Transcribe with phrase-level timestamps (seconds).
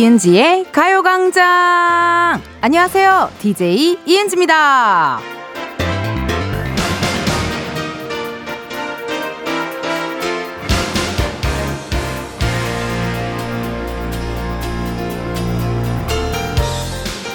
[0.00, 2.40] 이은지의 가요광장!
[2.62, 3.28] 안녕하세요.
[3.38, 5.20] DJ 이은지입니다.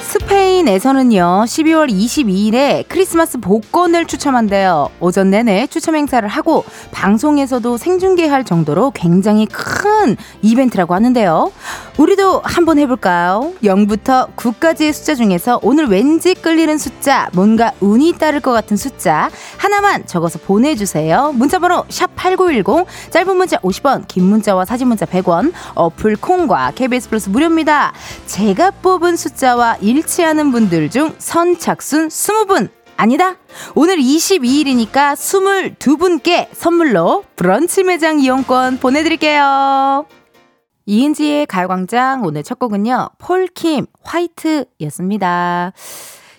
[0.01, 4.89] 스페인에서는요, 12월 22일에 크리스마스 복권을 추첨한대요.
[4.99, 11.51] 오전 내내 추첨 행사를 하고 방송에서도 생중계할 정도로 굉장히 큰 이벤트라고 하는데요.
[11.97, 13.53] 우리도 한번 해볼까요?
[13.63, 20.05] 0부터 9까지의 숫자 중에서 오늘 왠지 끌리는 숫자, 뭔가 운이 따를 것 같은 숫자 하나만
[20.05, 21.31] 적어서 보내주세요.
[21.33, 27.93] 문자번호 샵8910, 짧은 문자 50원, 긴 문자와 사진 문자 100원, 어플 콩과 KBS 플러스 무료입니다.
[28.25, 33.35] 제가 뽑은 숫자와 일치하는 분들 중 선착순 20분 아니다.
[33.73, 40.05] 오늘 22일이니까 22분께 선물로 브런치 매장 이용권 보내드릴게요.
[40.85, 43.09] 이은지의 가요광장 오늘 첫 곡은요.
[43.17, 45.73] 폴킴 화이트였습니다.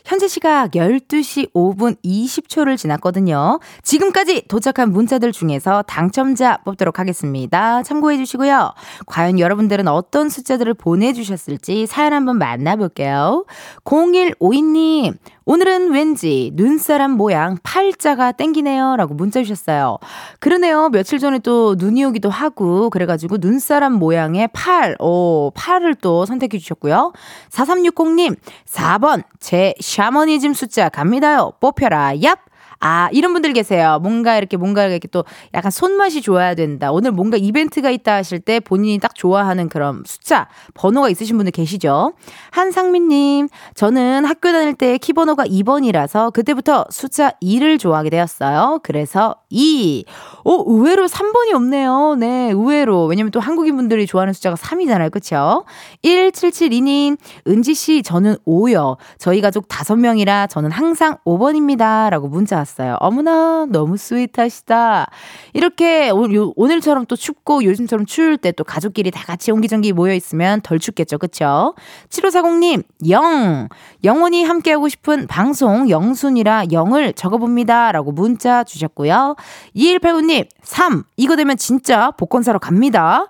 [0.04, 3.58] 현재 시각 12시 5분 20초를 지났거든요.
[3.82, 7.82] 지금까지 도착한 문자들 중에서 당첨자 뽑도록 하겠습니다.
[7.82, 8.72] 참고해 주시고요.
[9.06, 13.46] 과연 여러분들은 어떤 숫자들을 보내주셨을지 사연 한번 만나볼게요.
[13.84, 15.16] 0152님,
[15.48, 18.96] 오늘은 왠지 눈사람 모양 팔자가 땡기네요.
[18.96, 19.98] 라고 문자 주셨어요.
[20.40, 20.88] 그러네요.
[20.88, 27.12] 며칠 전에 또 눈이 오기도 하고, 그래가지고 눈사람 모양의 팔, 오, 팔을 또 선택해 주셨고요.
[27.50, 28.36] 4360님,
[28.66, 31.52] 4번, 제 샤머니즘 숫자 갑니다요.
[31.60, 32.38] 뽑혀라, 얍!
[32.80, 33.98] 아, 이런 분들 계세요.
[34.02, 35.24] 뭔가 이렇게 뭔가 이렇게 또
[35.54, 36.92] 약간 손맛이 좋아야 된다.
[36.92, 42.12] 오늘 뭔가 이벤트가 있다 하실 때 본인이 딱 좋아하는 그런 숫자, 번호가 있으신 분들 계시죠?
[42.50, 48.80] 한상민님, 저는 학교 다닐 때 키번호가 2번이라서 그때부터 숫자 2를 좋아하게 되었어요.
[48.82, 50.04] 그래서 2.
[50.44, 52.16] 오, 의외로 3번이 없네요.
[52.18, 53.06] 네, 의외로.
[53.06, 55.10] 왜냐면 또 한국인 분들이 좋아하는 숫자가 3이잖아요.
[55.10, 55.64] 그쵸?
[56.04, 58.96] 1772님, 은지씨, 저는 5요.
[59.18, 62.10] 저희 가족 5명이라 저는 항상 5번입니다.
[62.10, 62.96] 라고 문자 왔어요.
[63.00, 65.08] 어머나, 너무 스윗하시다.
[65.52, 71.18] 이렇게 오늘처럼 또 춥고 요즘처럼 추울 때 또 가족끼리 다 같이 옹기종기 모여있으면 덜 춥겠죠.
[71.18, 71.74] 그쵸?
[72.08, 73.68] 7540님, 영.
[74.02, 77.92] 영원히 함께하고 싶은 방송 영순이라 영을 적어봅니다.
[77.92, 79.36] 라고 문자 주셨고요.
[79.76, 81.04] 2189님, 3.
[81.16, 83.26] 이거 되면 진짜 복권 사러 갑니다.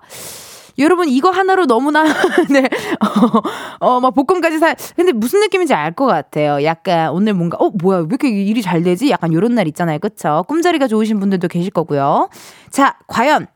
[0.77, 2.03] 여러분 이거 하나로 너무나
[2.49, 2.67] 네.
[2.99, 3.41] 어,
[3.79, 4.75] 어, 막 복권까지 사.
[4.95, 6.63] 근데 무슨 느낌인지 알 것 같아요.
[6.63, 7.99] 약간 오늘 뭔가 어, 뭐야?
[7.99, 9.09] 왜 이렇게 일이 잘 되지?
[9.09, 9.97] 약간 요런 날 있잖아요.
[9.99, 12.29] 그쵸 꿈자리가 좋으신 분들도 계실 거고요.
[12.69, 13.47] 자, 과연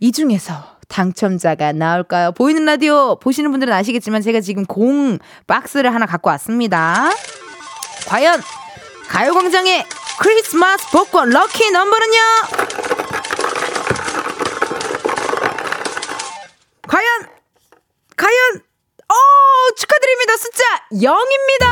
[0.00, 0.54] 이 중에서
[0.88, 2.32] 당첨자가 나올까요?
[2.32, 7.10] 보이는 라디오 보시는 분들은 아시겠지만 제가 지금 공 박스를 하나 갖고 왔습니다.
[8.08, 8.40] 과연
[9.08, 9.84] 가요광장의
[10.20, 12.85] 크리스마스 복권 럭키 넘버는요?
[16.88, 17.28] 과연
[18.16, 18.62] 과연
[19.08, 19.14] 어
[19.76, 20.36] 축하드립니다.
[20.36, 21.66] 숫자 0입니다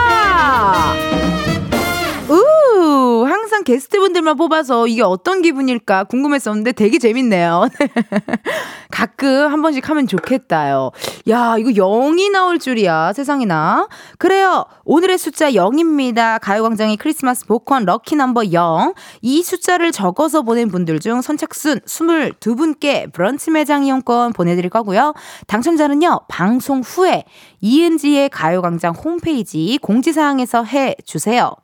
[2.29, 7.69] 우 항상 게스트분들만 뽑아서 이게 어떤 기분일까 궁금했었는데 되게 재밌네요
[8.95, 10.93] 가끔 한 번씩 하면 좋겠다요.
[11.29, 13.12] 야, 이거 0이 나올 줄이야.
[13.12, 13.89] 세상에나.
[14.19, 14.67] 그래요.
[14.85, 16.39] 오늘의 숫자 0입니다.
[16.41, 18.95] 가요광장의 크리스마스 복권 럭키 넘버 0.
[19.21, 25.15] 이 숫자를 적어서 보낸 분들 중 선착순 22분께 브런치 매장 이용권 보내드릴 거고요.
[25.49, 27.25] 당첨자는요, 방송 후에
[27.62, 31.56] 이은지의 가요광장 홈페이지 공지사항에서 해 주세요.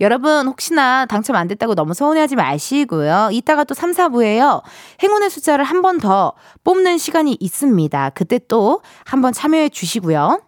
[0.00, 3.30] 여러분 혹시나 당첨 안 됐다고 너무 서운해하지 마시고요.
[3.32, 4.62] 이따가 또 3, 4부에요.
[5.02, 6.32] 행운의 숫자를 한 번 더
[6.64, 8.10] 뽑는 시간이 있습니다.
[8.10, 10.40] 그때 또 한 번 참여해 주시고요.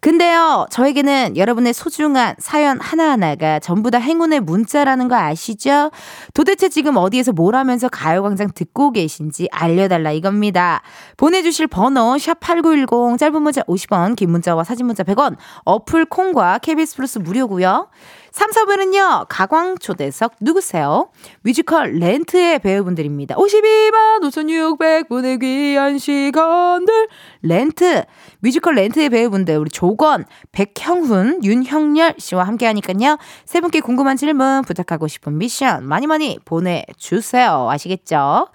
[0.00, 5.90] 근데요, 저에게는 여러분의 소중한 사연 하나하나가 전부 다 행운의 문자라는 거 아시죠?
[6.32, 10.80] 도대체 지금 어디에서 뭘 하면서 가요광장 듣고 계신지 알려달라 이겁니다.
[11.18, 15.36] 보내주실 번호, 샵8910, 짧은 문자 50원, 긴 문자와 사진 문자 100원,
[15.66, 17.88] 어플 콩과 KBS 플러스 무료고요
[18.32, 21.10] 3, 4분은요, 가광 초대석 누구세요?
[21.42, 23.34] 뮤지컬 렌트의 배우분들입니다.
[23.34, 27.08] 52만 5,600분의 귀한 시간들.
[27.42, 28.04] 렌트.
[28.38, 33.18] 뮤지컬 렌트의 배우분들, 우리 조권, 백형훈, 윤형렬 씨와 함께 하니까요.
[33.44, 37.68] 세 분께 궁금한 질문, 부탁하고 싶은 미션 많이 많이 보내주세요.
[37.68, 38.48] 아시겠죠?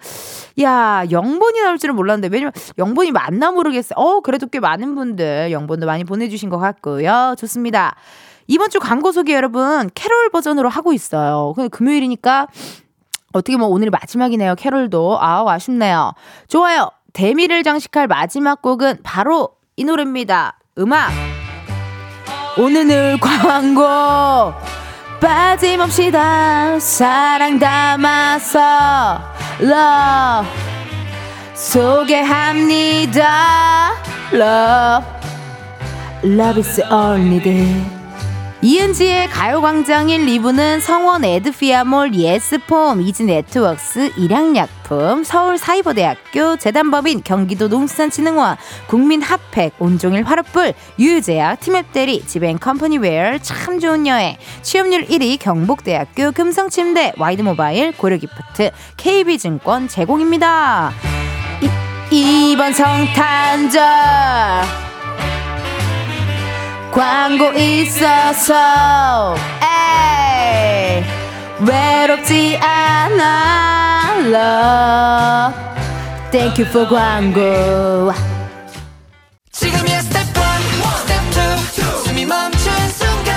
[0.62, 3.96] 야, 영본이 나올 줄은 몰랐는데, 왜냐면 영본이 맞나 모르겠어요.
[3.96, 7.34] 어, 그래도 꽤 많은 분들 영본도 많이 보내주신 것 같고요.
[7.38, 7.94] 좋습니다.
[8.48, 11.54] 이번 주 광고 소개 여러분 캐롤 버전으로 하고 있어요.
[11.70, 12.48] 금요일이니까
[13.32, 14.54] 어떻게 뭐 오늘이 마지막이네요.
[14.54, 15.18] 캐롤도.
[15.20, 16.12] 아우 아쉽네요.
[16.48, 16.90] 좋아요.
[17.12, 20.58] 대미를 장식할 마지막 곡은 바로 이 노래입니다.
[20.78, 21.10] 음악.
[22.58, 24.54] 오늘 광고
[25.20, 29.20] 빠짐없이 다 사랑 담아서
[29.60, 30.48] love
[31.54, 33.24] 소개합니다.
[34.32, 35.06] love
[36.24, 37.84] love is all needed
[38.66, 48.56] 이은지의 가요광장 1, 2부는 성원 에드피아몰, 예스폼, 이즈네트웍스, 일양약품, 서울사이버대학교, 재단법인, 경기도 농수산진흥원,
[48.88, 58.72] 국민핫팩, 온종일 화롯불, 유유제약, 티맵대리, 지벤컴퍼니웨어, 참 좋은 여행, 취업률 1위 경북대학교 금성침대, 와이드모바일, 고려기프트,
[58.96, 60.90] KB증권 제공입니다.
[62.10, 63.84] 이, 이번 성탄절
[66.92, 71.04] 광고 있어서 에이
[71.60, 75.54] 외롭지 않아 love
[76.30, 78.12] thank you for 광고
[79.52, 80.42] 지금이야 스텝 1,
[81.06, 81.22] 스텝
[81.78, 83.34] 2 숨이 멈춘 순간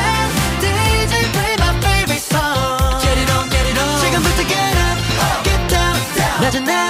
[0.59, 5.67] DJ play my favorite song Get it on, get it on 지금부터 get up, get
[5.67, 5.95] down
[6.41, 6.88] 낮은 아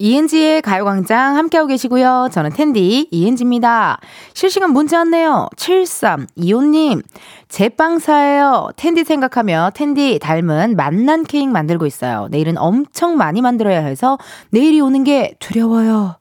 [0.00, 2.28] 이은지의 가요광장 함께하고 계시고요.
[2.30, 3.98] 저는 텐디 이은지입니다.
[4.32, 5.48] 실시간 문자 왔네요.
[5.56, 7.02] 7325님.
[7.48, 8.70] 제빵사예요.
[8.76, 12.28] 텐디 생각하며 텐디 닮은 만난 케이크 만들고 있어요.
[12.30, 14.18] 내일은 엄청 많이 만들어야 해서
[14.50, 16.16] 내일이 오는 게 두려워요.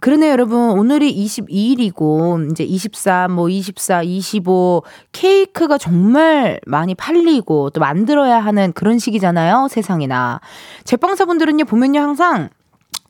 [0.00, 0.58] 그러네요, 여러분.
[0.70, 4.82] 오늘이 22일이고, 이제 23, 뭐 24, 25,
[5.12, 10.40] 케이크가 정말 많이 팔리고 또 만들어야 하는 그런 시기잖아요, 세상이나.
[10.84, 12.48] 제빵사분들은요, 보면요, 항상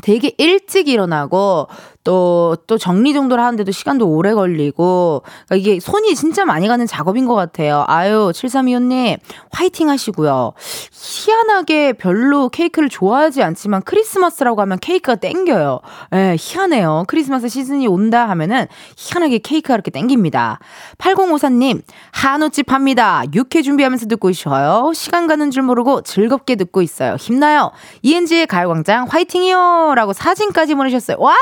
[0.02, 1.68] 되게 일찍 일어나고
[2.04, 7.34] 또, 또 정리정돈을 하는데도 시간도 오래 걸리고, 그러니까 이게 손이 진짜 많이 가는 작업인 것
[7.34, 7.84] 같아요.
[7.86, 9.18] 아유, 7325님,
[9.50, 10.52] 화이팅 하시고요.
[10.92, 15.80] 희한하게 별로 케이크를 좋아하지 않지만 크리스마스라고 하면 케이크가 땡겨요.
[16.14, 17.04] 예, 희한해요.
[17.06, 18.66] 크리스마스 시즌이 온다 하면은
[18.96, 20.58] 희한하게 케이크가 이렇게 땡깁니다.
[20.98, 21.82] 8054님,
[22.12, 23.22] 한우집 합니다.
[23.32, 24.92] 육회 준비하면서 듣고 있어요.
[24.94, 27.16] 시간 가는 줄 모르고 즐겁게 듣고 있어요.
[27.16, 27.70] 힘나요.
[28.02, 29.94] 이은지의 가요광장 화이팅이요!
[29.94, 31.16] 라고 사진까지 보내셨어요.
[31.20, 31.34] 와!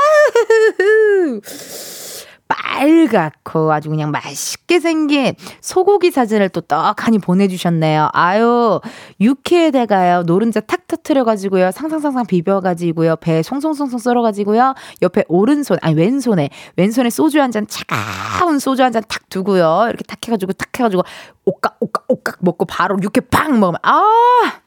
[2.48, 8.08] 빨갛고 아주 그냥 맛있게 생긴 소고기 사진을 또 떡하니 보내주셨네요.
[8.12, 8.80] 아유,
[9.20, 17.40] 육회에다가요, 노른자 탁 터트려가지고요, 상상상상 비벼가지고요, 배 송송송송 썰어가지고요, 옆에 오른손, 아니 왼손에, 왼손에 소주
[17.40, 21.02] 한 잔, 차가운 소주 한 잔 탁 두고요, 이렇게 탁 해가지고, 탁 해가지고,
[21.44, 24.60] 오깍, 오깍, 오깍 먹고 바로 육회 빵 먹으면, 아!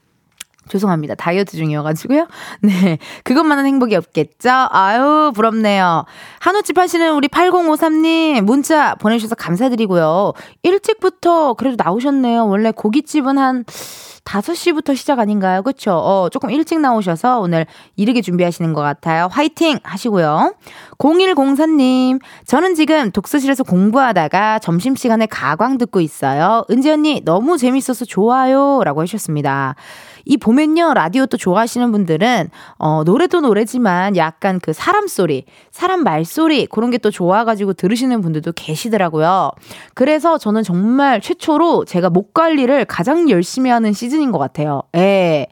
[0.70, 1.16] 죄송합니다.
[1.16, 2.28] 다이어트 중이어가지고요.
[2.62, 2.98] 네.
[3.24, 4.50] 그것만은 행복이 없겠죠?
[4.70, 6.06] 아유, 부럽네요.
[6.40, 10.34] 한우집 하시는 우리 8053님, 문자 보내주셔서 감사드리고요.
[10.64, 12.48] 일찍부터 그래도 나오셨네요.
[12.48, 13.66] 원래 고깃집은 한,
[14.24, 15.62] 5시부터 시작 아닌가요?
[15.62, 15.92] 그쵸?
[15.92, 19.28] 어, 조금 일찍 나오셔서 오늘 이르게 준비하시는 것 같아요.
[19.32, 19.80] 화이팅!
[19.84, 20.56] 하시고요.
[20.98, 26.64] 0104님, 저는 지금 독서실에서 공부하다가 점심시간에 가광 듣고 있어요.
[26.72, 28.82] 은지 언니, 너무 재밌어서 좋아요.
[28.84, 29.76] 라고 하셨습니다.
[30.26, 32.50] 이 보면요, 라디오 또 좋아하시는 분들은,
[32.80, 38.54] 어, 노래도 노래지만 약간 그 사람 소리, 사람 말소리, 그런 게 또 좋아가지고 들으시는 분들도
[38.54, 39.52] 계시더라고요.
[39.94, 44.84] 그래서 저는 정말 최초로 제가 목 관리를 가장 열심히 하는 시즌인 것 같아요.
[44.96, 45.48] 예.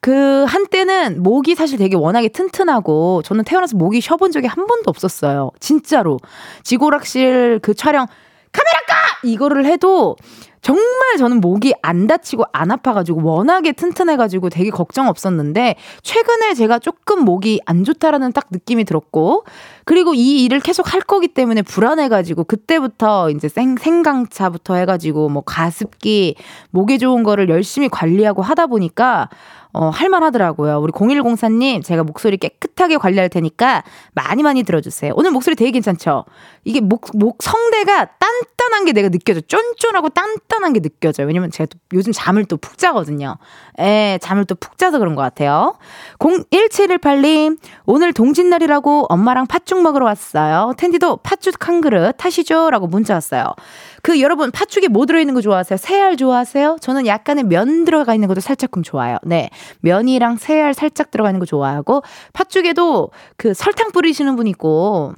[0.00, 5.50] 그 한때는 목이 사실 되게 워낙에 튼튼하고 저는 태어나서 목이 쉬어본 적이 한 번도 없었어요.
[5.60, 6.18] 진짜로.
[6.62, 8.06] 지고락실 그 촬영
[8.50, 8.94] 카메라 까!
[9.24, 10.16] 이거를 해도
[10.60, 17.24] 정말 저는 목이 안 다치고 안 아파가지고 워낙에 튼튼해가지고 되게 걱정 없었는데 최근에 제가 조금
[17.24, 19.44] 목이 안 좋다라는 딱 느낌이 들었고
[19.84, 26.36] 그리고 이 일을 계속 할 거기 때문에 불안해가지고 그때부터 이제 생, 생강차부터 해가지고 뭐 가습기
[26.70, 29.28] 목에 좋은 거를 열심히 관리하고 하다 보니까
[29.72, 30.78] 어, 할만하더라고요.
[30.80, 33.84] 우리 0104님, 제가 목소리 깨끗하게 관리할 테니까
[34.14, 35.12] 많이 많이 들어주세요.
[35.16, 36.24] 오늘 목소리 되게 괜찮죠?
[36.64, 39.40] 이게 목, 목 성대가 단단한 게 내가 느껴져.
[39.42, 41.26] 쫀쫀하고 단단한 게 느껴져요.
[41.26, 43.36] 왜냐면 제가 또 요즘 잠을 또 푹 자거든요.
[43.80, 45.76] 예, 잠을 또 푹 자서 그런 것 같아요.
[46.18, 50.72] 01718님, 오늘 동짓날이라고 엄마랑 팥죽 먹으러 왔어요.
[50.76, 52.70] 텐디도 팥죽 한 그릇 타시죠?
[52.70, 53.54] 라고 문자 왔어요.
[54.02, 55.76] 그 여러분 팥죽에 뭐 들어있는 거 좋아하세요?
[55.76, 56.78] 새알 좋아하세요?
[56.80, 59.18] 저는 약간의 면 들어가 있는 것도 살짝끔 좋아요.
[59.22, 59.50] 네.
[59.80, 62.02] 면이랑 새알 살짝 들어가 있는 거 좋아하고
[62.32, 65.14] 팥죽에도 그 설탕 뿌리시는 분 있고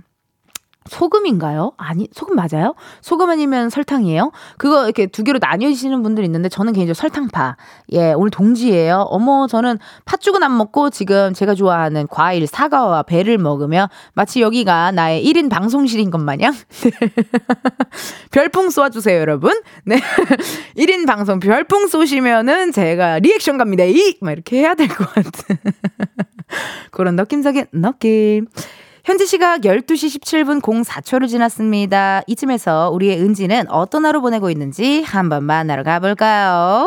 [0.90, 1.72] 소금인가요?
[1.76, 2.74] 아니, 소금 맞아요?
[3.00, 4.32] 소금 아니면 설탕이에요?
[4.58, 7.56] 그거 이렇게 두 개로 나뉘시는 분들 있는데 저는 개인적으로 설탕파.
[7.92, 9.06] 예, 오늘 동지예요.
[9.08, 15.24] 어머, 저는 팥죽은 안 먹고 지금 제가 좋아하는 과일, 사과와 배를 먹으며 마치 여기가 나의
[15.24, 16.52] 1인 방송실인 것 마냥.
[18.32, 19.52] 별풍 쏘아주세요, 여러분.
[19.84, 20.00] 네.
[20.76, 23.84] 1인 방송 별풍 쏘시면은 제가 리액션 갑니다.
[23.84, 24.16] 이!
[24.20, 25.56] 막 이렇게 해야 될 것 같은.
[26.90, 28.46] 그런 느낌적인 느낌.
[29.10, 32.22] 현재 시각 12시 17분 04초를 지났습니다.
[32.28, 36.86] 이쯤에서 우리의 은지는 어떤 하루 보내고 있는지 한번 만나러 가볼까요?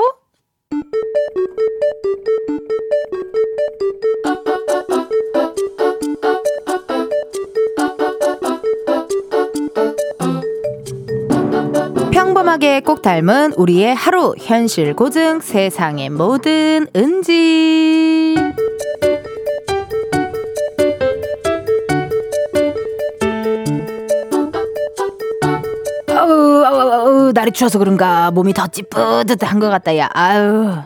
[12.13, 18.35] 평범하게 꼭 닮은 우리의 하루 현실 고증 세상의 모든 은지
[27.43, 30.77] 날이 추워서 그런가 몸이 더 찌뿌듯한 것 같다 야 아유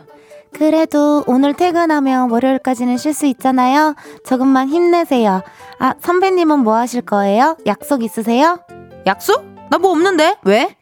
[0.52, 3.94] 그래도 오늘 퇴근하면 월요일까지는 쉴 수 있잖아요.
[4.26, 5.42] 조금만 힘내세요.
[5.78, 7.56] 아, 선배님은 뭐 하실 거예요?
[7.66, 8.58] 약속 있으세요?
[9.06, 9.44] 약속?
[9.70, 10.36] 나 뭐 없는데?
[10.44, 10.74] 왜?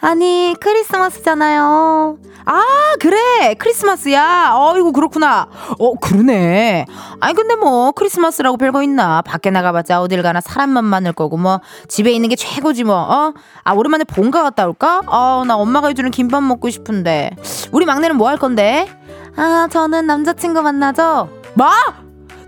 [0.00, 2.16] 아니, 크리스마스잖아요.
[2.50, 2.62] 아,
[2.98, 3.54] 그래.
[3.58, 4.52] 크리스마스야.
[4.54, 5.48] 어이구, 그렇구나.
[5.78, 6.86] 어, 그러네.
[7.20, 9.20] 아니, 근데 뭐, 크리스마스라고 별거 있나.
[9.20, 13.34] 밖에 나가봤자 어딜 가나 사람만 많을 거고, 뭐, 집에 있는 게 최고지, 뭐, 어?
[13.64, 15.02] 아, 오랜만에 본가 갔다 올까?
[15.06, 17.32] 어, 나 엄마가 해주는 김밥 먹고 싶은데.
[17.70, 18.88] 우리 막내는 뭐 할 건데?
[19.36, 21.28] 아, 저는 남자친구 만나죠?
[21.54, 21.66] 뭐?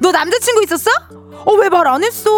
[0.00, 0.90] 너 남자친구 있었어?
[1.44, 2.30] 어, 왜 말 안 했어?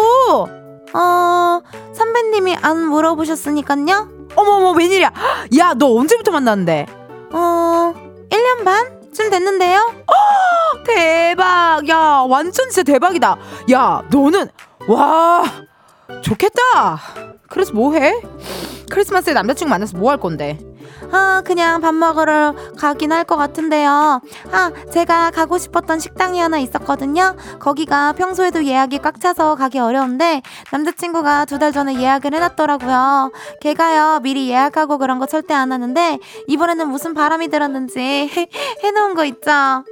[0.93, 1.61] 어,
[1.93, 4.09] 선배님이 안 물어보셨으니깐요?
[4.35, 5.11] 어머머, 웬일이야.
[5.59, 6.87] 야, 너 언제부터 만났는데?
[7.33, 7.93] 어,
[8.29, 9.79] 1년 반쯤 됐는데요?
[10.07, 11.87] 어, 대박.
[11.89, 13.37] 야, 완전 진짜 대박이다.
[13.71, 14.49] 야, 너는,
[14.87, 15.43] 와,
[16.21, 16.99] 좋겠다.
[17.49, 18.21] 그래서 뭐 해?
[18.89, 20.59] 크리스마스에 남자친구 만나서 뭐 할 건데?
[21.13, 24.19] 아, 그냥 밥 먹으러 가긴 할 것 같은데요.
[24.51, 27.35] 아, 제가 가고 싶었던 식당이 하나 있었거든요.
[27.59, 30.41] 거기가 평소에도 예약이 꽉 차서 가기 어려운데
[30.71, 33.31] 남자친구가 두 달 전에 예약을 해놨더라고요.
[33.61, 38.49] 걔가요, 미리 예약하고 그런 거 절대 안 하는데 이번에는 무슨 바람이 들었는지 해,
[38.83, 39.85] 해놓은 거 있죠.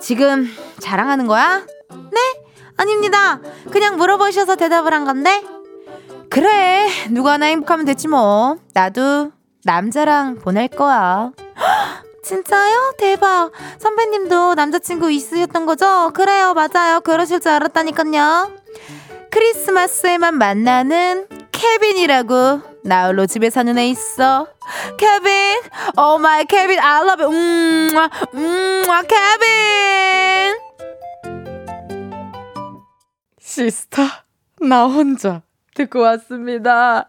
[0.00, 0.46] 지금
[0.80, 1.62] 자랑하는 거야?
[1.90, 2.20] 네?
[2.76, 3.40] 아닙니다.
[3.70, 5.42] 그냥 물어보셔서 대답을 한 건데.
[6.30, 8.56] 그래, 누가 하나 행복하면 됐지 뭐.
[8.74, 9.32] 나도
[9.64, 11.32] 남자랑 보낼 거야.
[12.24, 12.94] 진짜요?
[12.98, 13.50] 대박.
[13.78, 16.10] 선배님도 남자친구 있으셨던 거죠?
[16.14, 17.00] 그래요, 맞아요.
[17.00, 18.52] 그러실 줄 알았다니까요.
[19.30, 24.48] 크리스마스에만 만나는 케빈이라고 나홀로 집에 사는 애 있어.
[24.98, 25.60] 케빈,
[25.96, 27.34] Oh my 케빈, I love you.
[27.34, 27.90] 음,
[28.34, 30.58] 음, 케빈.
[33.40, 34.24] 시스타,
[34.60, 35.42] 나 혼자
[35.74, 37.08] 듣고 왔습니다.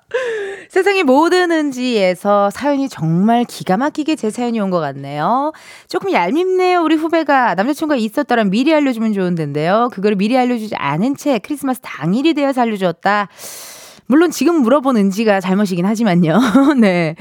[0.70, 5.51] 세상의 모든 은지에서 사연이 정말 기가 막히게 제 사연이 온 것 같네요.
[5.89, 6.82] 조금 얄밉네요.
[6.82, 9.89] 우리 후배가 남자친구가 있었다면 미리 알려주면 좋은데요.
[9.91, 13.27] 그걸 미리 알려주지 않은 채 크리스마스 당일이 되어서 알려주었다.
[14.07, 16.39] 물론 지금 물어본 은지가 잘못이긴 하지만요.
[16.79, 17.15] 네.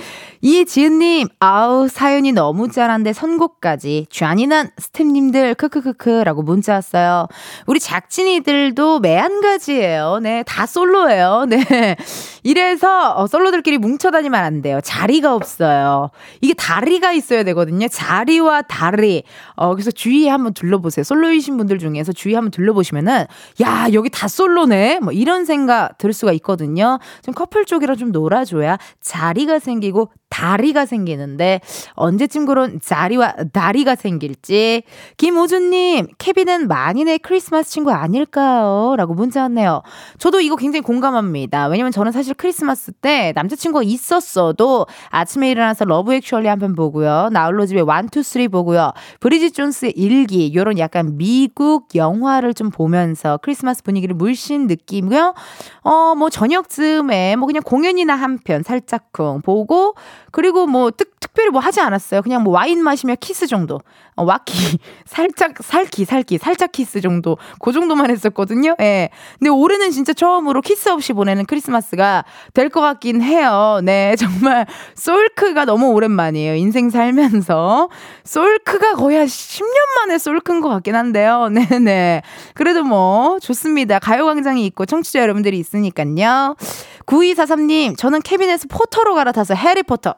[0.44, 4.06] 이지은님, 아우, 사연이 너무 짠한데 선곡까지.
[4.10, 7.28] 쥐안이난 스탭님들, 크크크크 라고 문자 왔어요.
[7.66, 10.18] 우리 작진이들도 매한가지예요.
[10.20, 10.42] 네.
[10.44, 11.46] 다 솔로예요.
[11.48, 11.96] 네.
[12.42, 14.80] 이래서 어, 솔로들끼리 뭉쳐다니면 안 돼요.
[14.82, 16.10] 자리가 없어요.
[16.40, 17.86] 이게 다리가 있어야 되거든요.
[17.86, 19.22] 자리와 다리.
[19.54, 21.04] 어, 그래서 주위에 한번 둘러보세요.
[21.04, 23.26] 솔로이신 분들 중에서 주위에 한번 둘러보시면은,
[23.62, 24.98] 야, 여기 다 솔로네?
[25.00, 26.81] 뭐 이런 생각 들 수가 있거든요.
[27.22, 31.60] 좀 커플 쪽이랑 좀 놀아줘야 자리가 생기고 다리가 생기는데
[31.92, 34.82] 언제쯤 그런 자리와 다리가 생길지
[35.18, 38.94] 김호준님 케빈은 만인의 크리스마스 친구 아닐까요?
[38.96, 39.82] 라고 문자 왔네요.
[40.18, 41.66] 저도 이거 굉장히 공감합니다.
[41.66, 47.28] 왜냐면 저는 사실 크리스마스 때 남자친구가 있었어도 아침에 일어나서 러브 액츄얼리 한 편 보고요.
[47.32, 48.92] 나홀로 집에 one two three 보고요.
[49.20, 55.34] 브리짓 존스의 일기 요런 약간 미국 영화를 좀 보면서 크리스마스 분위기를 물씬 느끼고요.
[55.82, 59.94] 어 뭐 저녁쯤에 뭐 그냥 공연이나 한 편 살짝쿵 보고
[60.32, 62.22] 그리고 뭐 특, 특별히 뭐 하지 않았어요.
[62.22, 63.80] 그냥 뭐 와인 마시며 키스 정도.
[64.16, 64.52] 어, 와키.
[65.06, 67.38] 살짝, 살기, 살기, 살짝 키스 정도.
[67.60, 68.74] 그 정도만 했었거든요.
[68.80, 69.08] 예.
[69.38, 72.24] 근데 올해는 진짜 처음으로 키스 없이 보내는 크리스마스가
[72.54, 73.80] 될 것 같긴 해요.
[73.84, 74.16] 네.
[74.18, 76.54] 정말 솔크가 너무 오랜만이에요.
[76.56, 77.88] 인생 살면서.
[78.24, 81.48] 솔크가 거의 한 10년 만에 솔크인 것 같긴 한데요.
[81.50, 82.22] 네네.
[82.54, 83.98] 그래도 뭐, 좋습니다.
[83.98, 86.56] 가요광장이 있고 청취자 여러분들이 있으니까요.
[87.06, 90.14] 9243님, 저는 캐비넷에 포터로 갈아타서 해리포터.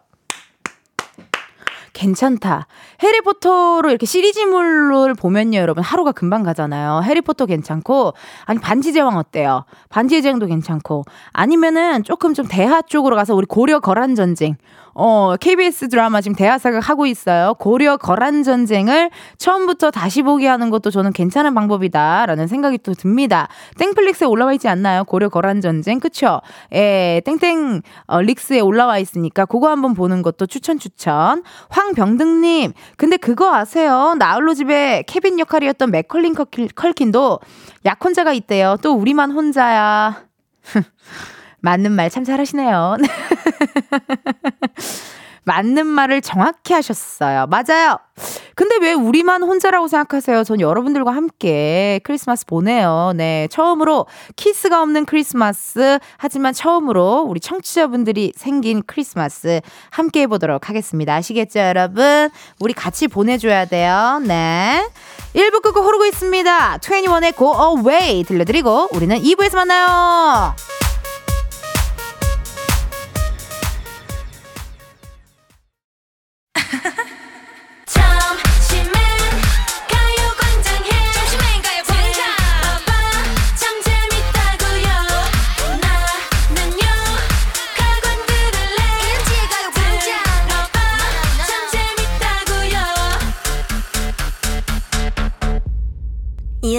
[1.93, 2.67] 괜찮다.
[3.03, 5.83] 해리포터로 이렇게 시리즈물을 보면요, 여러분.
[5.83, 7.03] 하루가 금방 가잖아요.
[7.05, 8.15] 해리포터 괜찮고,
[8.47, 9.65] 아니, 반지 제왕 어때요?
[9.89, 14.57] 반지 제왕도 괜찮고, 아니면은 조금 좀 대하 쪽으로 가서 우리 고려 거란 전쟁.
[14.95, 17.55] 어, KBS 드라마 지금 대하사극 하고 있어요.
[17.59, 23.49] 고려 거란 전쟁을 처음부터 다시 보게 하는 것도 저는 괜찮은 방법이다라는 생각이 또 듭니다.
[23.79, 25.05] 땡플릭스에 올라와 있지 않나요?
[25.05, 25.99] 고려 거란 전쟁.
[26.01, 26.41] 그쵸?
[26.73, 31.43] 예, 땡땡 어, 릭스에 올라와 있으니까 그거 한번 보는 것도 추천 추천.
[31.71, 34.15] 황병등님, 근데 그거 아세요?
[34.19, 36.35] 나홀로 집에 케빈 역할이었던 맥컬린
[36.75, 37.41] 컬킨도
[37.85, 38.77] 약혼자가 있대요.
[38.81, 40.25] 또 우리만 혼자야.
[41.65, 42.97] 맞는 말 참 잘하시네요.
[45.47, 47.47] 맞는 말을 정확히 하셨어요.
[47.49, 47.99] 맞아요.
[48.55, 50.43] 근데 왜 우리만 혼자라고 생각하세요?
[50.45, 53.13] 전 여러분들과 함께 크리스마스 보내요.
[53.15, 53.47] 네.
[53.51, 54.07] 처음으로
[54.37, 55.99] 키스가 없는 크리스마스.
[56.17, 61.15] 하지만 처음으로 우리 청취자분들이 생긴 크리스마스 함께 해보도록 하겠습니다.
[61.15, 62.31] 아시겠죠, 여러분?
[62.61, 64.23] 우리 같이 보내줘야 돼요.
[64.25, 64.89] 네.
[65.35, 66.79] 1부 끄고 흐르고 있습니다.
[66.79, 70.55] 21의 Go Away 들려드리고 우리는 2부에서 만나요.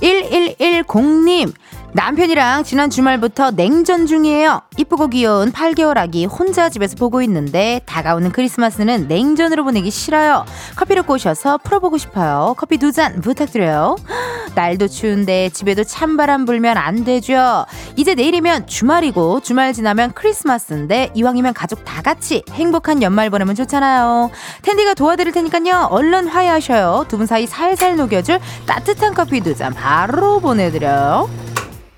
[0.00, 1.52] 1110님
[1.94, 4.60] 남편이랑 지난 주말부터 냉전 중이에요.
[4.76, 10.44] 이쁘고 귀여운 8개월 아기 혼자 집에서 보고 있는데 다가오는 크리스마스는 냉전으로 보내기 싫어요.
[10.76, 12.54] 커피를 꼬셔서 풀어보고 싶어요.
[12.58, 13.96] 커피 두 잔 부탁드려요.
[14.54, 17.64] 날도 추운데 집에도 찬바람 불면 안 되죠.
[17.96, 24.30] 이제 내일이면 주말이고 주말 지나면 크리스마스인데 이왕이면 가족 다 같이 행복한 연말 보내면 좋잖아요.
[24.62, 25.88] 텐디가 도와드릴 테니까요.
[25.90, 27.06] 얼른 화해하셔요.
[27.08, 31.28] 두 분 사이 살살 녹여줄 따뜻한 커피 두 잔 바로 보내드려요.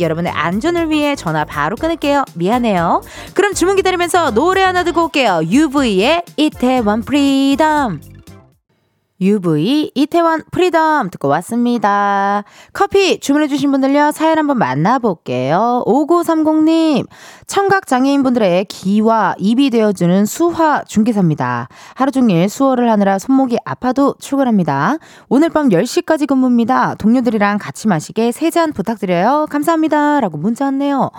[0.00, 2.24] 여러분의 안전을 위해 전화 바로 끊을게요.
[2.34, 3.02] 미안해요.
[3.34, 5.40] 그럼 주문 기다리면서 노래 하나 듣고 올게요.
[5.44, 8.00] UV의 이태원 프리덤.
[9.20, 12.44] UV 이태원 프리덤 듣고 왔습니다.
[12.72, 15.82] 커피 주문해주신 분들요, 사연 한번 만나볼게요.
[15.86, 17.06] 5930님,
[17.46, 21.68] 청각장애인분들의 귀와 입이 되어주는 수화 중개사입니다.
[21.94, 24.98] 하루 종일 수어를 하느라 손목이 아파도 출근합니다.
[25.28, 26.94] 오늘 밤 10시까지 근무입니다.
[26.96, 29.46] 동료들이랑 같이 마시게 세 잔 부탁드려요.
[29.50, 30.20] 감사합니다.
[30.20, 31.10] 라고 문자 왔네요.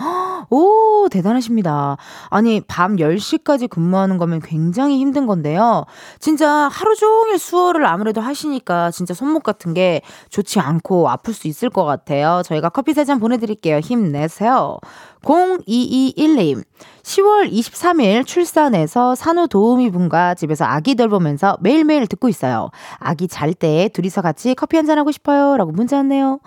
[0.50, 1.96] 오, 대단하십니다.
[2.28, 5.84] 아니, 밤 10시까지 근무하는 거면 굉장히 힘든 건데요.
[6.18, 10.00] 진짜 하루 종일 수어를 아무래도 하시니까 진짜 손목 같은 게
[10.30, 12.42] 좋지 않고 아플 수 있을 것 같아요.
[12.44, 13.78] 저희가 커피 세 잔 보내드릴게요.
[13.80, 14.78] 힘내세요.
[15.22, 16.62] 0221님,
[17.02, 22.70] 10월 23일 출산해서 산후 도우미 분과 집에서 아기 돌보면서 매일매일 듣고 있어요.
[22.98, 25.56] 아기 잘 때 둘이서 같이 커피 한잔 하고 싶어요.
[25.56, 26.40] 라고 문자 왔네요.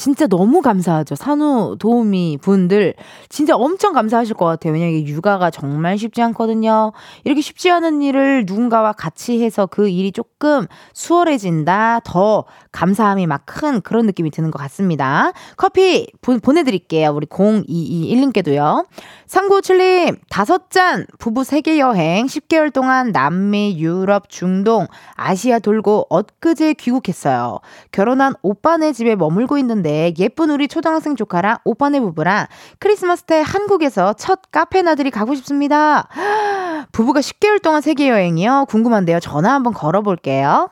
[0.00, 1.14] 진짜 너무 감사하죠.
[1.14, 2.94] 산후 도우미 분들
[3.28, 4.72] 진짜 엄청 감사하실 것 같아요.
[4.72, 6.92] 왜냐면 육아가 정말 쉽지 않거든요.
[7.24, 12.00] 이렇게 쉽지 않은 일을 누군가와 같이 해서 그 일이 조금 수월해진다.
[12.04, 15.32] 더 감사함이 막 큰 그런 느낌이 드는 것 같습니다.
[15.56, 17.10] 커피 보, 보내드릴게요.
[17.10, 18.86] 우리 0221님께도요.
[19.26, 27.58] 3957님, 다섯 잔 부부 세계 여행 10개월 동안 남미, 유럽, 중동, 아시아 돌고 엊그제 귀국했어요.
[27.90, 32.46] 결혼한 오빠네 집에 머물고 있는데 예쁜 우리 초등학생 조카랑 오빠네 부부랑
[32.78, 36.08] 크리스마스 때 한국에서 첫 카페 나들이 가고 싶습니다.
[36.92, 38.66] 부부가 10개월 동안 세계 여행이요?
[38.68, 39.20] 궁금한데요.
[39.20, 40.70] 전화 한번 걸어볼게요.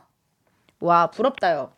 [0.80, 1.70] 와, 부럽다요.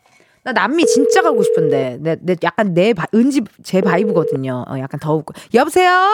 [0.42, 1.98] 나 남미 진짜 가고 싶은데.
[2.00, 4.64] 내, 내 약간 내 바, 은지 제 바이브거든요.
[4.68, 5.34] 어, 약간 더우고.
[5.54, 6.12] 여보세요?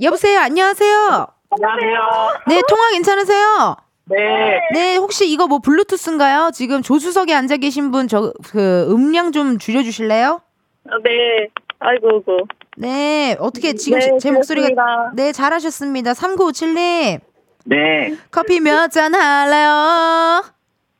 [0.00, 0.40] 여보세요?
[0.40, 1.26] 안녕하세요?
[1.50, 1.98] 안녕하세요.
[2.46, 3.76] 네, 통화 괜찮으세요?
[4.10, 4.60] 네.
[4.72, 6.50] 네, 혹시 이거 뭐 블루투스인가요?
[6.52, 10.40] 지금 조수석에 앉아 계신 분 저 그 음량 좀 줄여 주실래요?
[10.84, 11.48] 어, 네.
[11.78, 12.36] 아이고, 그.
[12.76, 15.12] 네, 어떻게 지금 네, 제 목소리가 그렇습니다.
[15.14, 16.12] 네, 잘하셨습니다.
[16.12, 17.20] 3957님.
[17.64, 18.16] 네.
[18.30, 20.42] 커피 몇 잔 할래요?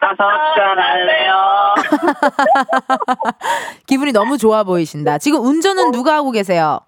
[0.01, 0.17] 다섯
[0.57, 1.35] 잔 할래요.
[3.87, 5.19] 기분이 너무 좋아 보이신다.
[5.19, 6.81] 지금 운전은 누가 하고 계세요?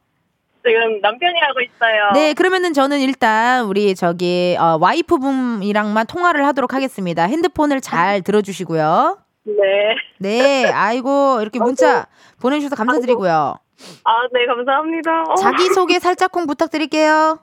[0.64, 2.11] 지금 남편이 하고 있어요.
[2.14, 7.25] 네, 그러면은 저는 일단 우리 저기 어, 와이프분이랑만 통화를 하도록 하겠습니다.
[7.25, 9.18] 핸드폰을 잘 들어주시고요.
[9.44, 9.96] 네.
[10.18, 12.07] 네, 아이고 이렇게 문자
[12.40, 13.57] 보내주셔서 감사드리고요.
[14.05, 15.25] 아, 네, 감사합니다.
[15.29, 15.35] 어.
[15.35, 17.40] 자기 소개 살짝쿵 부탁드릴게요.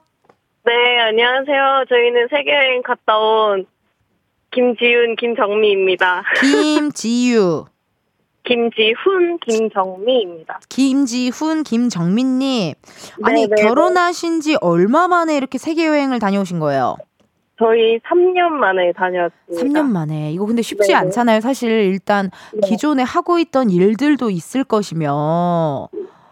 [0.64, 1.84] 네, 안녕하세요.
[1.88, 3.66] 저희는 세계 여행 갔다 온
[4.52, 6.24] 김지윤, 김정미입니다.
[6.40, 7.66] 김지유,
[8.50, 10.58] 김지훈, 김정미입니다.
[10.68, 12.74] 김지훈, 김정민님.
[13.22, 16.96] 아니, 네, 네, 결혼하신 지 얼마 만에 이렇게 세계여행을 다녀오신 거예요?
[17.60, 19.80] 저희 3년 만에 다녔습니다.
[19.80, 20.32] 3년 만에.
[20.32, 20.94] 이거 근데 쉽지 네.
[20.94, 21.40] 않잖아요.
[21.40, 22.66] 사실 일단 네.
[22.66, 25.88] 기존에 하고 있던 일들도 있을 것이며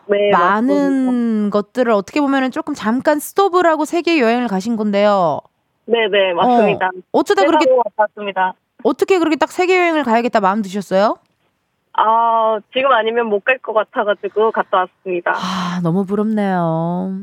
[0.06, 0.38] 네, 맞습니다.
[0.38, 5.38] 많은 것들을 어떻게 보면은 조금 잠깐 스톱을 하고 세계 여행을 가신 건데요.
[5.84, 6.86] 네, 네, 맞습니다.
[6.86, 8.54] 어, 어쩌다 그렇게 왔습니다.
[8.82, 11.16] 어떻게 그렇게 딱 세계 여행을 가야겠다 마음 드셨어요?
[12.00, 15.32] 아, 지금 아니면 못 갈 것 같아가지고 갔다 왔습니다.
[15.34, 17.22] 아, 너무 부럽네요.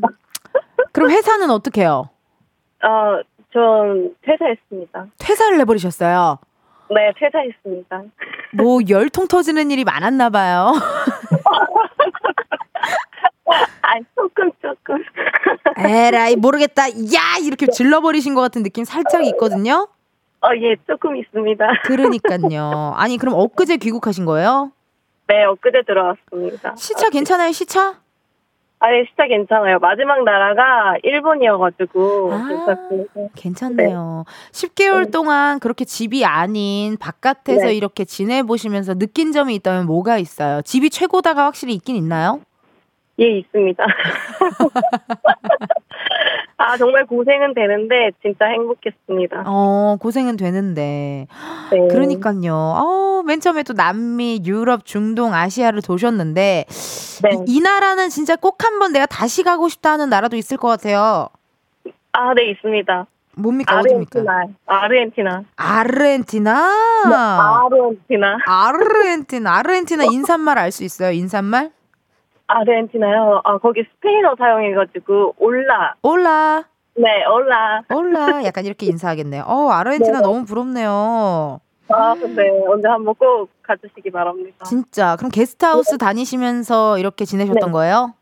[0.91, 2.09] 그럼 회사는 어떻게 해요?
[2.81, 3.21] 아,
[3.53, 5.05] 전 퇴사했습니다.
[5.17, 6.39] 퇴사를 해버리셨어요.
[6.89, 8.01] 네, 퇴사했습니다.
[8.53, 10.73] 뭐 열통 터지는 일이 많았나 봐요.
[13.81, 15.03] 아, 조금, 조금.
[15.77, 16.89] 에라이 모르겠다.
[16.89, 19.87] 야 이렇게 질러버리신 것 같은 느낌 살짝 있거든요.
[20.45, 21.65] 어, 예, 조금 있습니다.
[21.85, 22.93] 그러니까요.
[22.95, 24.71] 아니 그럼 엊그제 귀국하신 거예요?
[25.27, 26.75] 네, 엊그제 들어왔습니다.
[26.75, 27.51] 시차 괜찮아요?
[27.51, 27.95] 시차?
[28.79, 29.79] 아예 진짜 괜찮아요.
[29.79, 32.47] 마지막 나라가 일본이어가지고 아.
[32.47, 33.13] 괜찮습니다.
[33.35, 34.25] 괜찮네요.
[34.51, 37.73] 10개월 동안 그렇게 집이 아닌 바깥에서 네.
[37.73, 40.61] 이렇게 지내보시면서 느낀 점이 있다면 뭐가 있어요?
[40.61, 42.41] 집이 최고다가 확실히 있긴 있나요?
[43.19, 43.83] 예, 있습니다.
[46.57, 49.43] 아, 정말 고생은 되는데 진짜 행복했습니다.
[49.45, 51.27] 어, 고생은 되는데.
[51.71, 51.87] 네.
[51.89, 52.53] 그러니까요.
[52.53, 56.65] 어, 맨 처음에 또 남미, 유럽, 중동, 아시아를 도셨는데
[57.23, 57.29] 네.
[57.47, 61.29] 이, 이 나라는 진짜 꼭 한번 내가 다시 가고 싶다 하는 나라도 있을 것 같아요.
[62.13, 63.05] 아, 네, 있습니다.
[63.37, 63.79] 뭡니까?
[63.79, 64.19] 어디입니까?
[64.65, 65.43] 아르헨티나.
[65.57, 65.57] 아르헨티나.
[65.57, 66.71] 아르헨티나.
[67.59, 68.37] 아르헨티나.
[68.45, 69.55] 아르헨티나.
[69.57, 71.11] 아르헨티나 인사말 알 수 있어요?
[71.11, 71.71] 인사말?
[72.47, 73.41] 아르헨티나요.
[73.43, 75.95] 아, 거기 스페인어 사용해가지고 올라.
[76.03, 76.63] 올라.
[76.95, 77.81] 네, 올라.
[77.93, 78.43] 올라.
[78.45, 79.43] 약간 이렇게 인사하겠네요.
[79.47, 80.23] 어, 아르헨티나 네.
[80.23, 81.59] 너무 부럽네요.
[81.89, 82.49] 아, 네.
[82.67, 84.65] 언제 한번 꼭 가주시기 바랍니다.
[84.65, 85.15] 진짜.
[85.17, 87.71] 그럼 게스트하우스 다니시면서 이렇게 지내셨던 네.
[87.71, 88.13] 거예요?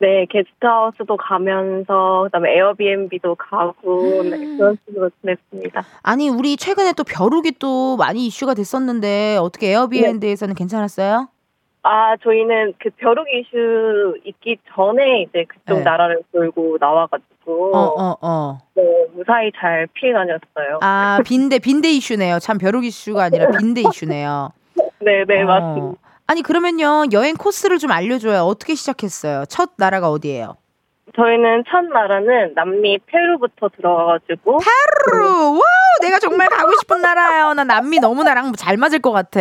[0.00, 4.56] 네, 게스트하우스도 가면서 그다음에 에어비앤비도 가고 네, 음.
[4.56, 5.82] 그런 식으로 지냈습니다.
[6.02, 11.28] 아니, 우리 최근에 또 벼룩이 또 많이 이슈가 됐었는데 어떻게 에어비앤드에서는 괜찮았어요?
[11.90, 15.84] 아, 저희는 그 벼룩 이슈 있기 전에 이제 그쪽 네.
[15.84, 18.58] 나라를 돌고 나와가지고 어, 어, 어.
[18.74, 18.82] 네,
[19.14, 20.80] 무사히 잘 피해 다녔어요.
[20.82, 22.40] 아, 빈대, 빈대 이슈네요.
[22.40, 24.50] 참 벼룩 이슈가 아니라 빈대 이슈네요.
[25.00, 25.46] 네, 네, 어.
[25.46, 25.98] 맞습니다.
[26.26, 28.42] 아니, 그러면요, 여행 코스를 좀 알려줘요.
[28.42, 29.46] 어떻게 시작했어요?
[29.48, 30.56] 첫 나라가 어디예요?
[31.16, 35.24] 저희는 첫 나라는 남미 페루부터 들어가가지고 페루!
[35.52, 35.60] 와우!
[36.02, 37.54] 내가 정말 가고 싶은 나라예요.
[37.54, 39.40] 나 남미 너무 나랑 잘 맞을 것 같아.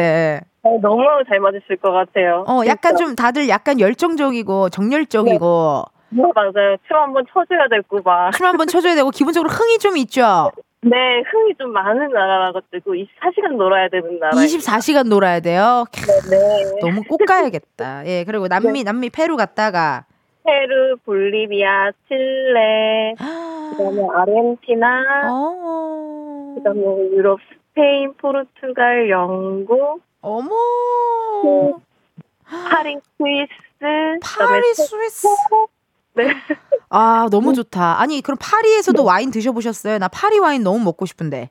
[0.63, 2.43] 어, 너무 잘 맞으실 것 같아요.
[2.47, 3.05] 어, 약간 진짜.
[3.05, 6.77] 좀 다들 약간 열정적이고 정열적이고 네, 맞아요.
[6.87, 8.31] 춤 한번 쳐줘야 되고 막.
[8.31, 10.51] 춤 한번 쳐줘야 되고 기본적으로 흥이 좀 있죠.
[10.81, 10.97] 네,
[11.31, 14.31] 흥이 좀 많은 나라라가지고 24시간 놀아야 되는 나라.
[14.33, 15.85] 24시간 놀아야 돼요.
[15.91, 16.79] 캬, 네.
[16.81, 18.03] 너무 꼭 가야겠다.
[18.05, 20.05] 예, 그리고 남미 남미 페루 갔다가
[20.51, 23.15] 페루, 볼리비아, 칠레,
[23.71, 26.53] 그다음에 아르헨티나, 어.
[26.55, 26.81] 그다음에
[27.11, 30.49] 유럽, 스페인, 포르투갈, 영국, 어머.
[32.45, 33.49] 파리, 스위스,
[34.23, 35.27] 파리 스위스.
[36.13, 36.29] 네.
[36.89, 37.99] 아, 너무 좋다.
[37.99, 39.97] 아니, 그럼 파리에서도 와인 드셔보셨어요?
[39.97, 41.49] 나 파리 와인 너무 먹고 싶은데.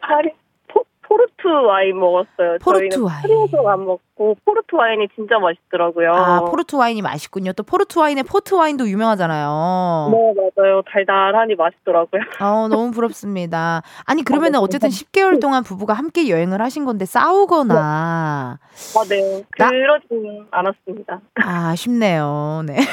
[0.00, 0.32] 파리
[0.68, 2.58] 포, 포르투 와인 먹었어요.
[2.62, 3.22] 포르투 와인.
[3.22, 6.12] 파리에서 안 먹고 포르투 와인이 진짜 맛있더라고요.
[6.12, 7.52] 아, 포르투 와인이 맛있군요.
[7.52, 10.10] 또 포르투 와인에 포트 와인도 유명하잖아요.
[10.10, 10.82] 네, 맞아요.
[10.90, 12.22] 달달하니 맛있더라고요.
[12.42, 13.82] 어, 너무 부럽습니다.
[14.06, 18.58] 아니, 그러면은 어쨌든 10개월 동안 부부가 함께 여행을 하신 건데 싸우거나.
[18.96, 19.44] 아, 네.
[19.56, 21.20] 나- 그러진 않았습니다.
[21.44, 22.62] 아, 아쉽네요.
[22.66, 22.78] 네.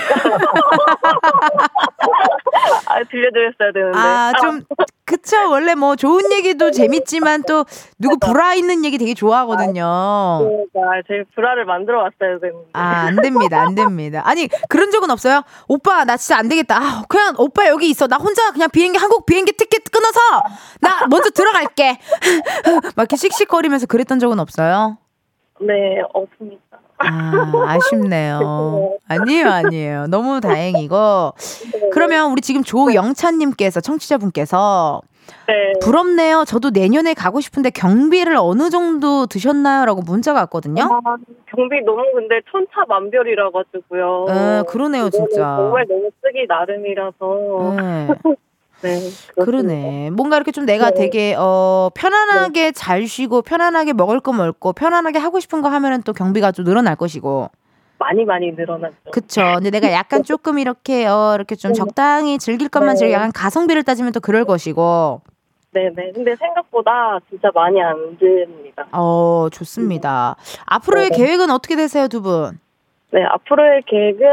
[2.88, 3.97] 아, 들려드렸어야 되는데.
[3.97, 4.61] 아, 좀,
[5.05, 5.49] 그쵸.
[5.49, 7.65] 원래 뭐 좋은 얘기도 재밌지만 또
[7.99, 9.83] 누구 불화 있는 얘기 되게 좋아하거든요.
[10.73, 12.69] 제가 제일 불화를 만들어 왔어야 되는데.
[12.73, 13.62] 아, 안 됩니다.
[13.62, 14.21] 안 됩니다.
[14.25, 15.43] 아니, 그런 적은 없어요?
[15.67, 16.78] 오빠, 나 진짜 안 되겠다.
[16.78, 18.08] 아, 그냥 오빠 여기 있어.
[18.08, 20.19] 나 혼자 그냥 비행기, 한국 비행기 티켓 끊어서
[20.82, 21.97] 나 먼저 들어갈게.
[22.95, 24.97] 막 이렇게 씩씩거리면서 그랬던 적은 없어요?
[25.62, 26.62] 네, 없습니다.
[26.97, 28.97] 아, 아쉽네요.
[29.08, 30.08] 아니에요, 아니에요.
[30.08, 31.34] 너무 다행이고.
[31.93, 35.01] 그러면 우리 지금 조영찬님께서, 청취자분께서,
[35.47, 35.73] 네.
[35.81, 36.43] 부럽네요.
[36.45, 39.85] 저도 내년에 가고 싶은데 경비를 어느 정도 드셨나요?
[39.85, 40.83] 라고 문자가 왔거든요.
[40.83, 44.25] 아, 경비 너무 근데 천차만별이라 가지고요.
[44.29, 45.55] 에, 그러네요, 진짜.
[45.57, 47.75] 정말 너무 쓰기 나름이라서.
[47.77, 48.07] 네.
[48.81, 48.99] 네.
[49.43, 50.11] 그러네.
[50.11, 50.95] 뭔가 이렇게 좀 내가 네.
[50.95, 56.13] 되게 어 편안하게 잘 쉬고 편안하게 먹을 거 먹고 편안하게 하고 싶은 거 하면은 또
[56.13, 57.49] 경비가 좀 늘어날 것이고.
[57.97, 59.12] 많이 많이 늘어났죠.
[59.12, 59.41] 그쵸.
[59.55, 61.75] 근데 내가 약간 조금 이렇게, 어, 이렇게 좀 네.
[61.75, 62.99] 적당히 즐길 것만 네.
[62.99, 63.13] 즐겨.
[63.13, 65.21] 약간 가성비를 따지면 또 그럴 것이고.
[65.71, 66.13] 네네.
[66.13, 68.88] 근데 생각보다 진짜 많이 안 듭니다.
[68.93, 70.38] 어, 좋습니다.
[70.65, 71.17] 앞으로의 네.
[71.17, 72.60] 계획은 어떻게 되세요, 두 분?
[73.12, 74.27] 네, 앞으로의 계획은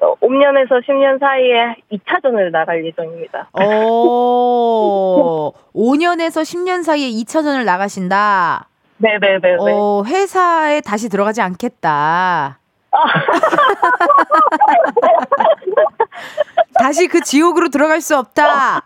[0.00, 3.50] 어, 5년에서 10년 사이에 2차전을 나갈 예정입니다.
[3.52, 8.68] 어, 5년에서 10년 사이에 2차전을 나가신다.
[9.02, 9.56] 네네네네.
[9.58, 12.58] 어, 회사에 다시 들어가지 않겠다.
[16.78, 18.82] 다시 그 지옥으로 들어갈 수 없다.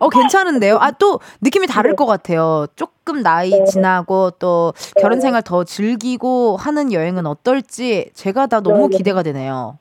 [0.00, 0.78] 어, 괜찮은데요?
[0.78, 2.66] 아, 또 느낌이 다를 것 같아요.
[2.76, 8.88] 조금 나이 지나고 또 결혼 생활 더 즐기고 하는 여행은 어떨지 제가 다 너무.
[8.88, 9.78] 기대가 되네요.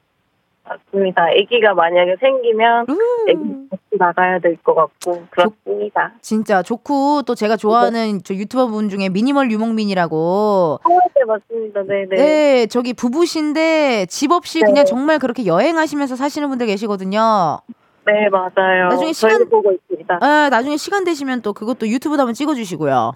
[0.69, 1.23] 맞습니다.
[1.23, 2.95] 아기가 만약에 생기면 음.
[3.27, 6.13] 아기 같이 나가야 될 것 같고 그렇습니다.
[6.21, 10.79] 진짜 좋고 또 제가 좋아하는 저 유튜버 분 중에 미니멀 유목민이라고
[11.15, 11.84] 네, 맞습니다.
[11.84, 12.08] 네네.
[12.15, 14.65] 네, 저기 부부신데 집 없이 네.
[14.67, 17.60] 그냥 정말 그렇게 여행하시면서 사시는 분들 계시거든요.
[18.05, 18.88] 네, 맞아요.
[18.89, 20.19] 나중에 시간- 보고 있습니다.
[20.21, 23.13] 아, 나중에 시간 되시면 또 그것도 유튜브도 한번 찍어주시고요.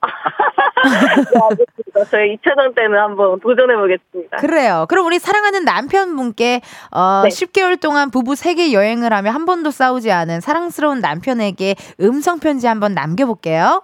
[0.84, 2.04] 네, 알겠습니다.
[2.10, 4.38] 저희 2차전 때는 한번 도전해 보겠습니다.
[4.38, 4.86] 그래요.
[4.88, 7.28] 그럼 우리 사랑하는 남편분께 어, 네.
[7.28, 12.94] 10개월 동안 부부 세계 여행을 하며 한 번도 싸우지 않은 사랑스러운 남편에게 음성 편지 한번
[12.94, 13.82] 남겨볼게요.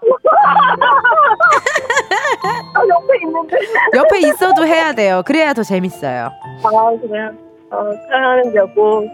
[2.74, 3.56] 아, 옆에 있는데.
[3.96, 5.22] 옆에 있어도 해야 돼요.
[5.24, 6.30] 그래야 더 재밌어요.
[6.64, 7.36] 아, 그냥
[7.70, 9.04] 어, 사랑하는 여보.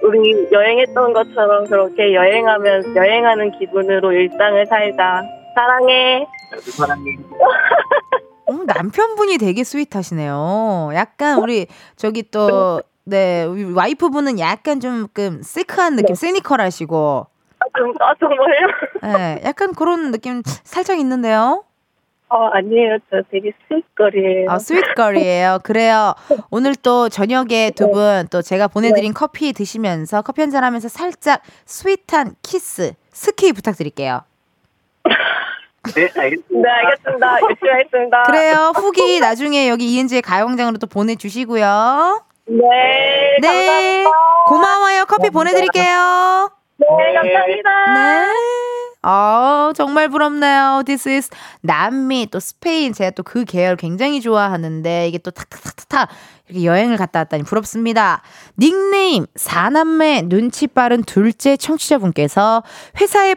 [0.00, 5.22] 우리 여행했던 것처럼 그렇게 여행하면 여행하는 기분으로 일상을 살자.
[5.58, 6.26] 사랑해.
[8.46, 10.90] 어, 남편분이 되게 sweet하시네요.
[10.94, 11.66] 약간 우리
[11.96, 17.26] 저기 또 네, 우리 와이프분은 약간 좀금 chic한 느낌, 시니컬하시고,
[17.58, 18.68] 아, 좀, 아 정말요?
[19.18, 21.64] 예, 약간 그런 느낌 살짝 있는데요.
[22.30, 22.98] 어, 아니에요.
[23.10, 24.50] 저 되게 sweet girl이에요.
[24.50, 25.60] 아, sweet girl이에요.
[25.64, 26.14] 그래요.
[26.50, 32.34] 오늘 또 저녁에 두 분 또 제가 보내드린 커피 드시면서 커피 한잔 하면서 살짝 sweet한
[32.42, 34.20] 키스, 스키 부탁드릴게요.
[35.94, 36.44] 네, 알겠습니다.
[36.50, 37.38] 네, 알겠습니다.
[37.42, 38.22] 열심히 하겠습니다.
[38.24, 38.72] 그래요.
[38.74, 42.22] 후기 나중에 여기 이은지의 가요광장으로 또 보내주시고요.
[42.46, 42.56] 네,
[43.40, 43.48] 네.
[43.48, 44.10] 감사합니다.
[44.46, 45.04] 고마워요.
[45.06, 46.50] 커피 보내드릴게요.
[46.78, 47.70] 네, 감사합니다.
[47.94, 48.28] 네.
[49.02, 50.82] 아, 정말 부럽네요.
[50.84, 51.30] This is
[51.62, 52.92] 남미, 또 스페인.
[52.92, 56.08] 제가 또 그 계열 굉장히 좋아하는데, 이게 또 탁탁탁탁탁
[56.48, 58.22] 이렇게 여행을 갔다 왔다니 부럽습니다.
[58.58, 62.62] 닉네임, 사남매 눈치 빠른 둘째 청취자분께서
[63.00, 63.34] 회사에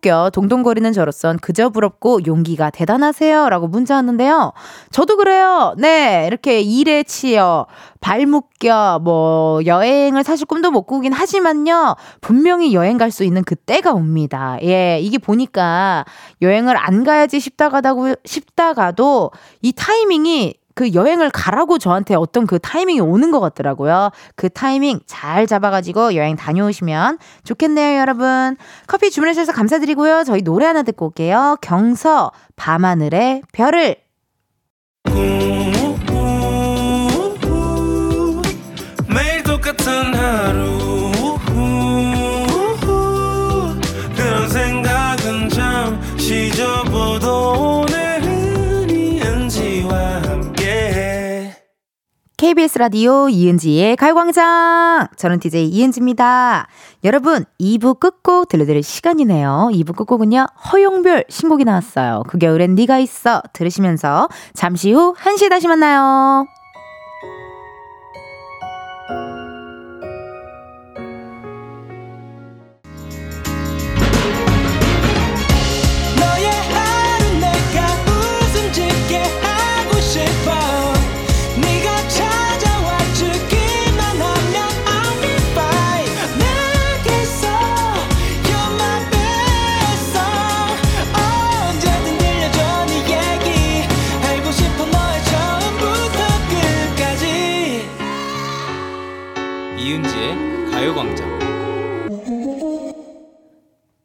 [0.00, 3.48] 껴 동동거리는 저로선 그저 부럽고 용기가 대단하세요.
[3.48, 4.52] 라고 문자 왔는데요.
[4.90, 5.74] 저도 그래요.
[5.78, 6.24] 네.
[6.26, 7.66] 이렇게 일에 치여,
[8.58, 11.96] 껴, 뭐, 여행을 사실 꿈도 못 꾸긴 하지만요.
[12.20, 14.58] 분명히 여행 갈 수 있는 그 때가 옵니다.
[14.62, 14.98] 예.
[15.00, 16.04] 이게 보니까
[16.42, 19.30] 여행을 안 가야지 싶다가다고, 싶다가도
[19.62, 24.12] 이 타이밍이 그 여행을 가라고 저한테 어떤 그 타이밍이 오는 것 같더라고요.
[24.36, 28.56] 그 타이밍 잘 잡아가지고 여행 다녀오시면 좋겠네요, 여러분.
[28.86, 30.22] 커피 주문해주셔서 감사드리고요.
[30.22, 31.56] 저희 노래 하나 듣고 올게요.
[31.62, 33.96] 경서, 밤하늘의 별을.
[52.38, 55.08] KBS 라디오 이은지의 가요광장.
[55.16, 56.68] 저는 DJ 이은지입니다.
[57.02, 59.70] 여러분, 2부 끝곡 들려드릴 시간이네요.
[59.72, 62.22] 2부 끝곡은요, 허용별 신곡이 나왔어요.
[62.28, 63.42] 그 겨울엔 네가 있어.
[63.52, 66.46] 들으시면서 잠시 후 1시에 다시 만나요.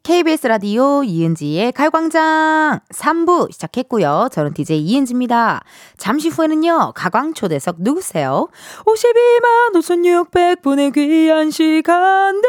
[0.04, 4.28] KBS 라디오 이은지의 가요광장 3부 시작했고요.
[4.30, 5.62] 저는 DJ 이은지입니다.
[5.96, 6.92] 잠시 후에는요.
[6.94, 8.48] 가광초대석 누구세요?
[8.84, 12.42] 52만 5,600분의 귀한 시간들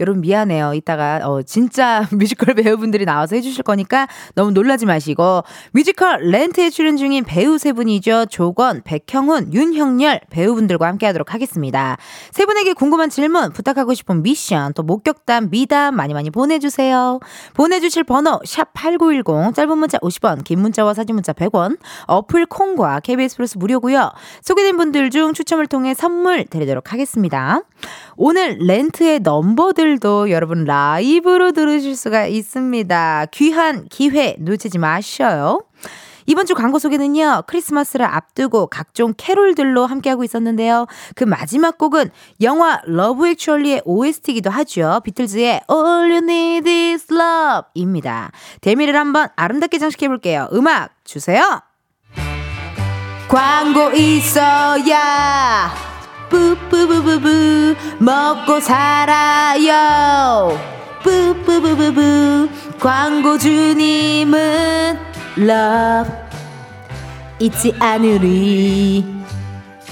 [0.00, 0.74] 여러분 미안해요.
[0.74, 7.24] 이따가 어 진짜 뮤지컬 배우분들이 나와서 해주실 거니까 너무 놀라지 마시고 뮤지컬 렌트에 출연 중인
[7.24, 8.26] 배우 세 분이죠.
[8.26, 11.96] 조권, 백형훈, 윤형렬 배우분들과 함께하도록 하겠습니다.
[12.32, 17.20] 세 분에게 궁금한 질문, 부탁하고 싶은 미션, 또 목격담, 미담 많이 많이 보내주세요.
[17.54, 21.78] 보내주실 번호 샵 #8910 짧은 문자 50원, 긴 문자와 사진 문자 100원.
[22.06, 24.10] 어플 콩과 KBS 플러스 무료고요.
[24.42, 27.60] 소개된 분들 중 추첨을 통해 선물 드리도록 하겠습니다.
[28.16, 33.26] 오늘 렌트의 넘버들 도 여러분 라이브로 들으실 수가 있습니다.
[33.32, 35.60] 귀한 기회 놓치지 마셔요.
[36.26, 40.86] 이번 주 광고 소개는요, 크리스마스를 앞두고 각종 캐롤들로 함께하고 있었는데요.
[41.14, 45.00] 그 마지막 곡은 영화 Love Actually의 OST이기도 하죠.
[45.04, 48.30] 비틀즈의 All You Need Is Love 입니다.
[48.62, 50.48] 대미를 한번 아름답게 장식해볼게요.
[50.52, 51.60] 음악 주세요!
[53.28, 55.84] 광고 있어야
[56.34, 60.58] 뿌뿌부부부 먹고 살아요.
[61.04, 62.48] 뿌뿌부부부
[62.80, 64.34] 광고주님은
[65.38, 66.10] love.
[67.38, 69.23] 잊지 않으리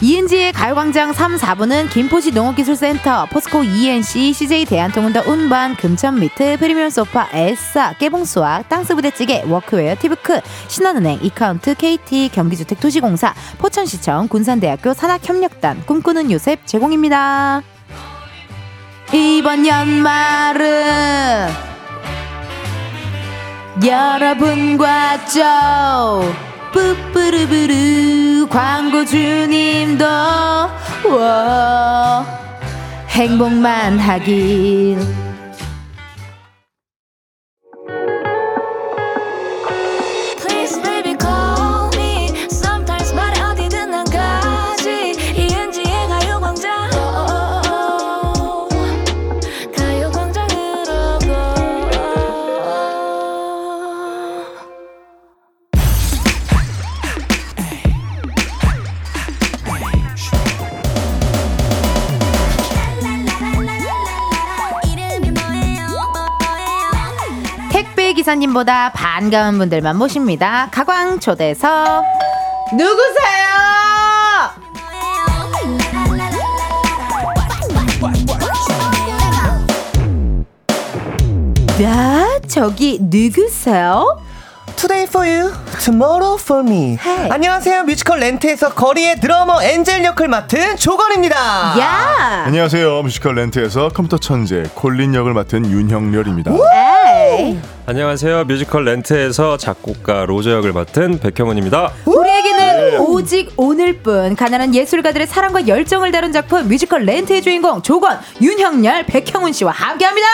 [0.02, 7.28] 이은지의 가요광장 3, 4부는 김포시 농업기술센터, 포스코 E&C, CJ 대한통운 더 운반, 금천미트, 프리미엄 소파,
[7.32, 17.62] 에싸, 깨봉수학, 땅스부대찌개, 워크웨어, 티브크, 신한은행, 이카운트, KT, 경기주택도시공사, 포천시청, 군산대학교 산학협력단, 꿈꾸는 요셉 제공입니다.
[19.12, 21.46] 이번 연말은
[23.86, 26.34] 여러분과 좀
[26.72, 32.24] 뿌뿌르부르 광고 주님도 워.
[33.08, 35.21] 행복만 하길
[68.32, 70.68] 택배 기사님보다 반가운 분들만 모십니다.
[70.70, 72.02] 가광초대석
[72.72, 73.42] 누구세요?
[81.82, 84.22] 야, 저기 누구세요?
[84.76, 86.98] Today for you, tomorrow for me.
[87.04, 87.30] Hey.
[87.30, 87.84] 안녕하세요.
[87.84, 91.36] 뮤지컬 렌트에서 거리의 드러머 엔젤 역을 맡은 조권입니다.
[91.78, 93.02] 야, 안녕하세요.
[93.02, 96.50] 뮤지컬 렌트에서 컴퓨터 천재 콜린 역을 맡은 윤형렬입니다.
[96.52, 97.01] 에
[97.86, 98.44] 안녕하세요.
[98.44, 101.92] 뮤지컬 렌트에서 작곡가 로저 역을 맡은 백형훈입니다.
[102.06, 102.96] 우리에게는 예.
[102.96, 109.72] 오직 오늘뿐 가난한 예술가들의 사랑과 열정을 다룬 작품 뮤지컬 렌트의 주인공 조권 윤형렬 백형훈 씨와
[109.72, 110.28] 함께합니다.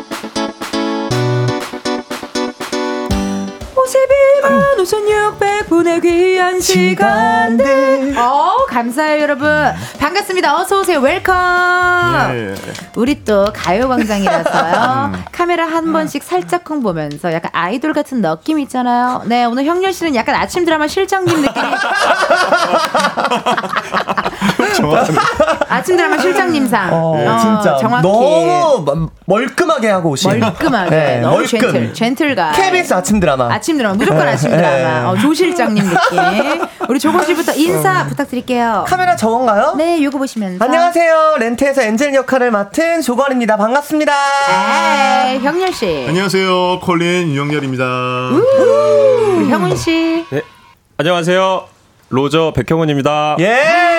[0.00, 0.03] 예.
[3.84, 8.14] 51만 5,600분의 귀한 시간들.
[8.18, 9.48] 어 감사해요, 여러분.
[9.98, 10.56] 반갑습니다.
[10.60, 11.00] 어서오세요.
[11.00, 11.34] Welcome.
[12.32, 12.54] 예.
[12.96, 15.10] 우리 또 가요광장이라서요.
[15.14, 15.24] 음.
[15.32, 16.26] 카메라 한 번씩 음.
[16.26, 19.22] 살짝쿵 보면서 약간 아이돌 같은 느낌 있잖아요.
[19.26, 21.62] 네, 오늘 형렬 씨는 약간 아침 드라마 실장님 느낌.
[25.68, 26.92] 아침 드라마 실장님상.
[26.92, 27.76] 어, 어, 진짜.
[27.78, 28.06] 정확히.
[28.06, 30.38] 너무 멀끔하게 하고 오신.
[30.40, 30.90] 멀끔하게.
[30.90, 31.48] 네, 너무 멀끔.
[31.60, 32.52] 젠틀, 젠틀가.
[32.52, 33.52] KBS 아침 드라마.
[33.52, 34.56] 아침 드라마, 무조건 아침 네.
[34.56, 35.10] 드라마.
[35.10, 36.62] 어, 조 실장님 느낌.
[36.88, 38.84] 우리 조건 씨부터 인사 부탁드릴게요.
[38.86, 39.74] 카메라 저건가요?
[39.76, 40.64] 네, 요거 보시면서.
[40.64, 41.36] 안녕하세요.
[41.38, 43.56] 렌트에서 엔젤 역할을 맡은 조건입니다.
[43.56, 44.12] 반갑습니다.
[45.30, 46.04] 에이, 형렬 씨.
[46.08, 46.80] 안녕하세요.
[46.80, 47.84] 콜린 윤형렬입니다.
[48.32, 50.24] 우리 형훈 씨.
[50.30, 50.42] 네.
[50.98, 51.64] 안녕하세요.
[52.10, 53.36] 로저 백형훈입니다.
[53.40, 53.93] 예.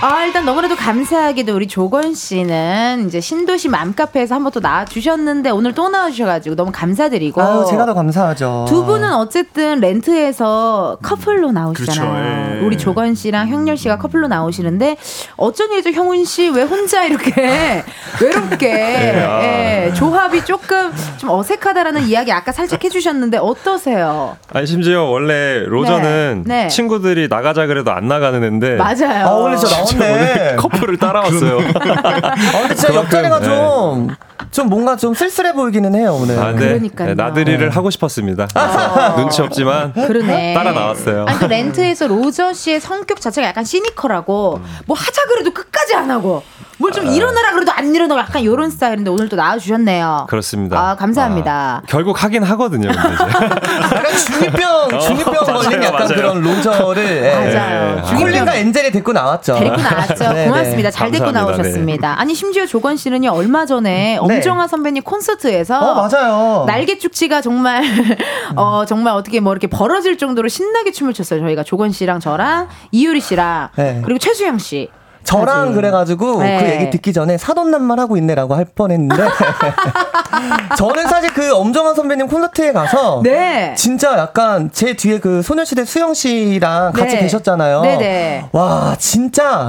[0.00, 5.72] 아, 일단 너무나도 감사하게도 우리 조건 씨는 이제 신도시 맘카페에서 한 번 또 나와주셨는데 오늘
[5.72, 7.40] 또 나와주셔가지고 너무 감사드리고.
[7.40, 8.66] 아유, 제가 더 감사하죠.
[8.68, 12.12] 두 분은 어쨌든 렌트에서 커플로 나오시잖아요.
[12.12, 12.66] 그렇죠, 예.
[12.66, 14.96] 우리 조건 씨랑 형렬 씨가 커플로 나오시는데
[15.36, 17.82] 어쩐 일이죠, 형훈 씨 왜 혼자 이렇게
[18.20, 19.42] 외롭게 아.
[19.42, 24.36] 예, 조합이 조금 좀 어색하다라는 이야기 아까 살짝 해주셨는데 어떠세요?
[24.52, 26.68] 아니 심지어 원래 로저는 네, 네.
[26.68, 29.26] 친구들이 나가자 그래도 안 나가는 애인데 맞아 요.
[29.26, 30.56] 아, 오늘 저 나왔네.
[30.56, 31.58] 커플을 따라왔어요.
[31.58, 33.44] 아, 근데 진짜 옆자리가 네.
[33.44, 34.08] 좀,
[34.50, 36.38] 좀 뭔가 좀 쓸쓸해 보이기는 해요, 오늘.
[36.38, 36.58] 아, 네.
[36.58, 37.08] 그러니까요.
[37.08, 38.46] 네, 나들이를 하고 싶었습니다.
[38.52, 40.54] 그래서 눈치 없지만 그러네.
[40.54, 41.26] 따라 나왔어요.
[41.26, 46.42] 아니, 그 렌트에서 로저 씨의 성격 자체가 약간 시니컬하고 뭐 하자 그래도 끝까지 안 하고
[46.82, 50.26] 뭘 좀 일어나라 그래도 안 일어나고 약간 이런 스타일인데 오늘 또 나와주셨네요.
[50.28, 50.78] 그렇습니다.
[50.78, 51.80] 아, 감사합니다.
[51.82, 52.90] 아, 결국 하긴 하거든요.
[52.92, 56.14] 약간 중이병, 중이병 어, 걸린 맞아요, 약간 맞아요.
[56.16, 57.50] 그런 로저를 예.
[57.54, 58.02] 맞아요.
[58.04, 59.54] 중이병- 콜린과 엔젤이 데리고 나왔죠.
[59.54, 60.32] 데리고 나왔죠.
[60.32, 60.90] 네, 고맙습니다.
[60.90, 60.96] 네.
[60.96, 61.56] 잘 데리고 감사합니다.
[61.62, 62.20] 나오셨습니다.
[62.20, 66.64] 아니 심지어 조건 씨는요 얼마 전에 엄정화 선배님 콘서트에서 어, 맞아요.
[66.66, 67.82] 날개 축치가 정말
[68.56, 71.40] 어 정말 어떻게 뭐 이렇게 벌어질 정도로 신나게 춤을 췄어요.
[71.40, 74.02] 저희가 조건 씨랑 저랑 이유리 씨랑 네.
[74.04, 74.90] 그리고 최수영 씨.
[75.24, 75.74] 저랑.
[75.74, 76.58] 그래가지고 네.
[76.58, 79.22] 그 얘기 듣기 전에 사돈남말 하고 있네라고 할 뻔했는데
[80.76, 83.74] 저는 사실 그 엄정한 선배님 콘서트에 가서 네.
[83.76, 87.22] 진짜 약간 제 뒤에 그 소녀시대 수영 씨랑 같이 네.
[87.22, 87.82] 계셨잖아요.
[87.82, 88.44] 네네.
[88.52, 89.68] 와 진짜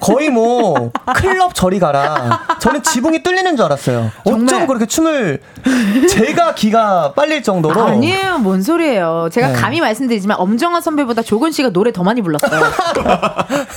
[0.00, 2.40] 거의 뭐 클럽 저리 가라.
[2.60, 4.10] 저는 지붕이 뚫리는 줄 알았어요.
[4.24, 4.66] 어쩜 정말.
[4.66, 5.40] 그렇게 춤을
[6.08, 9.28] 제가 기가 빨릴 정도로 아니에요, 뭔 소리예요.
[9.32, 9.54] 제가 네.
[9.54, 12.60] 감히 말씀드리지만 엄정화 선배보다 조건 씨가 노래 더 많이 불렀어요.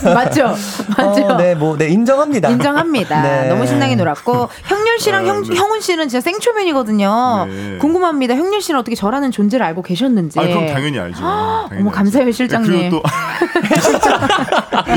[0.14, 0.56] 맞죠?
[1.06, 1.26] 맞죠?
[1.26, 2.50] 어, 네, 뭐, 네, 인정합니다.
[2.50, 3.22] 인정합니다.
[3.24, 3.48] 네.
[3.50, 7.46] 너무 신나게 놀았고 형렬 씨랑 형, 형훈 씨는 진짜 생초면이거든요.
[7.48, 7.78] 네.
[7.80, 8.36] 궁금합니다.
[8.36, 10.40] 형렬 씨는 어떻게 저라는 존재를 알고 계셨는지.
[10.40, 11.20] 아, 그럼 당연히 알죠.
[11.22, 11.80] 당연히 예.
[11.80, 11.98] 어머 알죠.
[11.98, 12.72] 감사해요 실장님.
[12.72, 13.04] 그리고 또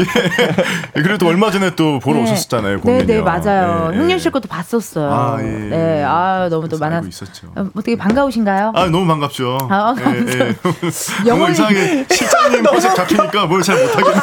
[0.97, 1.03] 예.
[1.03, 2.81] 그리고 또 얼마 전에 또 보러 오셨었잖아요.
[2.81, 3.07] 공연이요.
[3.07, 3.91] 네네 맞아요.
[3.93, 3.99] 예, 예.
[4.01, 5.11] 형렬 씨 것도 봤었어요.
[5.13, 5.45] 아, 예.
[5.45, 7.03] 네, 아 너무 또 많아.
[7.09, 7.49] 있었죠.
[7.57, 8.73] 어, 어떻게 반가우신가요?
[8.75, 9.59] 아 너무 반갑죠.
[9.71, 10.47] 아, 예, 감사합니다.
[10.47, 10.55] 예.
[11.29, 14.17] 너무 이상하게 실장님 컨셉 잡히니까 뭘 잘 못하겠네.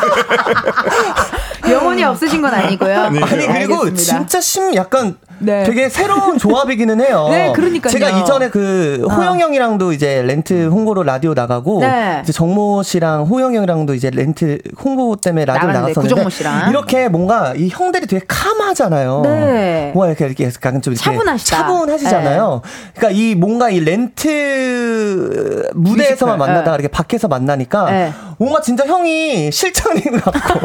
[1.70, 3.10] 영혼이 없으신 건 아니고요.
[3.10, 3.22] 네.
[3.22, 3.96] 아니 그리고 알겠습니다.
[3.96, 5.64] 진짜 심 약간 네.
[5.64, 7.28] 되게 새로운 조합이기는 해요.
[7.32, 7.92] 네, 그러니까요.
[7.92, 9.14] 제가 이전에 그 어.
[9.14, 12.22] 호영 형이랑도 이제 렌트 홍보로 라디오 나가고 네.
[12.24, 16.70] 이제 정모 씨랑 호영 형이랑도 이제 렌트 홍보 때문에 라디오 나갔었는데.
[16.70, 19.22] 이렇게 뭔가 이 형들이 되게 캄하잖아요.
[19.24, 19.92] 네.
[19.94, 21.58] 뭔가 이렇게 이렇게 약간 좀 이렇게 차분하시다.
[21.58, 21.64] 네.
[21.64, 22.62] 차분하시잖아요.
[22.96, 26.84] 그러니까 이 뭔가 이 렌트 무대에서만 뮤지컬, 만나다가 네.
[26.84, 28.14] 이렇게 밖에서 만나니까 네.
[28.38, 30.60] 뭔가 진짜 형이 실장님 같고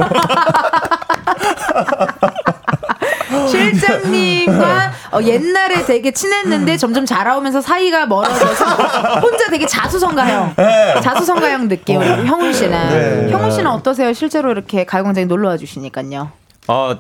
[3.51, 8.65] 실장님과 어, 옛날에 되게 친했는데 점점 자라오면서 사이가 멀어져서
[9.21, 10.55] 혼자 되게 자수성가형,
[11.03, 11.99] 자수성가형 느낌.
[11.99, 13.33] 우리 형훈 씨는 네.
[13.33, 14.13] 형훈 씨는 어떠세요?
[14.13, 16.31] 실제로 이렇게 가요광장에 놀러 와 주시니까요.
[16.69, 16.99] 아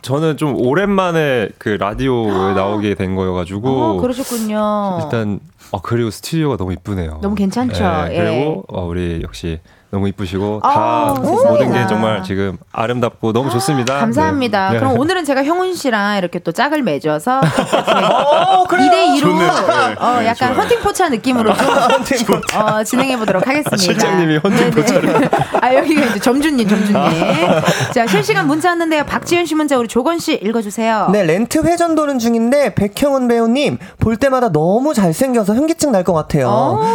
[0.00, 5.00] 저는 좀 오랜만에 그 라디오에 나오게 된 거여가지고 어, 그러셨군요.
[5.02, 5.38] 일단
[5.70, 7.18] 어 그리고 스튜디오가 너무 이쁘네요.
[7.22, 7.84] 너무 괜찮죠?
[8.10, 8.16] 예, 예.
[8.24, 9.60] 그리고 어, 우리 역시
[9.92, 11.50] 너무 이쁘시고 아, 다 세상에나.
[11.50, 13.98] 모든 게 정말 지금 아름답고 너무 좋습니다.
[13.98, 14.70] 감사합니다.
[14.72, 14.78] 네.
[14.78, 18.90] 그럼 오늘은 제가 형훈 씨랑 이렇게 또 짝을 맺어서 어, 그래요.
[18.90, 19.52] 2대 2로 좋네요.
[19.52, 20.54] 네, 어, 네, 약간 좋아요.
[20.62, 23.76] 헌팅 포차 느낌으로 좀 어, 진행해 보도록 하겠습니다.
[23.76, 25.12] 실장님이 헌팅 포차를.
[25.12, 25.28] 네네.
[25.60, 26.96] 아 여기가 이제 점주님, 점주님.
[27.94, 29.04] 자 실시간 문자 왔는데요.
[29.04, 31.10] 박지현 씨 문자 우리 조건 씨 읽어주세요.
[31.12, 36.48] 네, 렌트 회전 도는 중인데 백형은 배우님 볼 때마다 너무 잘생겨서 현기증 날 것 같아요.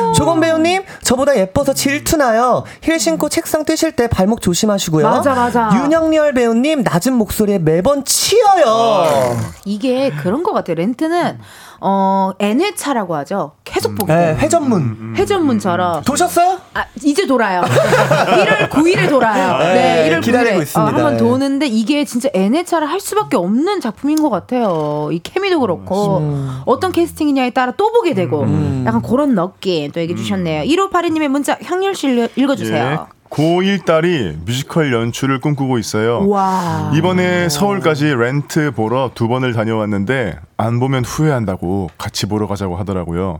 [0.09, 0.11] 오.
[0.13, 2.63] 조건 배우님 저보다 예뻐서 질투나요.
[2.87, 5.09] 힐 신고 책상 뜨실 때 발목 조심하시고요.
[5.09, 5.69] 맞아, 맞아.
[5.75, 9.37] 윤영렬 배우님 낮은 목소리에 매번 치여요.
[9.65, 10.75] 이게 그런 것 같아요.
[10.75, 11.37] 렌트는
[11.79, 13.51] 어 N회차라고 하죠.
[13.63, 14.37] 계속 보게 네, 돼요.
[14.39, 15.13] 회전문.
[15.17, 16.59] 회전문처럼 도셨어요?
[16.73, 17.61] 아, 이제 돌아요.
[17.67, 19.57] 1월 9일에 돌아요.
[19.59, 20.93] 네, 네, 1월 9일에 기다리고 있습니다.
[20.93, 21.17] 한번 네.
[21.17, 25.09] 도는데 이게 진짜 N회차를 할 수밖에 없는 작품인 것 같아요.
[25.11, 26.21] 이 케미도 그렇고
[26.65, 28.83] 어떤 캐스팅이냐에 따라 또 보게 되고 음.
[28.87, 30.63] 약간 그런 느낌 또 얘기해 주셨네요.
[30.63, 33.07] 1582님의 문자 향렬 씨 읽- 읽어주세요.
[33.13, 33.16] 예.
[33.29, 36.27] 고1 딸이 뮤지컬 연출을 꿈꾸고 있어요.
[36.27, 36.91] 와.
[36.95, 43.39] 이번에 서울까지 렌트 보러 두 번을 다녀왔는데 안 보면 후회한다고 같이 보러 가자고 하더라고요.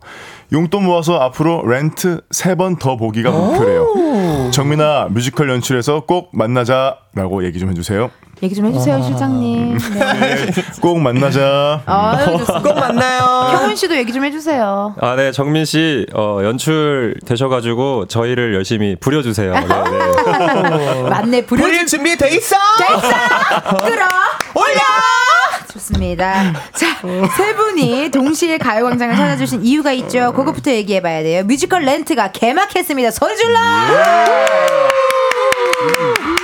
[0.52, 4.52] 용돈 모아서 앞으로 렌트 세 번 더 보기가 목표래요.
[4.52, 8.10] 정민아 뮤지컬 연출에서 꼭 만나자라고 얘기 좀 해주세요.
[8.44, 9.78] 얘기 좀 해주세요, 실장님.
[9.78, 10.00] 네.
[10.00, 11.82] 네, 꼭 만나자.
[11.86, 12.60] 아유, 좋습니다.
[12.62, 13.22] 꼭 만나요.
[13.58, 14.96] 형훈 씨도 얘기 좀 해주세요.
[15.02, 19.54] 아, 네, 정민 씨, 어, 연출 되셔가지고 저희를 열심히 부려주세요.
[19.54, 21.02] 네, 네.
[21.10, 22.56] 맞네, 부려 우리 준비 돼 있어?
[22.78, 23.78] 됐어!
[23.80, 24.06] 끌어!
[24.54, 24.80] 올려!
[25.74, 26.54] 좋습니다.
[26.74, 26.86] 자,
[27.36, 30.32] 세 분이 동시에 가요광장을 찾아주신 이유가 있죠.
[30.34, 31.44] 그것부터 얘기해봐야 돼요.
[31.44, 33.12] 뮤지컬 렌트가 개막했습니다.
[33.12, 33.60] 소리 질러!
[35.82, 36.37] 우리 또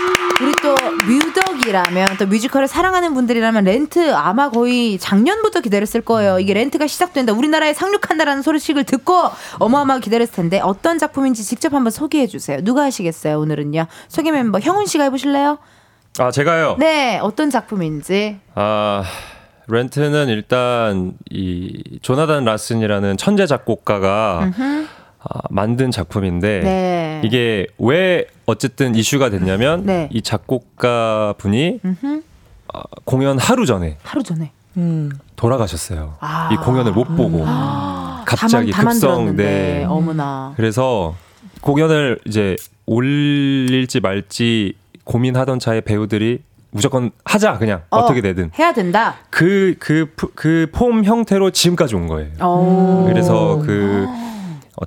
[1.08, 6.40] 뮤덕이라면 또 뮤지컬을 사랑하는 분들이라면 렌트 아마 거의 작년부터 기다렸을 거예요.
[6.40, 7.34] 이게 렌트가 시작된다.
[7.34, 9.30] 우리나라에 상륙한다라는 소식을 듣고
[9.60, 12.60] 어마어마하게 기다렸을 텐데 어떤 작품인지 직접 한번 소개해 주세요.
[12.62, 13.40] 누가 하시겠어요?
[13.40, 13.88] 오늘은요.
[14.08, 15.58] 소개 멤버 형훈 씨가 해보실래요?
[16.20, 16.78] 아, 제가요?
[16.80, 18.40] 네, 어떤 작품인지.
[18.56, 19.04] 아,
[19.68, 24.52] 렌트는 일단 이 조나단 라슨이라는 천재 작곡가가
[25.30, 27.22] 아, 만든 작품인데 네.
[27.24, 30.10] 이게 왜 어쨌든 이슈가 됐냐면 네.
[30.12, 31.80] 이 작곡가 분이.
[32.74, 34.52] 아, 공연 하루 전에 하루 전에.
[34.78, 35.12] 음.
[35.36, 36.16] 돌아가셨어요.
[36.20, 36.50] 아.
[36.52, 37.44] 이 공연을 못 보고
[38.26, 39.36] 갑자기 다만, 급성.
[39.36, 39.86] 네.
[39.88, 40.54] 어머나.
[40.56, 41.16] 그래서
[41.62, 42.56] 공연을 이제
[42.86, 46.40] 올릴지 말지 고민하던 차에 배우들이
[46.72, 49.16] 무조건 하자 그냥 어, 어, 떻게 되든 해야 된다.
[49.30, 52.32] 그 그 그 폼 형태로 지금까지 온 거예요.
[52.44, 53.06] 오.
[53.08, 54.08] 그래서 그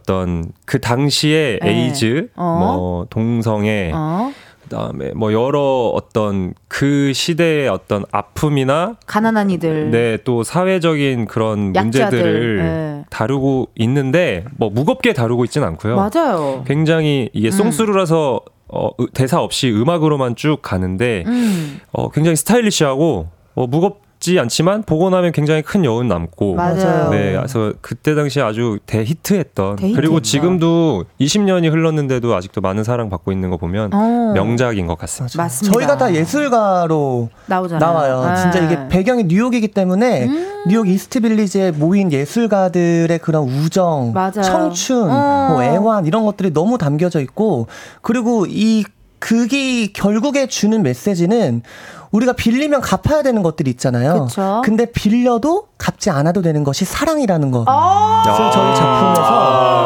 [0.00, 1.68] 어떤 그 당시에 네.
[1.86, 2.56] 에이즈, 어.
[2.60, 4.30] 뭐 동성애, 어.
[4.64, 9.90] 그다음에 뭐 여러 어떤 그 시대의 어떤 아픔이나 가난한 이들.
[9.90, 11.82] 네 또 사회적인 그런 약자들.
[12.18, 13.04] 문제들을 네.
[13.10, 15.94] 다루고 있는데 뭐 무겁게 다루고 있지는 않고요.
[15.96, 16.64] 맞아요.
[16.66, 17.52] 굉장히 이게 음.
[17.52, 21.78] 송수루라서 어, 으- 대사 없이 음악으로만 쭉 가는데 음.
[21.92, 27.10] 어, 굉장히 스타일리시하고 어, 무겁 지 않지만 보고 나면 굉장히 큰 여운 남고 맞아요.
[27.10, 30.00] 네, 그래서 그때 당시에 아주 대히트했던 대히트했다.
[30.00, 34.32] 그리고 지금도 20년이 흘렀는데도 아직도 많은 사랑 받고 있는 거 보면 어.
[34.34, 35.40] 명작인 것 같습니다.
[35.40, 35.72] 맞습니다.
[35.72, 37.92] 저희가 다 예술가로 나오잖아요.
[37.92, 38.28] 나와요.
[38.28, 38.42] 네.
[38.42, 40.28] 진짜 이게 배경이 뉴욕이기 때문에
[40.66, 44.42] 뉴욕 이스트 빌리지에 모인 예술가들의 그런 우정, 맞아요.
[44.42, 45.48] 청춘, 어.
[45.52, 47.68] 뭐 애환 이런 것들이 너무 담겨져 있고
[48.02, 48.82] 그리고 이
[49.18, 51.62] 극이 결국에 주는 메시지는
[52.12, 54.24] 우리가 빌리면 갚아야 되는 것들이 있잖아요.
[54.26, 54.62] 그쵸.
[54.64, 57.64] 근데 빌려도 갚지 않아도 되는 것이 사랑이라는 거.
[57.66, 58.22] 아.
[58.24, 59.76] 그래서 저희 작품에서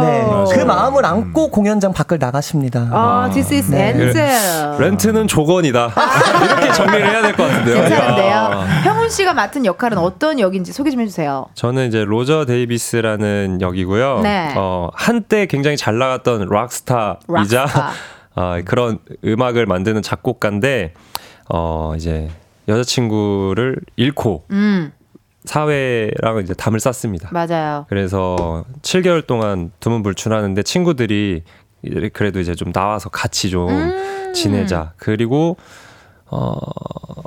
[0.00, 0.44] 네, 맞아요.
[0.44, 2.88] 그 마음을 안고 공연장 밖을 나가십니다.
[2.92, 3.88] 아, this is 네.
[3.94, 4.78] Ansel.
[4.80, 5.90] 렌트는 조건이다.
[6.44, 7.74] 이렇게 정리를 해야 될 것 같은데요.
[7.80, 8.30] 괜찮은데요.
[8.30, 8.50] 야.
[8.84, 11.46] 형훈 씨가 맡은 역할은 어떤 역인지 소개 좀 해주세요.
[11.54, 14.20] 저는 이제 로저 데이비스라는 역이고요.
[14.22, 14.54] 네.
[14.56, 17.90] 어, 한때 굉장히 잘 나갔던 락스타이자 락스타.
[18.38, 20.94] 어, 그런 음악을 만드는 작곡가인데
[21.48, 22.28] 어, 이제
[22.68, 24.92] 여자친구를 잃고 음,
[25.44, 27.30] 사회랑 이제 담을 쌌습니다.
[27.32, 27.86] 맞아요.
[27.88, 31.42] 그래서 7개월 동안 두문불출하는데 친구들이
[32.12, 34.32] 그래도 이제 좀 나와서 같이 좀 음.
[34.32, 34.92] 지내자.
[34.98, 35.56] 그리고
[36.30, 36.56] 어,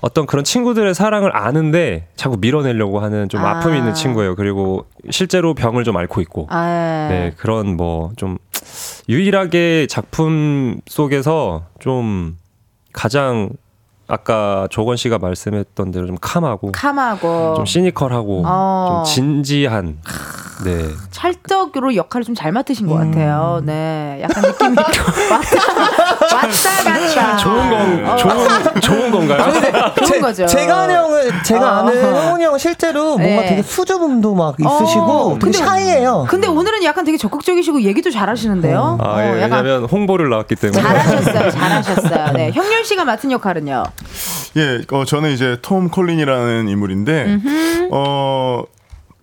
[0.01, 3.51] 어떤 그런 친구들의 사랑을 아는데 자꾸 밀어내려고 하는 좀 아.
[3.57, 4.35] 아픔이 있는 친구예요.
[4.35, 6.47] 그리고 실제로 병을 좀 앓고 있고.
[6.49, 8.37] 아, 네, 그런 뭐 좀
[9.09, 12.37] 유일하게 작품 속에서 좀
[12.93, 13.49] 가장
[14.21, 19.03] 아까 조건 씨가 말씀했던 대로 좀 캄하고 캄하고 좀 시니컬하고 어.
[19.05, 19.99] 좀 진지한
[20.65, 20.85] 네.
[21.11, 23.11] 찰떡으로 역할을 좀 잘 맡으신 것 음.
[23.11, 23.61] 같아요.
[23.63, 24.75] 네, 약간 느낌이
[25.31, 27.37] 왔다 왔다 갔다.
[27.37, 28.15] 좋은 건 어.
[28.15, 29.53] 좋은 좋은 건가요?
[29.95, 30.45] 좋은 제, 거죠.
[30.45, 31.75] 제가 아는 형은 제가 어.
[31.79, 33.45] 아는 형훈이 형은 실제로 뭔가 네.
[33.47, 36.25] 되게 수줍음도 막 있으시고 어, 되게 근데- 샤이해요.
[36.29, 38.97] 근데 오늘은 약간 되게 적극적이시고 얘기도 잘하시는데요.
[39.01, 42.31] 아, 어, 예, 약간 왜냐면 홍보를 나왔기 때문에 잘하셨어요, 잘하셨어요.
[42.33, 43.83] 네, 형렬 씨가 맡은 역할은요.
[44.57, 47.39] 예, 어, 저는 이제 톰 콜린이라는 인물인데,
[47.91, 48.63] 어,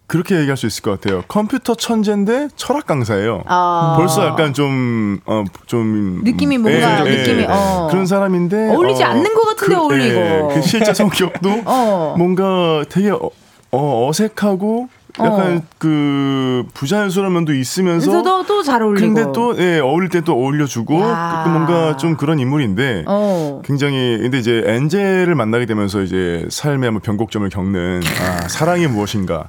[0.06, 1.22] 그렇게 얘기할 수 있을 것 같아요.
[1.28, 3.42] 컴퓨터 천재인데 철학 강사예요.
[3.46, 3.94] 아.
[3.98, 6.22] 벌써 약간 좀, 어, 좀.
[6.24, 7.88] 느낌이 뭔가, 느낌이, 어.
[7.90, 8.70] 그런 사람인데.
[8.74, 10.18] 어울리지 않는 것 같은데 그, 어울리고.
[10.18, 12.14] 예, 그 실제 성격도 어.
[12.16, 13.30] 뭔가 되게 어,
[13.70, 14.88] 어, 어색하고
[15.20, 15.62] 약간 어.
[15.78, 19.14] 그 부자연스러운 면도 있으면서 그래서도 또잘 어울리고.
[19.14, 21.42] 근데 또 예, 어울릴 때 또 어울려주고 야.
[21.44, 23.62] 그 뭔가 좀 그런 인물인데 어.
[23.64, 29.48] 굉장히 근데 이제 엔젤을 만나게 되면서 이제 삶의 한번 변곡점을 겪는 아, 사랑이 무엇인가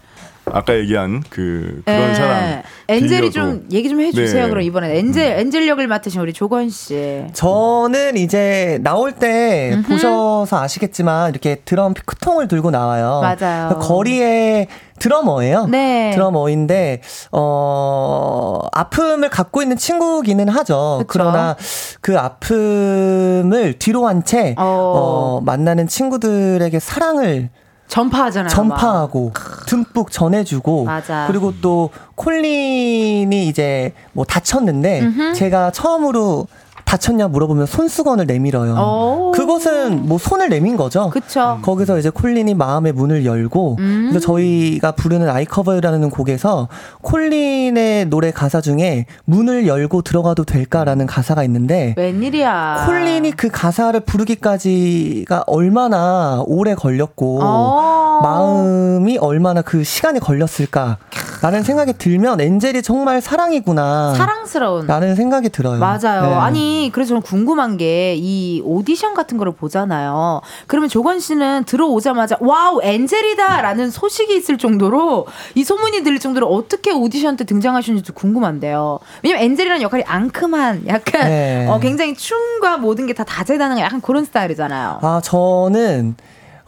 [0.54, 2.14] 아까 얘기한 그 그런 예.
[2.14, 3.32] 사랑 엔젤이 빌려도.
[3.32, 4.44] 좀 얘기 좀 해주세요.
[4.46, 4.50] 네.
[4.50, 7.24] 그럼 이번에 엔젤 엔젤 역을 맡으신 우리 조건 씨.
[7.34, 9.88] 저는 이제 나올 때 음흠.
[9.88, 13.22] 보셔서 아시겠지만 이렇게 드럼 피크통을 들고 나와요.
[13.22, 13.78] 맞아요.
[13.80, 15.68] 거리에 드러머예요.
[15.68, 16.12] 네.
[16.14, 20.98] 드러머인데 어 아픔을 갖고 있는 친구기는 하죠.
[21.00, 21.08] 그쵸.
[21.08, 21.56] 그러나
[22.02, 24.64] 그 아픔을 뒤로 한채 어.
[24.64, 27.50] 어, 만나는 친구들에게 사랑을
[27.90, 28.50] 전파하잖아요.
[28.50, 29.34] 전파하고
[29.68, 31.26] 듬뿍 전해주고 맞아.
[31.28, 35.34] 그리고 또 콜린이 이제 뭐 다쳤는데 음흠.
[35.34, 36.48] 제가 처음으로
[36.90, 38.74] 다쳤냐 물어보면 손수건을 내밀어요.
[38.74, 39.32] 오.
[39.36, 41.12] 그것은 뭐 손을 내민 거죠.
[41.12, 41.60] 그쵸.
[41.62, 44.08] 거기서 이제 콜린이 마음의 문을 열고 음.
[44.10, 46.68] 그래서 저희가 부르는 I'll Cover You라는 곡에서
[47.04, 52.86] 콜린의 노래 가사 중에 문을 열고 들어가도 될까라는 가사가 있는데 웬일이야.
[52.88, 58.20] 콜린이 그 가사를 부르기까지가 얼마나 오래 걸렸고 어.
[58.24, 60.98] 마음이 얼마나 그 시간이 걸렸을까
[61.42, 64.14] 라는 생각이 들면 엔젤이 정말 사랑이구나.
[64.16, 64.88] 사랑스러운.
[64.88, 65.80] 라는 생각이 들어요.
[65.80, 66.22] 맞아요.
[66.22, 66.34] 네.
[66.34, 70.42] 아니, 그래서 저는 궁금한 게 이 오디션 같은 거를 보잖아요.
[70.68, 73.62] 그러면 조권 씨는 들어오자마자 wow, 엔젤이다!
[73.62, 79.00] 라는 소식이 있을 정도로 이 소문이 들릴 정도로 어떻게 오디션 때 등장하셨는지 궁금한데요.
[79.24, 81.68] 왜냐면 엔젤이라는 역할이 앙큼한 약간 네.
[81.68, 85.00] 어, 굉장히 춤과 모든 게 다 다재다능한 약간 그런 스타일이잖아요.
[85.02, 86.16] 아 저는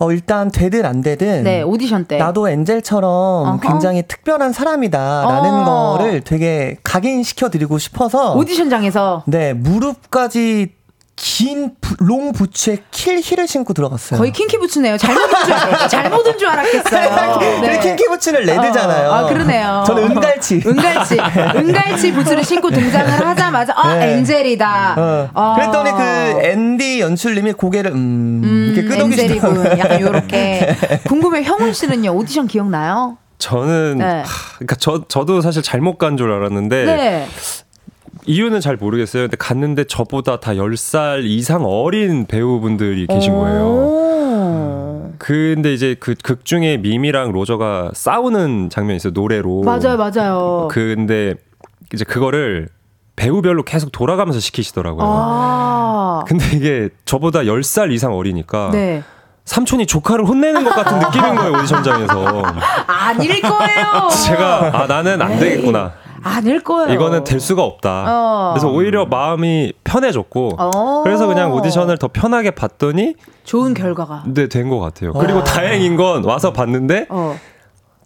[0.01, 2.17] 어, 일단 되든 안 되든 네, 오디션 때.
[2.17, 3.09] 나도 엔젤처럼
[3.47, 3.59] 어허.
[3.59, 5.97] 굉장히 특별한 사람이다라는 어.
[5.97, 10.73] 거를 되게 각인시켜 드리고 싶어서 오디션장에서 네 무릎까지
[11.15, 14.17] 긴 long 부츠에 kill heel을 신고 들어갔어요.
[14.17, 14.97] 거의 킹키 부츠네요.
[14.97, 15.53] 잘못 온 줄,
[15.89, 17.39] 잘못 온줄 알았겠어요.
[17.61, 19.09] 그 킹키 부츠는 red잖아요.
[19.09, 19.83] 어, 아, 그러네요.
[19.85, 20.61] 저는 은갈 은갈치.
[20.65, 21.17] 은갈치.
[21.55, 24.13] 은갈치 부츠를 신고 등장을 하자마자 아 네.
[24.13, 24.95] 엔젤이다.
[24.97, 25.29] 어.
[25.33, 25.55] 어.
[25.55, 29.77] 그랬더니 그 앤디 연출님이 고개를 음, 음, 이렇게 끄덕이시더라고요.
[29.79, 30.77] 약간 요렇게.
[31.07, 33.17] 궁금해 형훈 씨는요 오디션 기억나요?
[33.37, 34.05] 저는 네.
[34.05, 34.23] 하,
[34.55, 37.27] 그러니까 저 저도 사실 잘못 간 줄 알았는데 네.
[38.25, 39.23] 이유는 잘 모르겠어요.
[39.23, 43.63] 근데 갔는데 저보다 다 10살 이상 어린 배우분들이 계신 거예요.
[43.65, 45.11] 오.
[45.17, 49.13] 근데 이제 그 극 중에 미미랑 로저가 싸우는 장면이 있어요.
[49.13, 49.61] 노래로.
[49.63, 50.67] 맞아요, 맞아요.
[50.71, 51.35] 근데
[51.93, 52.69] 이제 그거를
[53.15, 55.05] 배우별로 계속 돌아가면서 시키시더라고요.
[55.07, 56.23] 아.
[56.27, 59.03] 근데 이게 저보다 10살 이상 어리니까 네.
[59.45, 62.43] 삼촌이 조카를 혼내는 것 같은 느낌인 거예요, 오디션장에서.
[62.87, 64.07] 아닐 거예요.
[64.25, 65.91] 제가 아 나는 안 되겠구나.
[66.23, 66.93] 아닐 거예요.
[66.93, 68.05] 이거는 될 수가 없다.
[68.07, 68.51] 어.
[68.53, 71.01] 그래서 오히려 마음이 편해졌고 어.
[71.03, 74.23] 그래서 그냥 오디션을 더 편하게 봤더니 좋은 결과가.
[74.27, 75.13] 네, 된 것 같아요.
[75.13, 77.35] 그리고 다행인 건 와서 봤는데 어.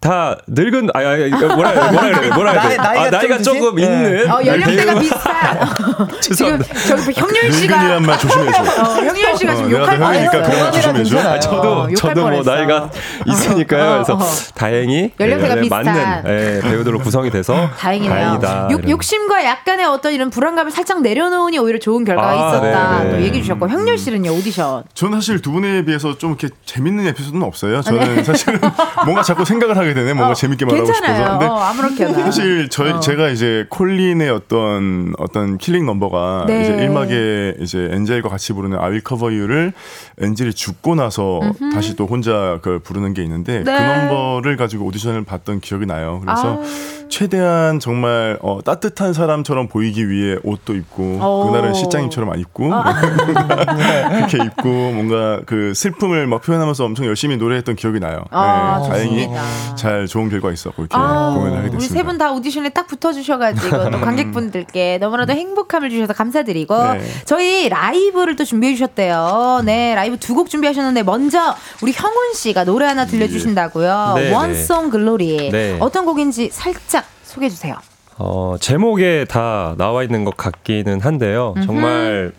[0.00, 1.94] 다 늙은 아야 아, 뭐라 해야 돼?
[1.94, 2.28] 뭐라 해야 돼?
[2.30, 2.76] 뭐라 해야 돼?
[2.76, 3.78] 나이- 나이 가 아, 나이가 좀 조금?
[3.78, 5.00] 있는 어, 연령대가 배우.
[5.00, 5.58] 비슷한.
[6.20, 6.74] 지금 죄송합니다.
[6.96, 8.62] 저기 형렬 씨가 늙은이란 말 조심해줘.
[8.62, 10.30] 어, 형렬 씨가 어, 지금 내가 욕할 뻔했어요.
[10.42, 11.18] 그런 말 조심해줘.
[11.18, 12.42] 아, 저도 어, 저도 뭐.
[12.42, 12.90] 나이가
[13.26, 13.82] 있으니까요.
[13.84, 14.26] 어, 그래서 어.
[14.54, 15.84] 다행히 연령대가 네, 비슷한.
[15.84, 18.14] 맞는 예, 배우들로 구성이 돼서 다행이네요.
[18.40, 18.68] 다행이다.
[18.72, 18.88] 욕.
[18.88, 22.98] 욕심과 약간의 어떤 이런 불안감을 살짝 내려놓으니 오히려 좋은 결과가 아, 있었다.
[23.02, 23.10] 네, 네.
[23.16, 24.84] 또 얘기해 주셨고 형렬 씨는요 오디션.
[24.94, 27.76] 저는 사실 두 분에 비해서 좀 이렇게 재밌는 에피소드는 없어요.
[27.76, 27.82] 네.
[27.82, 28.60] 저는 사실은
[29.04, 30.12] 뭔가 자꾸 생각을 하게 되네.
[30.14, 31.16] 뭔가 재밌게 말하고 괜찮아요.
[31.16, 31.38] 싶어서.
[31.38, 32.12] 근데 어, 아무렇게나.
[32.24, 33.00] 사실 저희 어.
[33.00, 36.62] 제가 이제 콜린의 어떤 어떤 killing 넘버가 네.
[36.62, 39.72] 이제 1막에 이제 엔젤과 같이 부르는 I Will Cover You를
[40.18, 41.40] 엔젤이 죽고 나서
[41.74, 44.06] 다시 또 혼자 그걸 부르는 게 있는데 그 네.
[44.08, 46.20] 넘버를 가지고 오디션을 봤던 기억이 나요.
[46.24, 47.06] 그래서 아.
[47.08, 51.50] 최대한 정말 어, 따뜻한 사람처럼 보이기 위해 옷도 입고 오.
[51.50, 52.94] 그날은 실장님처럼 안 입고 아.
[54.10, 58.24] 그렇게 입고 뭔가 그 슬픔을 막 표현하면서 엄청 열심히 노래했던 기억이 나요.
[58.30, 59.28] 아, 네, 다행히.
[59.76, 61.94] 잘 좋은 결과 있었고 이렇게 아, 공연을 하게 우리 됐습니다.
[61.94, 67.00] 세분 다 오디션에 딱 붙어주셔가지고 또 관객분들께 너무나도 행복함을 주셔서 감사드리고 네.
[67.24, 69.62] 저희 라이브를 또 준비해 주셨대요.
[69.64, 74.12] 네 라이브 두 곡 준비하셨는데 먼저 우리 형훈 씨가 노래 하나 들려주신다고요.
[74.16, 75.76] 네, 원송 글로리 네.
[75.80, 77.74] 어떤 곡인지 살짝 소개해 주세요.
[78.18, 81.54] 어, 제목에 다 나와 있는 것 같기는 한데요.
[81.64, 82.32] 정말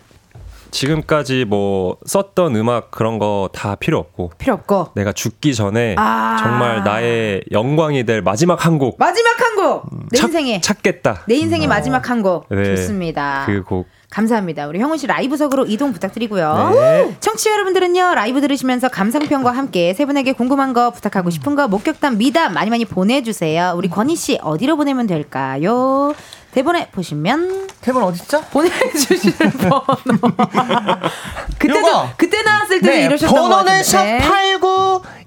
[0.70, 6.36] 지금까지 뭐 썼던 음악 그런 거 다 필요 없고 필요 없고 내가 죽기 전에 아.
[6.40, 11.22] 정말 나의 영광이 될 마지막 한 곡 마지막 한곡내 인생에 찾겠다.
[11.26, 12.64] 내 인생의 마지막 한곡 네.
[12.76, 13.44] 좋습니다.
[13.46, 13.88] 그 곡.
[14.10, 14.66] 감사합니다.
[14.68, 16.70] 우리 형훈 씨 라이브석으로 이동 부탁드리고요.
[16.72, 17.16] 네.
[17.20, 22.54] 청취자 여러분들은요 라이브 들으시면서 감상평과 함께 세 분에게 궁금한 거 부탁하고 싶은 거 목격담 미담
[22.54, 23.74] 많이 많이 보내주세요.
[23.76, 26.14] 우리 건희 씨 어디로 보내면 될까요?
[26.52, 28.40] 대본에 보시면 대본 어딨죠?
[28.50, 29.92] 보내주시는 번호.
[31.58, 32.08] 그때도 요거.
[32.16, 34.18] 그때 나왔을 때도 네, 이러셨던 것 번호는 같은데.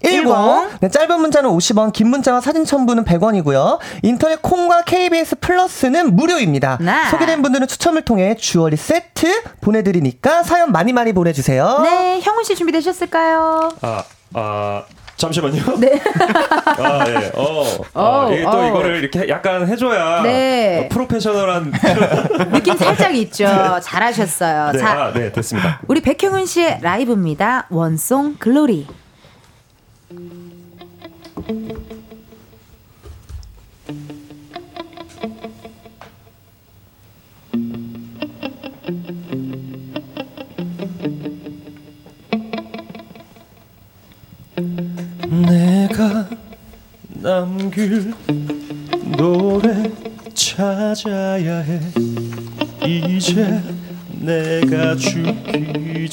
[0.02, 0.80] 샵8910.
[0.82, 3.78] 네, 짧은 문자는 50원, 긴 문자와 사진 첨부는 100원이고요.
[4.02, 6.80] 인터넷 콩과 KBS 플러스는 무료입니다.
[6.82, 7.08] 네.
[7.12, 11.80] 소개된 분들은 추첨을 통해 주얼리 세트 보내드리니까 사연 많이 많이 보내주세요.
[11.84, 13.70] 네, 형훈 씨 준비되셨을까요?
[13.82, 14.04] 아,
[14.34, 14.84] 아,
[15.18, 15.78] 잠시만요.
[15.78, 16.02] 네.
[16.80, 17.32] 아, 네.
[17.36, 17.64] 어.
[17.94, 18.68] 어, 아, 이게 또 어.
[18.68, 20.86] 이거를 이렇게 약간 해줘야 네.
[20.86, 21.72] 어, 프로페셔널한.
[22.52, 23.46] 느낌 살짝 있죠.
[23.82, 24.72] 잘하셨어요.
[24.72, 25.80] 네, 자, 아, 네, 됐습니다.
[25.88, 27.68] 우리 백형훈 씨의 라이브입니다.
[27.70, 28.88] 원송 글로리.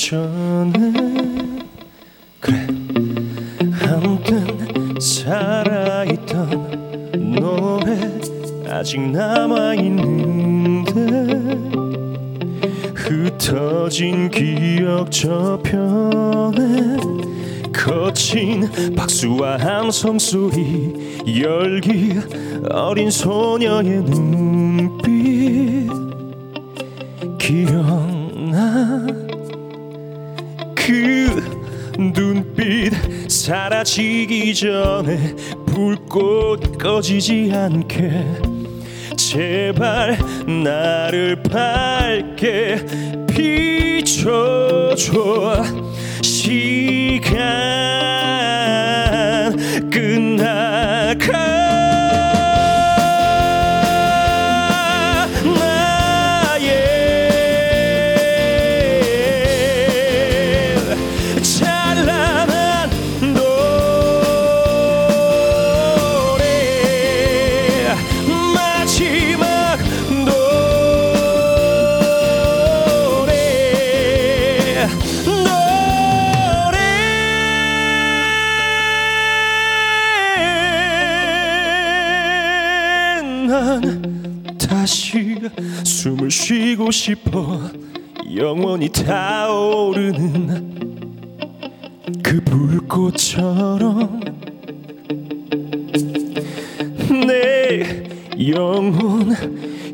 [0.09, 0.73] 전에
[2.41, 2.67] 그래.
[3.73, 6.33] 한땐 살아있던
[7.39, 8.19] 노래
[8.71, 10.93] 아직 남아있는데
[12.95, 16.97] 흩어진 기억 저편에
[17.71, 22.19] 거친 박수와 함성 소리 열기
[22.71, 24.48] 어린 소녀의 눈
[34.49, 35.35] 지기 전에
[35.67, 38.25] 불꽃 꺼지지 않게.
[39.17, 40.17] 제발
[40.65, 42.77] 나를 밝게
[43.27, 45.05] 비춰줘.
[46.23, 47.78] 시간
[86.29, 87.71] 숨을 쉬고 싶어
[88.35, 90.79] 영원히 타오르는
[92.23, 94.21] 그 불꽃처럼
[97.27, 98.05] 내
[98.53, 99.35] 영혼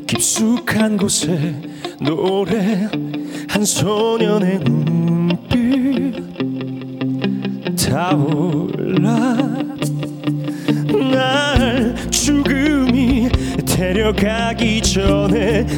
[0.05, 1.55] 깊숙한 곳에
[2.01, 2.89] 노래
[3.47, 4.84] 한 소년의 눈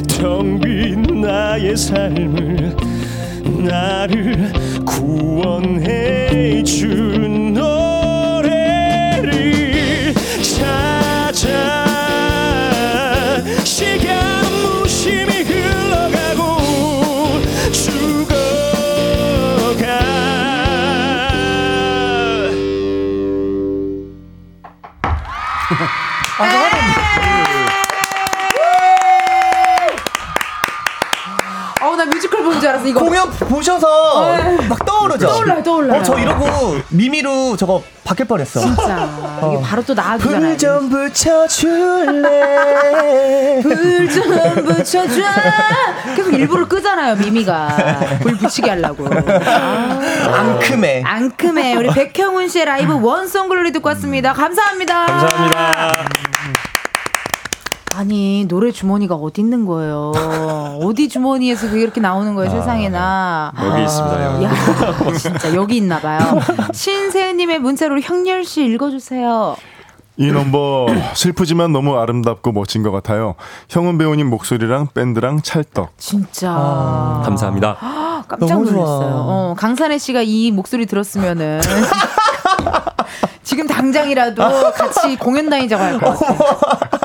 [0.06, 2.76] 텅 빈 나의 삶을
[3.58, 4.52] 나를
[4.84, 7.47] 구원해 준
[33.62, 34.36] 보셔서
[34.68, 35.26] 막 떠오르죠.
[35.26, 36.00] 떠올라요, 떠올라요.
[36.00, 38.60] 어, 저 이러고 미미로 저거 바뀔 뻔했어.
[38.60, 39.08] 진짜
[39.46, 40.40] 이게 바로 또 나와주잖아요.
[40.56, 42.30] 불좀 붙여줄래.
[43.62, 44.24] 불 좀
[44.64, 45.22] 붙여줘.
[46.16, 47.68] 계속 일부러 끄잖아요 미미가
[48.22, 49.06] 불 붙이게 하려고.
[49.08, 51.02] 앙큼해.
[51.04, 54.32] 앙큼해 우리 백형훈 씨의 라이브 원송 글로리 듣고 왔습니다.
[54.32, 55.06] 감사합니다.
[55.06, 56.04] 감사합니다.
[58.02, 60.12] 아니 노래 주머니가 어디 있는 거예요?
[60.80, 63.52] 어디 주머니에서 그게 이렇게 나오는 거예요 세상에나.
[63.60, 64.24] 여기 있습니다.
[64.34, 64.44] 여기.
[64.44, 64.52] 야
[65.18, 66.20] 진짜 여기 있나 봐요.
[66.72, 69.56] 신세님의 문자로 형렬 씨 읽어주세요.
[70.16, 73.34] 이 넘버 슬프지만 너무 아름답고 멋진 것 같아요.
[73.68, 75.90] 형은 배우님 목소리랑 밴드랑 찰떡.
[75.98, 76.52] 진짜.
[77.24, 77.78] 감사합니다.
[77.80, 78.74] 아, 깜짝 너무 좋아.
[78.74, 79.14] 놀랐어요.
[79.26, 81.60] 어, 강산혜 씨가 이 목소리 들었으면은
[83.48, 84.42] 지금 당장이라도
[84.72, 86.38] 같이 공연 다니자고 할 것 같아요.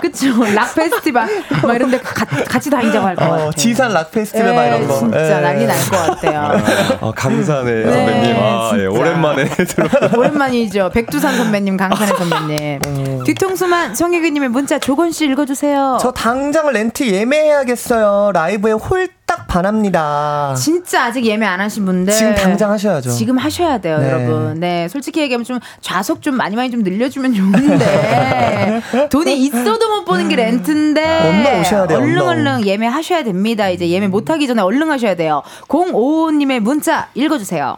[0.01, 0.27] 그쵸?
[0.53, 1.25] 락 페스티벌
[1.63, 3.47] 막 이런 데 가- 같이 다니자고 할 것 같아요.
[3.47, 4.93] 어, 지산 락 페스티벌 막 예, 이런 거.
[4.99, 5.41] 진짜 예.
[5.41, 6.61] 난리 날 것 같아요.
[6.99, 8.35] 아, 강산에 네, 선배님.
[8.37, 8.85] 아, 예.
[8.87, 9.87] 오랜만에 들어.
[10.17, 10.89] 오랜만이죠.
[10.93, 13.23] 백두산 선배님, 강산에 선배님.
[13.23, 15.97] 뒤통수만 송혜교님의 문자 조권 씨 읽어주세요.
[16.01, 18.31] 저 당장 렌트 예매해야겠어요.
[18.33, 20.53] 라이브에 홀 딱 반합니다.
[20.55, 23.09] 진짜 아직 예매 안 하신 분들 지금 당장 하셔야죠.
[23.09, 24.07] 지금 하셔야 돼요, 네.
[24.07, 24.59] 여러분.
[24.59, 30.29] 네, 솔직히 얘기하면 좀 좌석 좀 많이 많이 좀 늘려주면 좋은데 돈이 있어도 못 보는
[30.29, 32.47] 게 렌트인데 얼른 오셔야 돼요, 얼른 얼른.
[32.47, 33.69] 얼른 예매하셔야 됩니다.
[33.69, 35.41] 이제 예매 못 하기 전에 얼른 하셔야 돼요.
[35.67, 37.75] 055님의 문자 읽어주세요.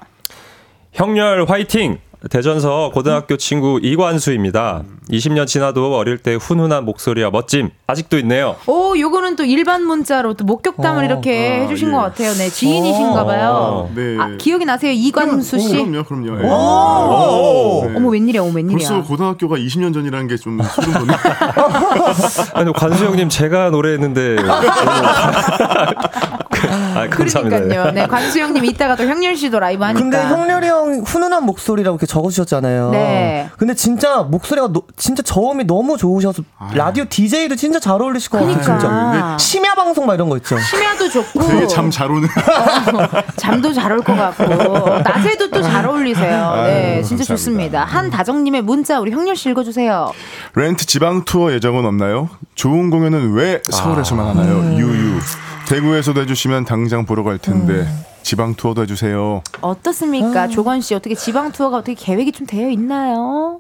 [0.92, 2.00] 형렬 화이팅!
[2.30, 4.82] 대전서 고등학교 친구 이관수입니다.
[5.12, 8.56] 20년 지나도 어릴 때 훈훈한 목소리와 멋짐 아직도 있네요.
[8.66, 11.92] 오, 요거는 또 일반 문자로 또 목격담을 어, 이렇게 아, 해주신 예.
[11.92, 12.34] 것 같아요.
[12.34, 13.92] 네, 지인이신가 봐요.
[13.96, 14.18] 네.
[14.20, 14.92] 아, 기억이 나세요?
[14.92, 15.74] 이관수 씨?
[15.74, 16.42] 그럼 요, 그럼요.
[16.42, 16.48] 예.
[16.48, 17.86] 오.
[17.88, 17.94] 네.
[17.98, 18.90] 어머, 웬일이야, 어머, 웬일이야.
[18.90, 21.14] 벌써 고등학교가 20년 전이라는 게 좀 소름 돋네.
[22.54, 24.36] 아니 관수 형님 제가 노래했는데
[27.06, 27.58] 아, 감사합니다.
[27.60, 27.92] 그러니까요.
[27.92, 30.00] 네, 관수영님 이따가 또 형렬 씨도 라이브 하니까.
[30.02, 32.92] 근데 형렬이 형 훈훈한 목소리라고 이렇게 적어주셨잖아요.
[32.92, 33.50] 네.
[33.58, 36.44] 근데 진짜 목소리가 노- 진짜 저음이 너무 좋으셔서
[36.74, 38.58] 라디오 DJ도 진짜 잘 어울리실 것 같아요.
[38.62, 38.80] 그러니까.
[38.80, 39.38] 진짜.
[39.40, 40.58] 심야 방송 막 이런 거 있죠.
[40.60, 42.28] 심야도 좋고 되게 잠잘 오는.
[43.38, 46.54] 잠도 잘 올 것 같고 낮에도 또 잘 어울리세요.
[46.66, 47.26] 네, 아유, 진짜 감사합니다.
[47.36, 47.84] 좋습니다.
[47.86, 50.12] 한다정님의 문자 우리 형렬 씨 읽어주세요.
[50.56, 52.30] 렌트 지방 투어 예정은 없나요?
[52.56, 54.56] 좋은 공연은 왜 서울에서만 하나요?
[54.58, 54.78] 음.
[54.78, 55.20] 유유.
[55.68, 58.06] 대구에서도 해주시면 당장 보러 갈 텐데 음.
[58.22, 59.44] 지방 투어도 해주세요.
[59.62, 63.60] 어떻습니까, 조건 씨 어떻게 지방 투어가 어떻게 계획이 좀 되어 있나요?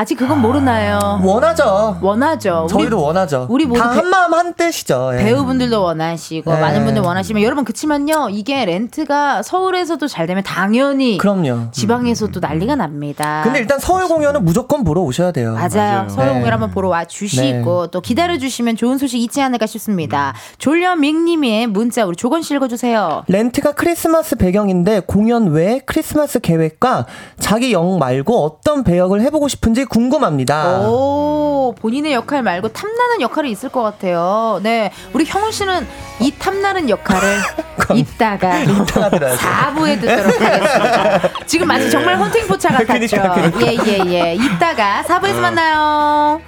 [0.00, 1.20] 아직 그건 모르나요?
[1.22, 1.98] 원하죠.
[2.00, 2.62] 원하죠.
[2.62, 3.46] 우리 저희도 원하죠.
[3.50, 5.10] 우리 모두 다 배- 한마음 한뜻이죠.
[5.12, 5.18] 예.
[5.24, 6.58] 배우분들도 원하시고 네.
[6.58, 11.70] 많은 분들 원하시면 여러분 그치만요 이게 렌트가 서울에서도 잘 되면 당연히 그럼요.
[11.72, 13.42] 지방에서도 난리가 납니다.
[13.44, 15.52] 근데 일단 서울 공연은 무조건 보러 오셔야 돼요.
[15.52, 16.08] 맞아요.
[16.08, 16.32] 서울 네.
[16.32, 17.90] 공연 한번 보러 와 주시고 네.
[17.92, 20.32] 또 기다려 주시면 좋은 소식 있지 않을까 싶습니다.
[20.56, 23.24] 졸려밍님의 문자 우리 조건 씨 읽어주세요.
[23.28, 27.04] 렌트가 크리스마스 배경인데 공연 외 크리스마스 계획과
[27.38, 30.80] 자기 영 말고 어떤 배역을 해보고 싶은지 궁금합니다.
[30.88, 34.60] 오 본인의 역할 말고 탐나는 역할이 있을 것 같아요.
[34.62, 35.86] 네, 우리 형훈 씨는
[36.20, 37.38] 이 탐나는 역할을
[37.96, 38.50] 이따가.
[38.64, 41.20] 4부에 듣도록 하겠습니다.
[41.46, 42.86] 지금 마치 정말 헌팅 포차 같았죠.
[43.16, 43.86] 그러니까, 그러니까.
[43.86, 44.34] 예, 예, 예.
[44.36, 46.40] 이따가 4부에서 만나요.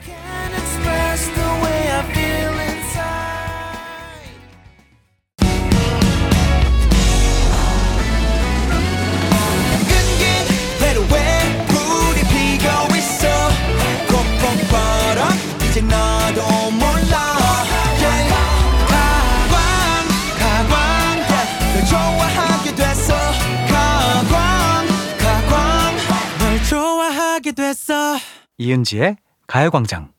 [28.62, 30.12] 이은지의 가요광장.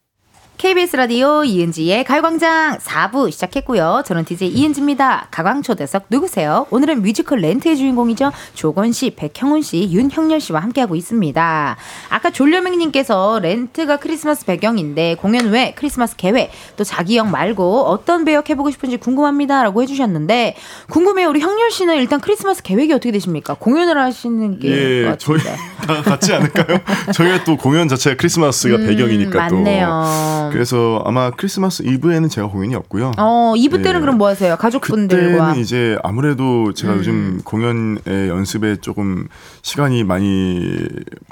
[0.63, 4.03] KBS 라디오 이은지의 가요광장 4부 시작했고요.
[4.05, 5.27] 저는 DJ 이은지입니다.
[5.29, 6.67] 가광초대석 누구세요?
[6.69, 8.31] 오늘은 뮤지컬 렌트의 주인공이죠.
[8.53, 11.75] 조권 씨, 백형훈 씨, 윤형렬 씨와 함께하고 있습니다.
[12.07, 18.49] 아까 졸려맹님께서 렌트가 크리스마스 배경인데 공연 외 크리스마스 계획 또 자기 역 말고 어떤 배역
[18.49, 20.55] 해보고 싶은지 궁금합니다라고 해주셨는데
[20.89, 21.27] 궁금해요.
[21.27, 23.55] 우리 형렬 씨는 일단 크리스마스 계획이 어떻게 되십니까?
[23.55, 24.69] 공연을 하시는 게
[25.09, 25.57] 예, 저희 다
[26.03, 26.79] 같지 않을까요?
[27.13, 29.55] 저희가 또 공연 자체가 크리스마스가 음, 배경이니까 또.
[29.57, 30.52] 맞네요.
[30.53, 33.11] 그래서 아마 크리스마스 이브에는 제가 공연이 없고요.
[33.17, 34.01] 어, 이브 때는 예.
[34.01, 34.55] 그럼 뭐 하세요?
[34.55, 35.47] 가족분들과.
[35.47, 36.97] 그때는 이제 아무래도 제가 음.
[36.99, 39.27] 요즘 공연에 연습에 조금
[39.63, 40.77] 시간이 많이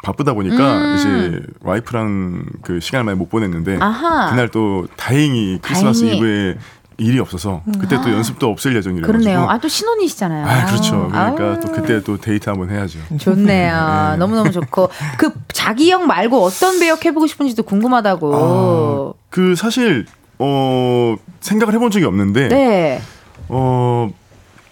[0.04, 0.96] 바쁘다 보니까 음.
[0.96, 4.32] 이제 와이프랑 그 시간을 많이 못 보냈는데 아하.
[4.32, 6.18] 그날 또 다행히 크리스마스 다행히.
[6.18, 6.58] 이브에
[6.98, 8.12] 일이 없어서 그때 또 아.
[8.14, 9.50] 연습도 없을 예정이라 그렇네요.
[9.50, 10.46] 아, 또 신혼이시잖아요.
[10.46, 11.08] 아, 그렇죠.
[11.10, 11.60] 그러니까 아우.
[11.60, 13.00] 또 그때 또 데이트 한번 해야죠.
[13.18, 14.12] 좋네요.
[14.12, 14.18] 네.
[14.20, 14.90] 너무 너무 좋고.
[15.18, 19.16] 그 자기 역 말고 어떤 배역 해보고 싶은지도 궁금하다고.
[19.30, 20.06] 그 사실
[20.38, 23.02] 어 생각을 해본 적이 없는데 네.
[23.48, 24.10] 어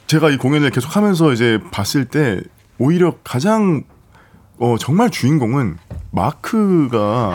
[0.07, 2.41] 제가 이 공연을 계속 하면서 이제 봤을 때
[2.77, 3.83] 오히려 가장
[4.59, 5.77] 어 정말 주인공은
[6.11, 7.33] 마크가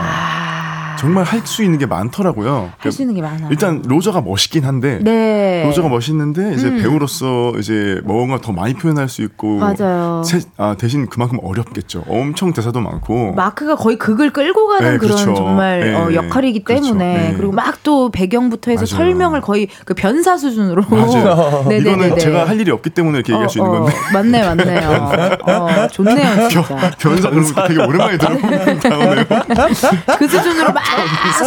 [0.97, 2.71] 정말 할 수 있는 게 많더라고요.
[2.77, 3.47] 할 수 있는 게 많아.
[3.51, 5.63] 일단 로저가 멋있긴 한데 네.
[5.65, 6.81] 로저가 멋있는데 이제 음.
[6.81, 10.23] 배우로서 이제 뭔가 더 많이 표현할 수 있고 맞아요.
[10.25, 12.03] 세- 아, 대신 그만큼 어렵겠죠.
[12.07, 15.35] 엄청 대사도 많고 마크가 거의 극을 끌고 가는 네, 그런 그렇죠.
[15.35, 16.83] 정말 네, 어, 역할이기 그렇죠.
[16.85, 17.33] 때문에 네.
[17.37, 19.05] 그리고 막 또 배경부터 해서 맞아요.
[19.05, 21.65] 설명을 거의 그 변사 수준으로 맞아요.
[21.67, 21.77] 네네네네.
[22.07, 24.89] 이거는 제가 할 일이 없기 때문에 이렇게 얘기할 수 있는 어, 어, 건데 맞네 맞네요.
[25.45, 26.63] 어, 좋네요 진짜.
[26.97, 29.25] 변사 그런 거 되게 오랜만에 들어보네요.
[30.17, 30.81] 그 수준으로 막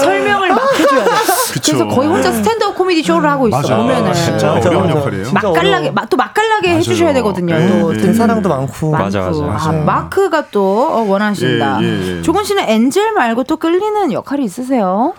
[0.01, 1.11] 설명을 막 해줘야 돼.
[1.63, 3.61] 그래서 거의 혼자 스탠드업 코미디 쇼를 하고 있어.
[3.61, 3.83] 맞아요.
[3.83, 4.99] 보면은 진짜 맞아, 어려운 맞아.
[4.99, 5.33] 역할이에요.
[5.33, 6.79] 맛깔나게 또 맛깔나게 맞아요.
[6.79, 7.57] 해주셔야 되거든요.
[7.57, 7.99] 네, 또 네.
[7.99, 8.91] 듣는 대사량도 많고.
[8.91, 9.43] 맞아, 맞아.
[9.45, 9.81] 아, 네.
[9.83, 11.79] 마크가 또 어, 원하신다.
[11.83, 12.23] 예, 예, 예.
[12.23, 15.15] 조권 씨는 엔젤 말고 또 끌리는 역할이 있으세요?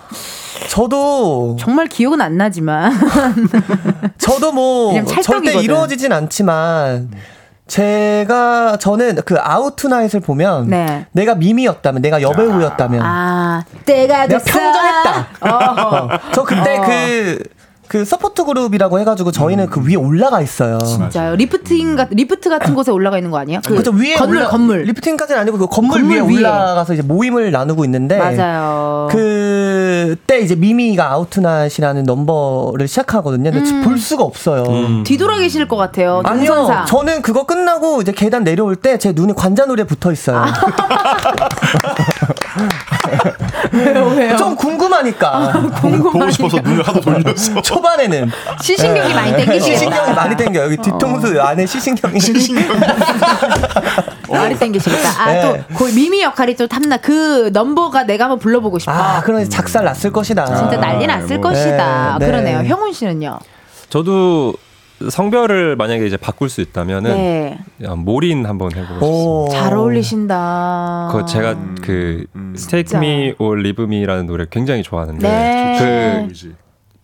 [0.68, 2.92] 저도 정말 기억은 안 나지만
[4.18, 5.54] 저도 뭐 그냥 절대.
[5.62, 7.10] 이루어지진 않지만
[7.70, 11.06] 제가 저는 그 Out Tonight을 보면 네.
[11.12, 14.60] 내가 미미였다면 내가 여배우였다면 아 때가 내가 됐어.
[14.60, 15.28] 평정했다.
[15.42, 16.10] 어.
[16.34, 16.82] 저 그때 어.
[16.82, 17.44] 그,
[17.90, 20.78] 그 support group이라고 해가지고 저희는 그 위에 올라가 있어요.
[20.78, 21.36] 진짜요.
[21.36, 23.62] 리프팅 같 리프트 같은 곳에 올라가 있는 거 아니에요?
[23.66, 24.84] 그 그죠 위에 건물 올라, 건물.
[24.84, 26.38] 리프팅까지는 아니고 그 건물, 건물 위에 위에.
[26.38, 29.08] 올라가서 이제 모임을 나누고 있는데 맞아요.
[29.12, 33.50] 그때 이제 미미가 Out Tonight이라는 넘버를 시작하거든요.
[33.52, 33.82] 근데 음.
[33.84, 35.04] 볼 수가 없어요.
[35.04, 36.22] 뒤돌아 계실 것 같아요.
[36.26, 36.86] 아니요, 동선상.
[36.86, 40.44] 저는 그거 끝나고 이제 계단 내려올 때 제 눈이 관자놀이에 붙어 있어요.
[43.74, 44.36] 왜요 왜요?
[44.38, 45.52] 좀 궁 금하니까.
[45.82, 47.62] 보고 싶어서 눈을 하도 돌렸어.
[47.62, 48.32] 초반에는
[48.62, 49.66] 시신경이 많이 땡기시겠다.
[49.66, 50.64] 시신경이 많이 땡겨.
[50.64, 52.20] 여기 뒤통수 안에 시신경이.
[54.30, 55.24] 많이 땡기시겠다.
[55.24, 55.42] 아, 네.
[55.42, 56.98] 또, 그 미미 역할이 또 탐나.
[56.98, 58.92] 그 넘버가 내가 한번 불러보고 싶어.
[58.92, 60.46] 아, 이제 작살 났을 것이다.
[60.46, 61.52] 진짜 난리 났을 뭐.
[61.52, 62.18] 것이다.
[62.20, 62.32] 네, 네.
[62.32, 62.64] 그러네요.
[62.64, 63.40] 형훈 씨는요?
[63.90, 64.54] 저도
[65.10, 67.60] 성별을 만약에 이제 바꿀 수 있다면은 네.
[67.84, 69.06] 야, 몰인 한번 해보고 싶습니다.
[69.08, 69.48] 오.
[69.50, 71.10] 잘 어울리신다.
[71.14, 72.54] 그 제가 그 음.
[72.58, 76.28] Stake Me or Leave Me라는 노래 굉장히 좋아하는데 네.
[76.30, 76.56] 그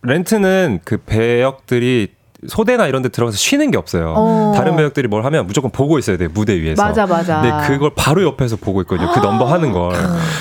[0.02, 2.10] 렌트는 그 배역들이
[2.48, 4.14] 소대나 이런 데 들어가서 쉬는 게 없어요.
[4.16, 4.54] 어.
[4.56, 6.30] 다른 배역들이 뭘 하면 무조건 보고 있어야 돼요.
[6.34, 6.84] 무대 위에서.
[6.84, 7.42] 맞아, 맞아.
[7.42, 9.12] 근데 그걸 바로 옆에서 보고 있거든요.
[9.14, 9.94] 그 넘버 하는 걸.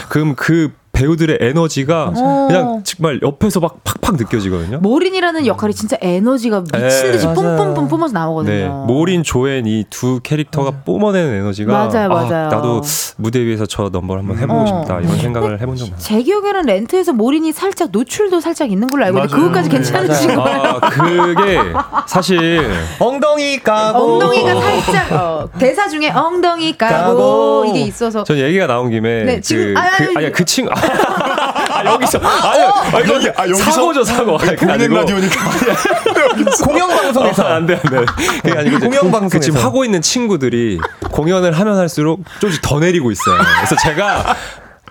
[0.08, 2.46] 그럼 그 배우들의 에너지가 어.
[2.48, 4.78] 그냥 정말 옆에서 막 팍팍 느껴지거든요.
[4.78, 7.34] 모린이라는 역할이 진짜 에너지가 미친 듯이 네.
[7.34, 7.88] 뿜뿜뿜 맞아요.
[7.88, 8.54] 뿜어서 나오거든요.
[8.54, 12.48] 네, 모린, 조엔 이두 캐릭터가 뿜어내는 에너지가 맞아요, 아, 맞아요.
[12.48, 12.80] 나도
[13.16, 14.66] 무대 위에서 저 넘버를 한번 해보고 어.
[14.66, 15.98] 싶다 이런 생각을 해본 적 많아요.
[15.98, 19.42] 제 기억에는 렌트에서 모린이 살짝 노출도 살짝 있는 걸로 알고 있는데 맞아요.
[19.48, 20.60] 그것까지 네, 괜찮으신 거예요?
[20.62, 21.58] 아 그게
[22.06, 24.14] 사실 엉덩이 까고.
[24.14, 27.64] 엉덩이가 살짝 어, 대사 중에 엉덩이 까고, 까고.
[27.68, 30.70] 이게 있어서 전 얘기가 나온 김에 네, 지금- 그, 아니, 아니, 그, 아니 그 친구
[30.86, 32.62] 아, 여기서 아니,
[32.96, 33.70] 아니 여기- 아, 여기서?
[33.70, 35.40] 사고죠 사고 보이는 아니고 라디오니까.
[36.64, 37.42] 공영방송에서.
[37.42, 38.04] 아, 안돼 안 돼
[38.42, 39.28] 그게 아니고 이제 공영방송에서.
[39.38, 40.78] 그 지금 하고 있는 친구들이
[41.10, 43.36] 공연을 하면 할수록 조금씩 더 내리고 있어요.
[43.56, 44.34] 그래서 제가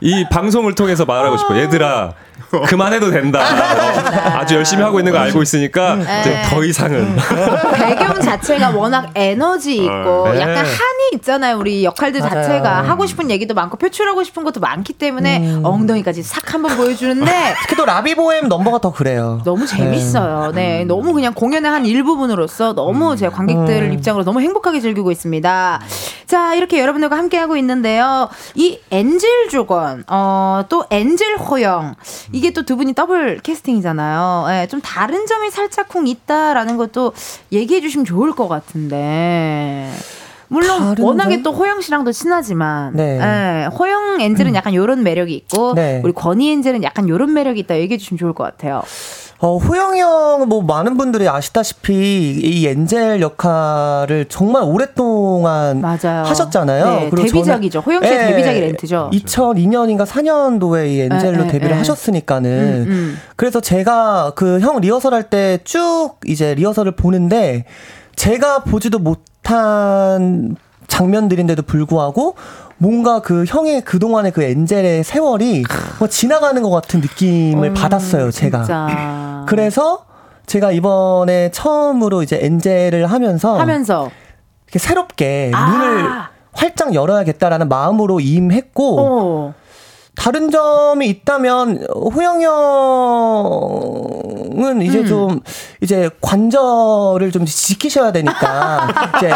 [0.02, 1.60] 이 방송을 통해서 말하고 싶어요.
[1.64, 2.14] 얘들아
[2.68, 3.40] 그만해도 된다.
[3.40, 7.16] 어, 아주 열심히 하고 있는 거 알고 있으니까 이제 더 이상은
[7.76, 10.42] 배경 자체가 워낙 에너지 있고 네.
[10.42, 11.58] 약간 한이 있잖아요.
[11.58, 12.34] 우리 역할들 맞아요.
[12.44, 17.76] 자체가 하고 싶은 얘기도 많고 표출하고 싶은 것도 많기 때문에 엉덩이까지 싹 한번 보여주는데 특히
[17.76, 19.42] 또 라비보엠 넘버가 더 그래요.
[19.44, 20.52] 너무 재밌어요.
[20.54, 25.82] 네, 너무 그냥 공연의 한 일부분으로서 너무 제 관객들 입장으로 너무 행복하게 즐기고 있습니다.
[26.26, 28.30] 자, 이렇게 여러분들과 함께 하고 있는데요.
[28.56, 31.96] 이 엔젤 조건, 어, 또 엔젤 호영,
[32.44, 34.48] 이게 또 두 분이 더블 캐스팅이잖아요.
[34.50, 37.14] 예, 좀 다른 점이 살짝쿵 있다라는 것도
[37.54, 39.90] 얘기해 주시면 좋을 것 같은데.
[40.50, 41.44] 물론 워낙에 점?
[41.44, 43.18] 또 호영 씨랑도 친하지만 네.
[43.22, 46.02] 예, 호영 엔젤은 약간 요런 매력이 있고 네.
[46.04, 48.84] 우리 권희 엔젤은 약간 요런 매력이 있다 얘기해 주시면 좋을 것 같아요.
[49.46, 56.24] 어, 호영이 형은 뭐 많은 분들이 아시다시피 이 엔젤 역할을 정말 오랫동안 맞아요.
[56.24, 56.86] 하셨잖아요.
[56.86, 57.80] 네, 그리고 데뷔작이죠.
[57.82, 59.10] 호영 씨의 예, 데뷔작이 렌트죠.
[59.12, 61.78] 2002년인가 4년도에 이 엔젤로 예, 예, 데뷔를 예.
[61.80, 63.18] 하셨으니까는 음, 음.
[63.36, 67.66] 그래서 제가 그 형 리허설 할 때 쭉 이제 리허설을 보는데
[68.16, 70.56] 제가 보지도 못한
[70.88, 72.36] 장면들인데도 불구하고
[72.78, 75.64] 뭔가 그 형의 그동안의 그 엔젤의 세월이
[76.00, 78.60] 뭐 지나가는 것 같은 느낌을 받았어요, 제가.
[78.60, 79.46] 음, 진짜.
[79.48, 80.06] 그래서
[80.46, 84.10] 제가 이번에 처음으로 이제 엔젤을 하면서 하면서
[84.66, 85.70] 이렇게 새롭게 아.
[85.70, 86.10] 문을
[86.54, 89.54] 활짝 열어야겠다라는 마음으로 임했고 어.
[90.16, 92.42] 다른 점이 있다면 호영
[93.74, 95.06] 형은 이제 음.
[95.06, 95.40] 좀
[95.82, 98.88] 이제 관절을 좀 지키셔야 되니까
[99.18, 99.34] 이제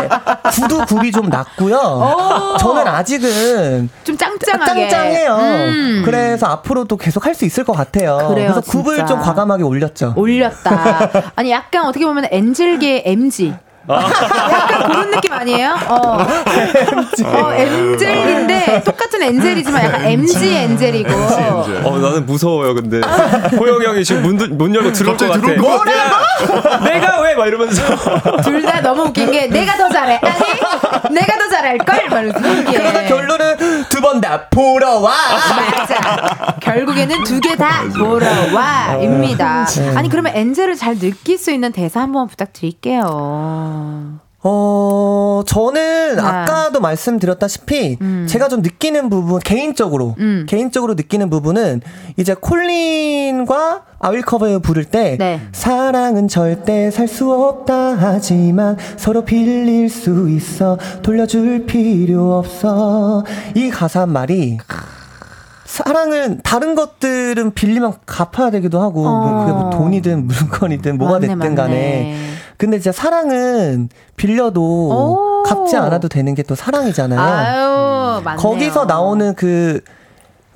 [0.51, 2.57] 구두 굽이 좀 낮고요.
[2.59, 5.35] 저는 아직은 좀 짱짱하게 짱짱해요.
[5.35, 6.01] 음.
[6.05, 8.17] 그래서 앞으로도 계속 할 수 있을 것 같아요.
[8.29, 9.05] 그래요, 래서 굽을 진짜.
[9.05, 10.13] 좀 과감하게 올렸죠.
[10.17, 11.31] 올렸다.
[11.35, 13.53] 아니 약간 어떻게 보면 엔젤계 MG.
[13.89, 15.75] 약간 그런 느낌 아니에요?
[15.87, 16.17] 어.
[17.25, 21.13] 어, 엔젤인데 똑같은 엔젤이지만 약간 MG 엔젤이고.
[21.13, 22.99] 어 나는 무서워요 근데
[23.57, 25.61] 호영 형이 지금 문, 문 열고 들어올 것 갑자기 같아.
[25.61, 27.83] 들어올 것 내가 왜 막 이러면서
[28.41, 30.19] 둘 다 너무 웃긴 게 내가 더 잘해.
[30.23, 32.09] 아니 내가 더 잘할 걸.
[32.09, 33.07] 말면서 그러다 이게.
[33.07, 33.57] 결론은
[33.89, 35.11] 두 번 다 보러 와.
[35.77, 36.55] 맞아.
[36.59, 39.67] 결국에는 두 개 다 보러 와입니다.
[39.95, 43.76] 아니 그러면 엔젤을 잘 느낄 수 있는 대사 한번 부탁드릴게요.
[44.43, 46.21] 어, 저는 네.
[46.21, 47.97] 아까도 말씀드렸다시피
[48.27, 50.45] 제가 좀 느끼는 부분 개인적으로 음.
[50.47, 51.81] 개인적으로 느끼는 부분은
[52.17, 55.41] 이제 콜린과 아윌커버 부를 때 네.
[55.51, 63.23] 사랑은 절대 살 수 없다 하지만 서로 빌릴 수 있어 돌려줄 필요 없어
[63.55, 64.59] 이 가사 말이
[65.67, 71.19] 사랑은 다른 것들은 빌리면 갚아야 되기도 하고 뭐 그게 뭐 돈이든 물건이든 뭐가 어.
[71.19, 72.17] 맞네, 됐든 간에 맞네.
[72.55, 75.43] 근데 진짜 사랑은 빌려도 오.
[75.43, 77.19] 갚지 않아도 되는 게 또 사랑이잖아요.
[77.19, 78.39] 아유, 맞네요.
[78.39, 79.81] 거기서 나오는 그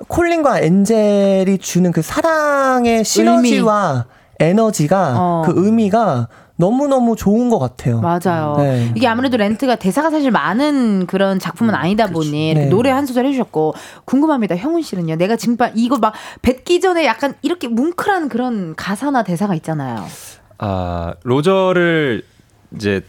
[0.08, 4.06] 콜린과 엔젤이 주는 그 사랑의 시너지와
[4.40, 5.42] 에너지가 어.
[5.44, 6.28] 그 의미가
[6.62, 8.00] 너무너무 좋은 것 같아요.
[8.00, 8.54] 맞아요.
[8.58, 8.92] 네.
[8.94, 12.70] 이게 아무래도 렌트가 대사가 사실 많은 그런 작품은 아니다 보니 이렇게 네.
[12.70, 14.54] 노래 한 소절 해주셨고 궁금합니다.
[14.56, 15.16] 형훈 씨는요?
[15.16, 20.06] 내가 정말 이거 막 뱉기 전에 약간 이렇게 뭉클한 그런 가사나 대사가 있잖아요.
[20.58, 22.22] 아 로저를
[22.76, 23.00] 이제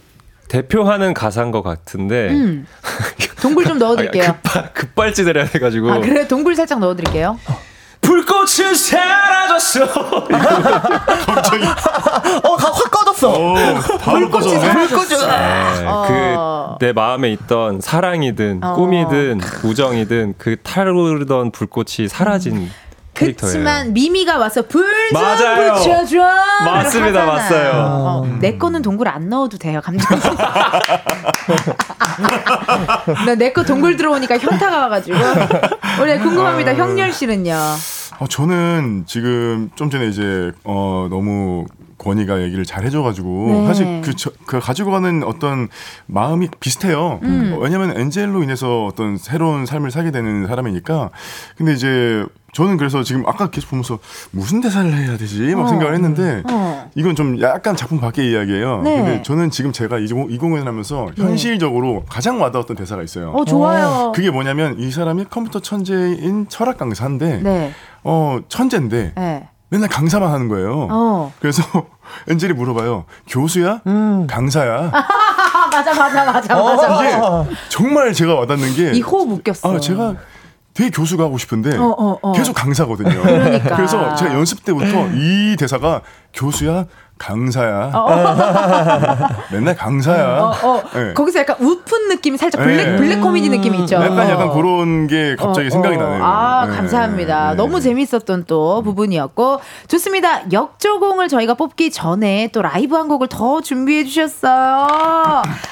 [0.48, 2.66] 대표하는 가사인 것 같은데 음.
[3.40, 4.32] 동굴 좀 넣어드릴게요.
[4.42, 7.38] 급발, 급발진을 해야 돼가지고 아 그래 동굴 살짝 넣어드릴게요.
[8.14, 10.24] 불꽃은 사라졌어 어,
[12.56, 13.32] 가- 확 꺼졌어.
[13.98, 14.58] 바로 꺼졌네.
[14.60, 14.68] 네,
[15.84, 16.76] 어.
[16.78, 18.74] 그내 마음에 있던 사랑이든 어.
[18.74, 22.70] 꿈이든 우정이든 그 타오르던 불꽃이 사라진
[23.14, 23.52] 캐릭터예요.
[23.52, 25.22] 그치만 미미가 와서 불 좀.
[25.74, 26.18] 붙여줘.
[26.64, 27.26] 맞습니다.
[27.26, 27.70] 맞아요.
[27.74, 30.18] 어, 내 거는 동굴 안 넣어도 돼요, 감정.
[33.26, 35.16] 나내 거 동굴 들어오니까 현타가 와가지고.
[36.02, 36.74] 우리 궁금합니다.
[36.74, 37.56] 형렬 씨는요.
[38.20, 41.66] 어, 저는 지금 좀 전에 이제 어 너무
[41.98, 43.66] 권희가 얘기를 잘 해줘가지고 네.
[43.66, 45.68] 사실 그, 저, 그 가지고 가는 어떤
[46.06, 47.20] 마음이 비슷해요.
[47.22, 47.54] 음.
[47.54, 51.10] 어, 왜냐면 엔젤로 인해서 어떤 새로운 삶을 살게 되는 사람이니까.
[51.56, 53.98] 근데 이제 저는 그래서 지금 아까 계속 보면서
[54.32, 55.68] 무슨 대사를 해야 되지 막 어.
[55.68, 56.90] 생각을 했는데 어.
[56.94, 58.82] 이건 좀 약간 작품 밖의 이야기예요.
[58.82, 58.96] 네.
[58.96, 63.30] 근데 저는 지금 제가 이, 공- 이 공연을 하면서 현실적으로 가장 와닿았던 대사가 있어요.
[63.30, 64.12] 어, 좋아요.
[64.14, 67.72] 그게 뭐냐면 이 사람이 컴퓨터 천재인 철학 강사인데 네.
[68.04, 69.48] 어 천재인데 네.
[69.70, 70.88] 맨날 강사만 하는 거예요.
[70.90, 71.32] 어.
[71.40, 71.62] 그래서
[72.28, 73.04] 엔젤이 물어봐요.
[73.28, 73.80] 교수야?
[73.86, 74.26] 음.
[74.28, 74.90] 강사야?
[74.92, 75.06] 아,
[75.72, 77.42] 맞아, 맞아, 맞아, 맞아.
[77.44, 79.74] 이게 정말 제가 와닿는 게 이 호흡 웃겼어.
[79.74, 80.14] 아, 제가
[80.74, 82.32] 되게 교수가 하고 싶은데 어, 어, 어.
[82.32, 83.22] 계속 강사거든요.
[83.22, 83.76] 그러니까.
[83.80, 86.02] 래서 제가 연습 때부터 이 대사가
[86.34, 86.84] 교수야?
[87.18, 87.92] 강사야?
[89.52, 90.40] 맨날 강사야?
[90.40, 90.82] 어, 어.
[90.92, 91.14] 네.
[91.14, 92.96] 거기서 약간 웃픈 느낌이 살짝 블랙, 네.
[92.96, 93.96] 블랙 코미디 느낌이 있죠.
[93.96, 94.52] 약간 약간 어.
[94.52, 95.98] 그런 게 갑자기 어, 생각이 어.
[96.00, 96.24] 나네요.
[96.24, 96.76] 아, 네.
[96.76, 97.50] 감사합니다.
[97.50, 97.56] 네.
[97.56, 99.60] 너무 재밌었던 또 부분이었고.
[99.88, 100.50] 좋습니다.
[100.52, 104.86] 역조공을 저희가 뽑기 전에 또 라이브 한 곡을 더 준비해 주셨어요.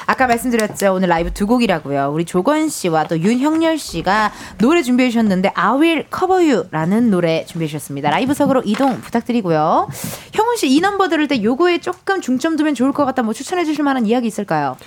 [0.05, 0.93] 아까 말씀드렸죠.
[0.93, 2.09] 오늘 라이브 두 곡이라고요.
[2.13, 7.67] 우리 조건 씨와 또 윤형렬 씨가 노래 준비해 주셨는데 I Will Cover You라는 노래 준비해
[7.67, 8.09] 주셨습니다.
[8.09, 9.87] 라이브석으로 이동 부탁드리고요.
[10.33, 13.21] 형훈 씨 이 넘버 들을 때 요거에 조금 중점 두면 좋을 것 같다.
[13.23, 14.77] 뭐 추천해 주실 만한 이야기 있을까요?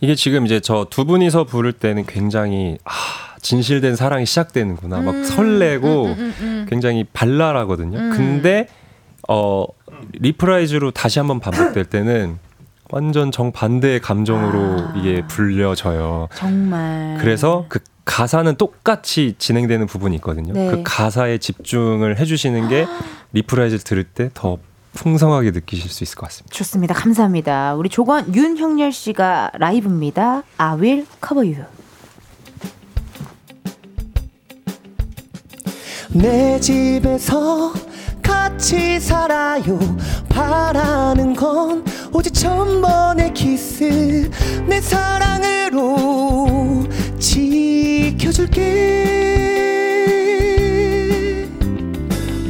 [0.00, 2.90] 이게 지금 이제 저 두 분이서 부를 때는 굉장히 아
[3.42, 6.16] 진실된 사랑이 시작되는구나 음, 막 설레고
[6.68, 8.14] 굉장히 발랄하거든요.
[8.16, 8.68] 근데
[9.28, 9.64] 어
[10.12, 12.38] reprise로 다시 한번 반복될 때는
[12.90, 14.94] 완전 정반대의 감정으로 아.
[14.96, 16.28] 이게 불려져요.
[16.34, 17.16] 정말.
[17.20, 20.52] 그래서 그 가사는 똑같이 진행되는 부분이 있거든요.
[20.52, 20.70] 네.
[20.70, 22.86] 그 가사에 집중을 해주시는 게
[23.32, 24.58] reprise 들을 때 더
[24.92, 26.54] 풍성하게 느끼실 수 있을 것 같습니다.
[26.54, 26.94] 좋습니다.
[26.94, 27.74] 감사합니다.
[27.74, 30.42] 우리 조건 윤형렬 씨가 라이브입니다.
[30.58, 31.64] I will cover you.
[36.12, 37.72] 내 집에서
[38.20, 39.78] 같이 살아요
[40.28, 44.28] 바라는 건 오직 천번의 키스
[44.66, 46.36] 내 사랑으로
[47.20, 48.66] 지켜줄게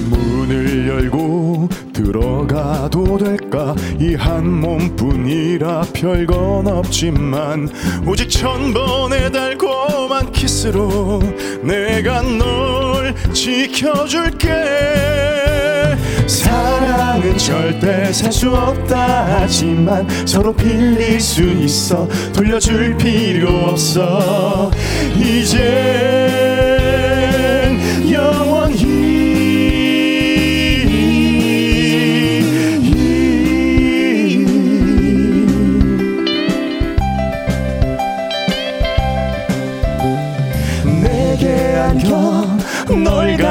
[0.08, 1.68] 문을 열고
[2.04, 3.74] 들어가도 될까?
[3.98, 7.68] 이 한 몸뿐이라 별건 없지만
[8.06, 11.22] 오직 천 번의 달콤한 키스로
[11.62, 14.48] 내가 널 지켜줄게.
[16.26, 22.06] 사랑은 절대 살 수 없다 하지만 서로 빌릴 수 있어.
[22.34, 24.70] 돌려줄 필요 없어.
[25.16, 26.49] 이젠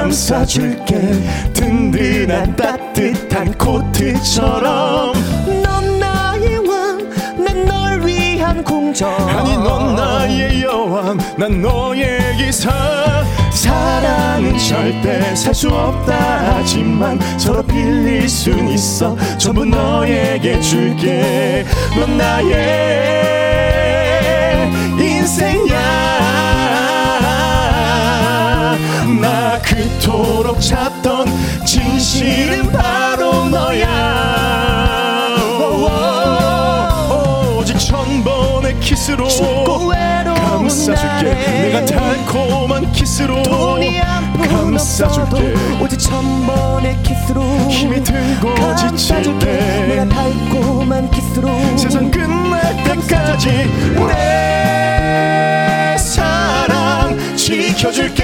[0.10, 0.96] 감싸줄게.
[1.54, 5.14] 든든한 따뜻한 코트처럼.
[5.64, 12.72] 넌 나의 왕난 널 위한 공정 아니 넌 나의 여왕 난 너의 기사.
[13.52, 16.56] 사랑은 절대 살 수 없다.
[16.56, 19.16] 하지만 서로 빌릴 순 있어.
[19.38, 21.66] 전부 너에게 줄게.
[21.96, 23.30] 넌 나의
[25.00, 25.89] 인생이야
[29.20, 31.28] 나 그토록 찾던
[31.66, 35.36] 진실은 바로 너야.
[37.58, 39.28] 오직 천번의 키스로
[40.36, 41.34] 감싸줄게.
[41.34, 44.00] 내가 달콤한 키스로 돈이
[44.48, 45.54] 감싸줄게.
[45.82, 49.46] 오직 천번의 키스로 힘이 들고 지칠 감싸줄게.
[49.46, 53.70] 내가 때 달콤한 키스로 세상 끝날 때까지
[54.08, 56.39] 내 사랑
[57.10, 58.24] 항상 지켜줄게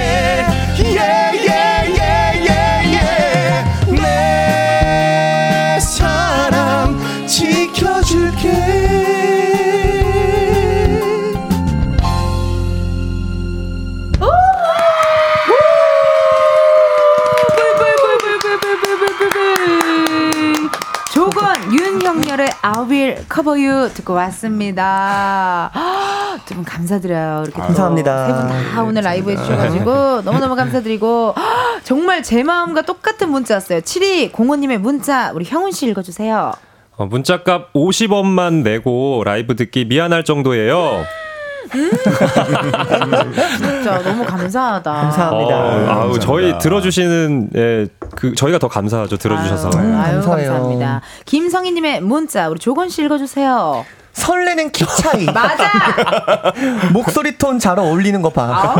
[0.78, 8.86] yeah, yeah, yeah, 내 사랑 지켜줄게
[21.72, 25.72] 윤형렬의 I Will Cover You 듣고 왔습니다.
[26.46, 27.42] 두 분 감사드려요.
[27.44, 28.26] 이렇게 감사합니다.
[28.26, 31.34] 세 분 다 오늘 라이브 해주셔가지고 너무너무 감사드리고
[31.84, 33.80] 정말 제 마음과 똑같은 문자 왔어요.
[33.80, 36.52] 7205님의 문자 우리 형훈 씨 읽어주세요.
[36.98, 41.04] 어, 문자값 50원만 내고 라이브 듣기 미안할 정도예요.
[43.58, 44.92] 진짜 너무 감사하다.
[44.92, 45.56] 감사합니다.
[45.56, 49.70] 어, 아우 저희 들어주시는 예, 그 저희가 더 감사하죠 들어주셔서.
[49.76, 50.20] 아유, 아유.
[50.22, 51.00] 감사합니다.
[51.24, 53.84] 김성희님의 문자 우리 조건 씨 읽어주세요.
[54.16, 56.52] 설레는 키 차이 맞아.
[56.92, 58.74] 목소리 톤 잘 어울리는 거 봐.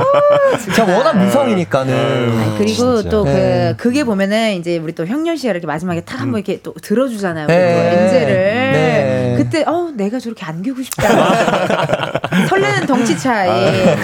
[0.75, 2.57] 제가 워낙 무성이니까는.
[2.59, 3.11] 그리고 진짜.
[3.11, 3.75] 또그 네.
[3.77, 7.47] 그게 보면은 이제 우리 또 형렬 씨가 이렇게 마지막에 탁 한번 이렇게 또 들어주잖아요.
[7.49, 7.55] 네.
[7.57, 8.03] 네.
[8.03, 9.26] 엔젤을 네.
[9.37, 11.09] 그때 어 내가 저렇게 안기고 싶다.
[12.49, 13.51] 설레는 덩치 차이,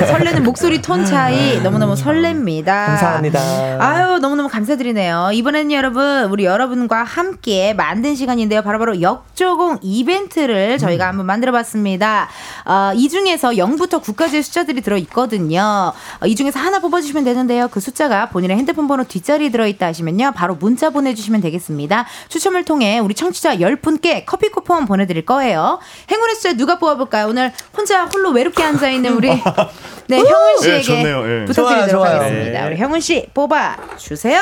[0.07, 2.64] 설레는 목소리 톤 차이 너무너무 설렙니다.
[2.64, 3.41] 감사합니다.
[3.78, 5.30] 아유 너무너무 감사드리네요.
[5.35, 8.62] 이번에는 여러분 우리 여러분과 함께 만든 시간인데요.
[8.62, 12.28] 바로바로 역조공 이벤트를 저희가 한번 만들어봤습니다.
[12.64, 15.93] 어, 이 중에서 0부터 9까지의 숫자들이 들어있거든요.
[16.20, 17.68] 어, 이 중에서 하나 뽑아주시면 되는데요.
[17.68, 20.33] 그 숫자가 본인의 핸드폰 번호 뒷자리에 들어있다 하시면요.
[20.35, 22.07] 바로 문자 보내주시면 되겠습니다.
[22.28, 25.78] 추첨을 통해 우리 청취자 10분께 커피 쿠폰 보내드릴 거예요.
[26.11, 27.28] 행운의 숫자 누가 뽑아볼까요?
[27.28, 29.28] 오늘 혼자 홀로 외롭게 앉아 있는 우리
[30.08, 31.42] 네, 형훈 씨에게 예, 좋네요.
[31.42, 31.44] 예.
[31.46, 32.20] 부탁드리도록 좋아요, 좋아요.
[32.20, 32.61] 하겠습니다.
[32.61, 32.66] 네.
[32.66, 34.40] 우리 형훈 씨 뽑아 주세요.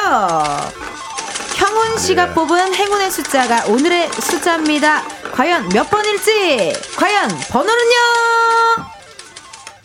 [1.57, 2.35] 형훈 씨가 예.
[2.35, 5.03] 뽑은 행운의 숫자가 오늘의 숫자입니다.
[5.33, 6.73] 과연 몇 번일지?
[6.97, 7.97] 과연 번호는요?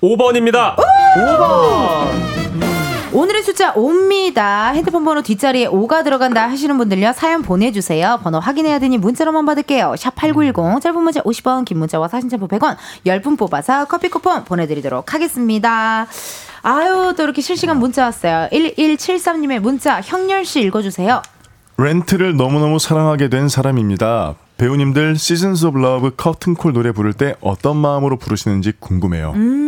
[0.01, 0.75] 5번입니다.
[0.77, 2.74] 오
[3.23, 4.73] 늘의 숫자 5입니다.
[4.73, 7.13] 핸드폰 번호 뒷자리에 5가 들어간다 하시는 분들요.
[7.13, 8.19] 사연 보내주세요.
[8.23, 9.93] 번호 확인해야 되니 문자로만 받을게요.
[9.97, 12.75] 샵8910 짧은 문자 50원 긴 문자와 사진 첨부 100원
[13.05, 16.07] 10분 뽑아서 커피 쿠폰 보내드리도록 하겠습니다.
[16.63, 18.49] 아유 또 이렇게 실시간 문자 왔어요.
[18.51, 21.21] 1173님의 문자 형렬씨 읽어주세요.
[21.77, 24.35] 렌트를 너무너무 사랑하게 된 사람입니다.
[24.57, 29.33] 배우님들 Seasons of Love 커튼콜 노래 부를 때 어떤 마음으로 부르시는지 궁금해요.
[29.35, 29.64] 음,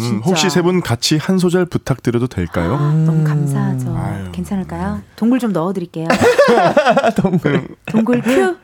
[0.00, 0.20] 음.
[0.24, 2.76] 혹시 세 분 같이 한 소절 부탁드려도 될까요?
[3.06, 3.96] 너무 감사하죠.
[3.96, 4.24] 아유.
[4.32, 5.00] 괜찮을까요?
[5.16, 6.06] 동굴 좀 넣어드릴게요.
[7.16, 8.56] 그냥 동굴 큐.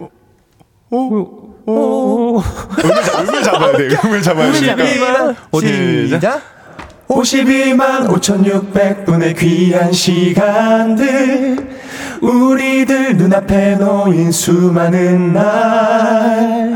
[0.00, 0.08] 어?
[1.64, 2.38] 오.
[2.38, 3.88] 음을, 잡, 음을 잡아야 돼.
[4.04, 4.52] 음을 잡아야.
[4.52, 6.40] 52만 시작
[7.08, 11.56] 52만 5600분의 귀한 시간들
[12.22, 16.72] 우리들 눈앞에 놓인 수많은 날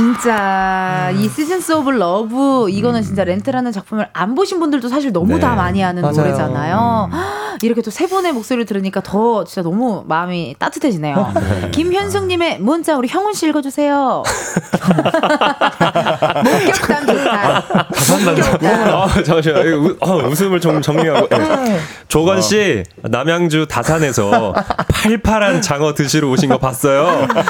[0.00, 5.40] 진짜 이 Seasons of Love 이거는 진짜 렌트라는 작품을 안 보신 분들도 사실 너무 네.
[5.40, 6.16] 다 많이 아는 맞아요.
[6.16, 7.10] 노래잖아요.
[7.62, 11.34] 이렇게 또 세 분의 목소리를 들으니까 더 진짜 너무 마음이 따뜻해지네요.
[11.72, 14.22] 김현숙님의 문자 우리 형훈 씨 읽어주세요.
[16.44, 17.64] 목격담 좋다.
[19.02, 19.66] 아, 잠시만.
[19.66, 21.28] 이거 우- 어, 웃음을 좀 정리하고.
[21.28, 21.78] 네.
[22.08, 24.54] 조건 씨, 남양주 다산에서
[24.92, 27.26] 팔팔한 장어 드시러 오신 거 봤어요.
[27.30, 27.42] 다-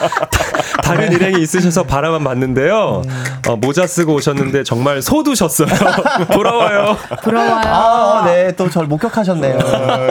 [0.82, 3.02] 다른 일행이 있으셔서 바라만 봤는데요.
[3.48, 5.68] 어, 모자 쓰고 오셨는데 정말 소두셨어요.
[6.32, 6.96] 부러워요.
[7.22, 7.60] 부러워요.
[7.64, 9.58] 아, 네, 또 저를 목격하셨네요.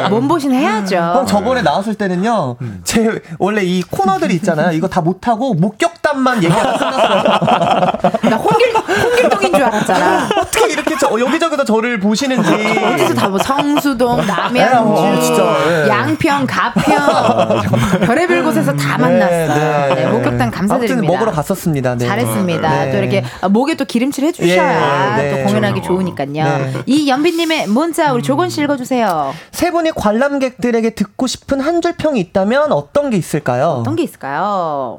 [0.09, 0.95] 몸보신 해야죠.
[0.97, 4.71] 형 저번에 나왔을 때는요, 제 원래 이 코너들이 있잖아요.
[4.71, 8.29] 이거 다 못하고 목격담만 얘기하고 끝났어요.
[8.29, 10.29] 나 홍길 홍길동인 줄 알았잖아.
[10.41, 12.49] 어떻게 이렇게 저, 여기저기서 저를 보시는지.
[12.51, 15.87] 어디서 다 뭐 성수동, 남양주, 네, 어, 진짜, 네.
[15.87, 19.93] 양평, 가평, 별의별 곳에서 다 만났어요.
[19.93, 20.93] 네, 목격담 감사드립니다.
[20.95, 21.95] 아무튼 먹으러 갔었습니다.
[21.95, 22.07] 네.
[22.07, 22.69] 잘했습니다.
[22.85, 22.91] 네.
[22.91, 25.29] 또 이렇게 목에 또 기름칠 해주셔야 예, 네.
[25.43, 26.31] 또 공연하기 좋으니까요.
[26.31, 26.73] 네.
[26.87, 29.33] 이 연비님의 문자 우리 조건 씨 읽어주세요.
[29.69, 33.67] 세 분이 관람객들에게 듣고 싶은 한 줄 평이 있다면 어떤 게 있을까요?
[33.67, 34.97] 어떤 게 있을까요?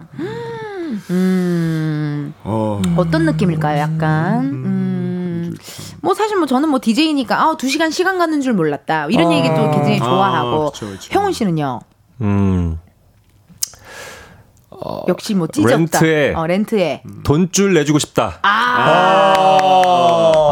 [1.11, 2.81] 음, 어.
[2.97, 3.79] 어떤 느낌일까요?
[3.81, 4.45] 약간.
[4.45, 5.55] 음,
[6.01, 9.07] 뭐 사실 뭐 저는 뭐 DJ니까 아, 두 시간 시간 가는 줄 몰랐다.
[9.11, 9.35] 이런 아.
[9.35, 10.69] 얘기 또 굉장히 좋아하고.
[10.69, 11.09] 아, 그쵸, 그쵸.
[11.13, 11.81] 형훈 씨는요?
[12.23, 12.79] 음.
[15.09, 15.77] 역시 뭐 찢었다.
[15.77, 16.35] 렌트에.
[16.35, 17.03] 어, 렌트에.
[17.25, 18.39] 돈줄 내주고 싶다.
[18.43, 19.59] 아,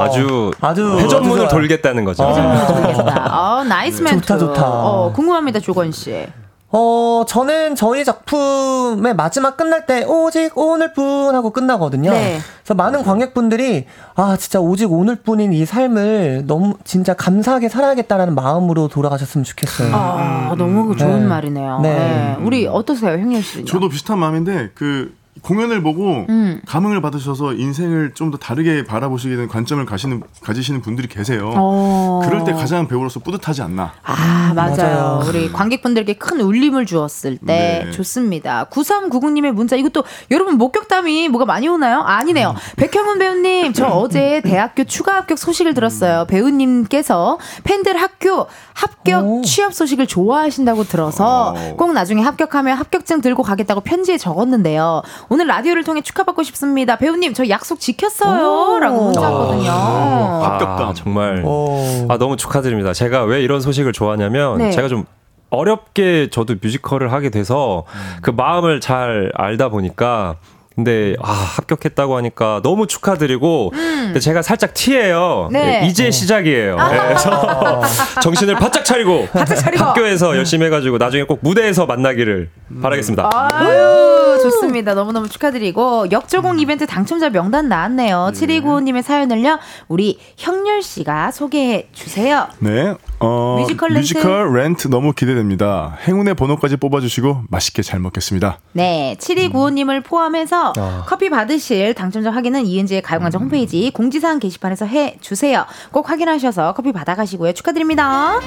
[0.01, 1.49] 아 주, 아주 회전문을 아주 좋아요.
[1.49, 2.25] 돌겠다는 거죠.
[2.25, 4.21] 아, nice 멘트.
[4.27, 4.69] 좋다, 좋다.
[4.69, 6.27] 어, 궁금합니다, 조권 씨.
[6.71, 12.11] 어, 저는 저희 작품의 마지막 끝날 때 오직 오늘뿐 하고 끝나거든요.
[12.11, 12.39] 네.
[12.63, 19.45] 그래서 많은 관객분들이 아, 진짜 오직 오늘뿐인 이 삶을 너무 진짜 감사하게 살아야겠다라는 마음으로 돌아가셨으면
[19.45, 19.95] 좋겠어요.
[19.95, 21.27] 아, 너무 좋은 네.
[21.27, 21.81] 말이네요.
[21.81, 21.95] 네.
[21.99, 22.37] 네.
[22.43, 23.67] 우리 어떠세요, 형렬 씨는요?
[23.67, 26.61] 저도 비슷한 마음인데 그 공연을 보고 음.
[26.67, 31.51] 감흥을 받으셔서 인생을 좀 더 다르게 바라보시게 되는 관점을 가시는 가지시는 분들이 계세요.
[31.57, 32.21] 어.
[32.27, 33.93] 그럴 때 가장 배우로서 뿌듯하지 않나.
[34.03, 34.77] 아, 맞아요.
[34.77, 35.25] 맞아요.
[35.27, 37.91] 우리 관객분들께 큰 울림을 주었을 때 네.
[37.93, 38.67] 좋습니다.
[38.71, 42.01] 9399님의 문자 이것도 여러분 목격담이 뭐가 많이 오나요?
[42.01, 42.55] 아니네요.
[42.77, 46.27] 백현문 배우님 저 어제 대학교 추가 합격 소식을 들었어요.
[46.29, 49.43] 배우님께서 팬들 학교 합격 오.
[49.43, 51.75] 취업 소식을 좋아하신다고 들어서 어.
[51.77, 55.03] 꼭 나중에 합격하면 합격증 들고 가겠다고 편지에 적었는데요.
[55.31, 56.97] 오늘 라디오를 통해 축하받고 싶습니다.
[56.97, 58.79] 배우님 저 약속 지켰어요.
[58.79, 59.71] 라고 문자 왔거든요.
[59.71, 60.89] 합격담.
[60.89, 61.43] 아, 정말.
[61.45, 62.07] 오.
[62.09, 62.93] 아, 너무 축하드립니다.
[62.93, 64.71] 제가 왜 이런 소식을 좋아하냐면 네.
[64.71, 65.05] 제가 좀
[65.51, 67.85] 어렵게 저도 뮤지컬을 하게 돼서
[68.23, 70.37] 그 마음을 잘 알다 보니까
[70.79, 75.49] 근데 아 합격했다고 하니까 너무 축하드리고 근데 제가 살짝 티예요.
[75.51, 75.53] 음.
[75.53, 75.81] 네.
[75.83, 76.77] 예, 이제 시작이에요.
[76.79, 77.83] 예, 그래서
[78.23, 79.85] 정신을 바짝 차리고, 바짝 차리고.
[79.85, 82.49] 학교에서 열심히 해가지고 나중에 꼭 무대에서 만나기를
[82.81, 83.29] 바라겠습니다.
[83.53, 84.95] 아유, 좋습니다.
[84.95, 88.31] 너무 너무 축하드리고, 역조공 이벤트 당첨자 명단 나왔네요.
[88.33, 92.47] 7295님의 사연을요, 우리 형렬 씨가 소개해 주세요.
[92.61, 92.95] 네.
[93.21, 94.01] 어, 뮤지컬 렌트?
[94.15, 95.97] 뮤지컬 렌트 너무 기대됩니다.
[96.07, 98.59] 행운의 번호까지 뽑아주시고 맛있게 잘 먹겠습니다.
[98.73, 101.05] 네, 7295님을 포함해서 아.
[101.07, 105.67] 커피 받으실 당첨자 확인은 이은지의 가요광장 홈페이지 공지사항 게시판에서 해 주세요.
[105.91, 107.53] 꼭 확인하셔서 커피 받아가시고요.
[107.55, 108.39] 축하드립니다.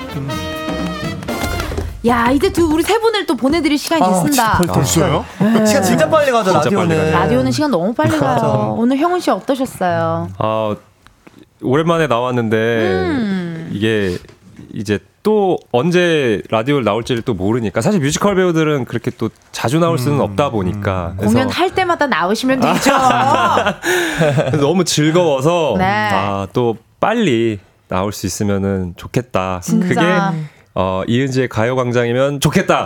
[2.07, 4.57] 야, 이제 두 우리 세 분을 또 보내드릴 시간이 아, 됐습니다.
[4.57, 5.25] 진짜 벌써요?
[5.67, 7.11] 시간 진짜 빨리 가죠, 진짜 빨리 라디오는.
[7.11, 8.75] 라디오는 시간 너무 빨리 가요.
[8.77, 10.29] 오늘 형훈 씨 어떠셨어요?
[10.39, 10.75] 아
[11.61, 13.69] 오랜만에 나왔는데 음.
[13.71, 14.17] 이게
[14.73, 20.19] 이제 또 언제 라디오를 나올지를 또 모르니까 사실 뮤지컬 배우들은 그렇게 또 자주 나올 수는
[20.19, 22.91] 없다 보니까 그래서 공연할 때마다 나오시면 되죠.
[24.59, 25.85] 너무 즐거워서 네.
[25.85, 29.59] 아 또 빨리 나올 수 있으면은 좋겠다.
[29.63, 29.87] 진짜.
[29.87, 30.01] 그게
[30.73, 32.85] 어, 이은지의 가요광장이면 좋겠다.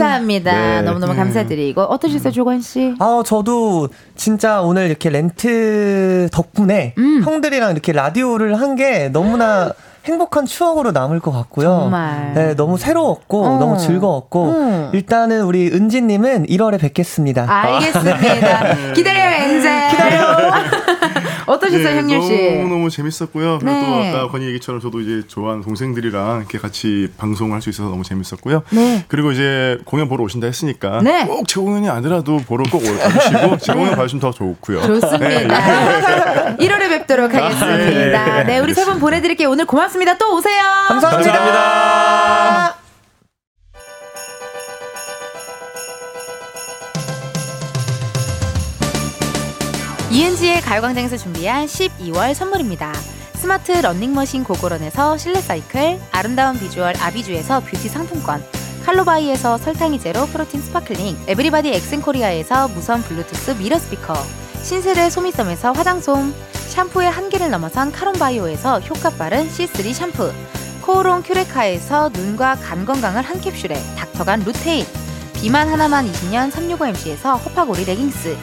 [0.00, 0.80] 감사합니다.
[0.80, 0.82] 네.
[0.82, 2.94] 너무너무 감사드리고 어떠셨어요, 조건 씨?
[2.98, 7.22] 아, 저도 진짜 오늘 이렇게 렌트 덕분에 음.
[7.22, 9.72] 형들이랑 이렇게 라디오를 한 게 너무나
[10.04, 11.68] 행복한 추억으로 남을 것 같고요.
[11.82, 12.32] 정말.
[12.34, 13.58] 네, 너무 새로웠고 어.
[13.58, 14.90] 너무 즐거웠고 음.
[14.94, 17.44] 일단은 우리 은지님은 1월에 뵙겠습니다.
[17.48, 18.92] 알겠습니다.
[18.94, 19.88] 기다려요, 엔젤.
[19.90, 20.20] 기다려.
[21.46, 22.28] 어떠셨어요, 형렬 씨?
[22.28, 23.58] 네, 너무 너무 재밌었고요.
[23.58, 24.12] 그리고 네.
[24.12, 28.02] 또 아까 건희 얘기처럼 저도 이제 좋아하는 동생들이랑 이렇게 같이 방송을 할 수 있어서 너무
[28.04, 28.62] 재밌었고요.
[28.70, 29.04] 네.
[29.08, 31.26] 그리고 이제 공연 보러 오신다 했으니까 네.
[31.26, 34.80] 꼭제 공연이 아니라도 보러 꼭 와주시고 제 공연 봐주시면 더 좋고요.
[34.80, 36.56] 좋습니다.
[36.56, 38.44] 1월에 뵙도록 하겠습니다.
[38.44, 39.50] 네, 우리 세 분 보내드릴게요.
[39.50, 39.89] 오늘 고맙습니다.
[39.90, 40.16] 고맙습니다.
[40.18, 40.62] 또 오세요.
[40.88, 41.32] 감사합니다.
[41.32, 42.76] 감사합니다.
[50.10, 52.92] 이은지의 가요광장에서 준비한 12월 선물입니다.
[53.34, 58.44] 스마트 러닝머신 고고런에서 실내 사이클, 아름다운 비주얼 아비주에서 뷰티 상품권,
[58.84, 64.14] 칼로바이에서 설탕이 제로 프로틴 스파클링, 에브리바디 엑센코리아에서 무선 블루투스 미러 스피커,
[64.62, 66.34] 신세대 소미섬에서 화장솜,
[66.70, 70.32] 샴푸의 한계를 넘어선 카론바이오에서 효과 빠른 C3 샴푸,
[70.82, 74.86] 코오롱 큐레카에서 눈과 간 건강을 한 캡슐에 닥터간 루테인,
[75.34, 78.36] 비만 하나만 20년 365MC에서 호파고리 레깅스,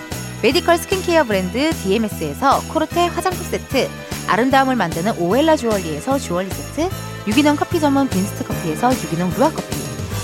[0.44, 3.90] 메디컬 스킨케어 브랜드 DMS에서 코르테 화장품 세트,
[4.28, 6.90] 아름다움을 만드는 오엘라 주얼리에서 주얼리 세트,
[7.28, 9.78] 유기농 커피 전문 빈스트 커피에서 유기농 루아 커피,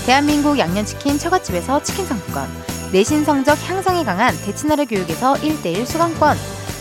[0.04, 2.48] 대한민국 양념치킨 처갓집에서 치킨 상품권,
[2.92, 6.36] 내신 성적 향상에 강한 대치나래 교육에서 1대1 수강권,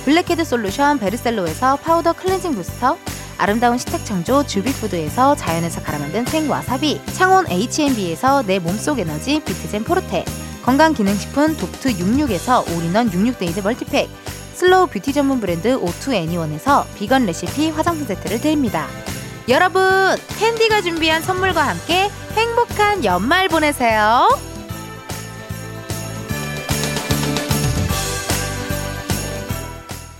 [0.05, 2.97] 블랙헤드 솔루션 베르셀로에서 파우더 클렌징 부스터,
[3.37, 10.25] 아름다운 식탁 창조 주비푸드에서 자연에서 갈아 만든 생와사비, 창원 H&B에서 내 몸속 에너지 비트젠 포르테,
[10.63, 14.09] 건강기능식품 독트 66에서 올인원 66데이즈 멀티팩,
[14.55, 18.87] 슬로우 뷰티 전문 브랜드 오투 애니원에서 비건 레시피 화장품 세트를 드립니다.
[19.49, 24.52] 여러분, 캔디가 준비한 선물과 함께 행복한 연말 보내세요.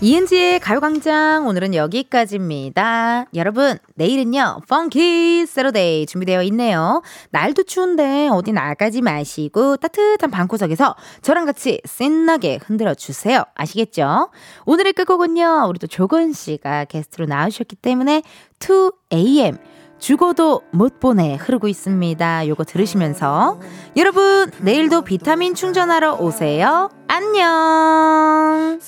[0.00, 3.26] 이은지의 가요광장 오늘은 여기까지입니다.
[3.34, 7.00] 여러분 내일은요 펑키 세러데이 준비되어 있네요.
[7.30, 13.44] 날도 추운데 어디 나가지 마시고 따뜻한 방구석에서 저랑 같이 신나게 흔들어 주세요.
[13.54, 14.30] 아시겠죠?
[14.66, 18.22] 오늘의 끝곡은요 우리 또 조건 씨가 게스트로 나오셨기 때문에
[18.58, 19.58] 2AM
[19.98, 22.48] 죽어도 못 보내 흐르고 있습니다.
[22.48, 23.60] 요거 들으시면서
[23.96, 26.90] 여러분 내일도 비타민 충전하러 오세요.
[27.08, 28.78] 안녕.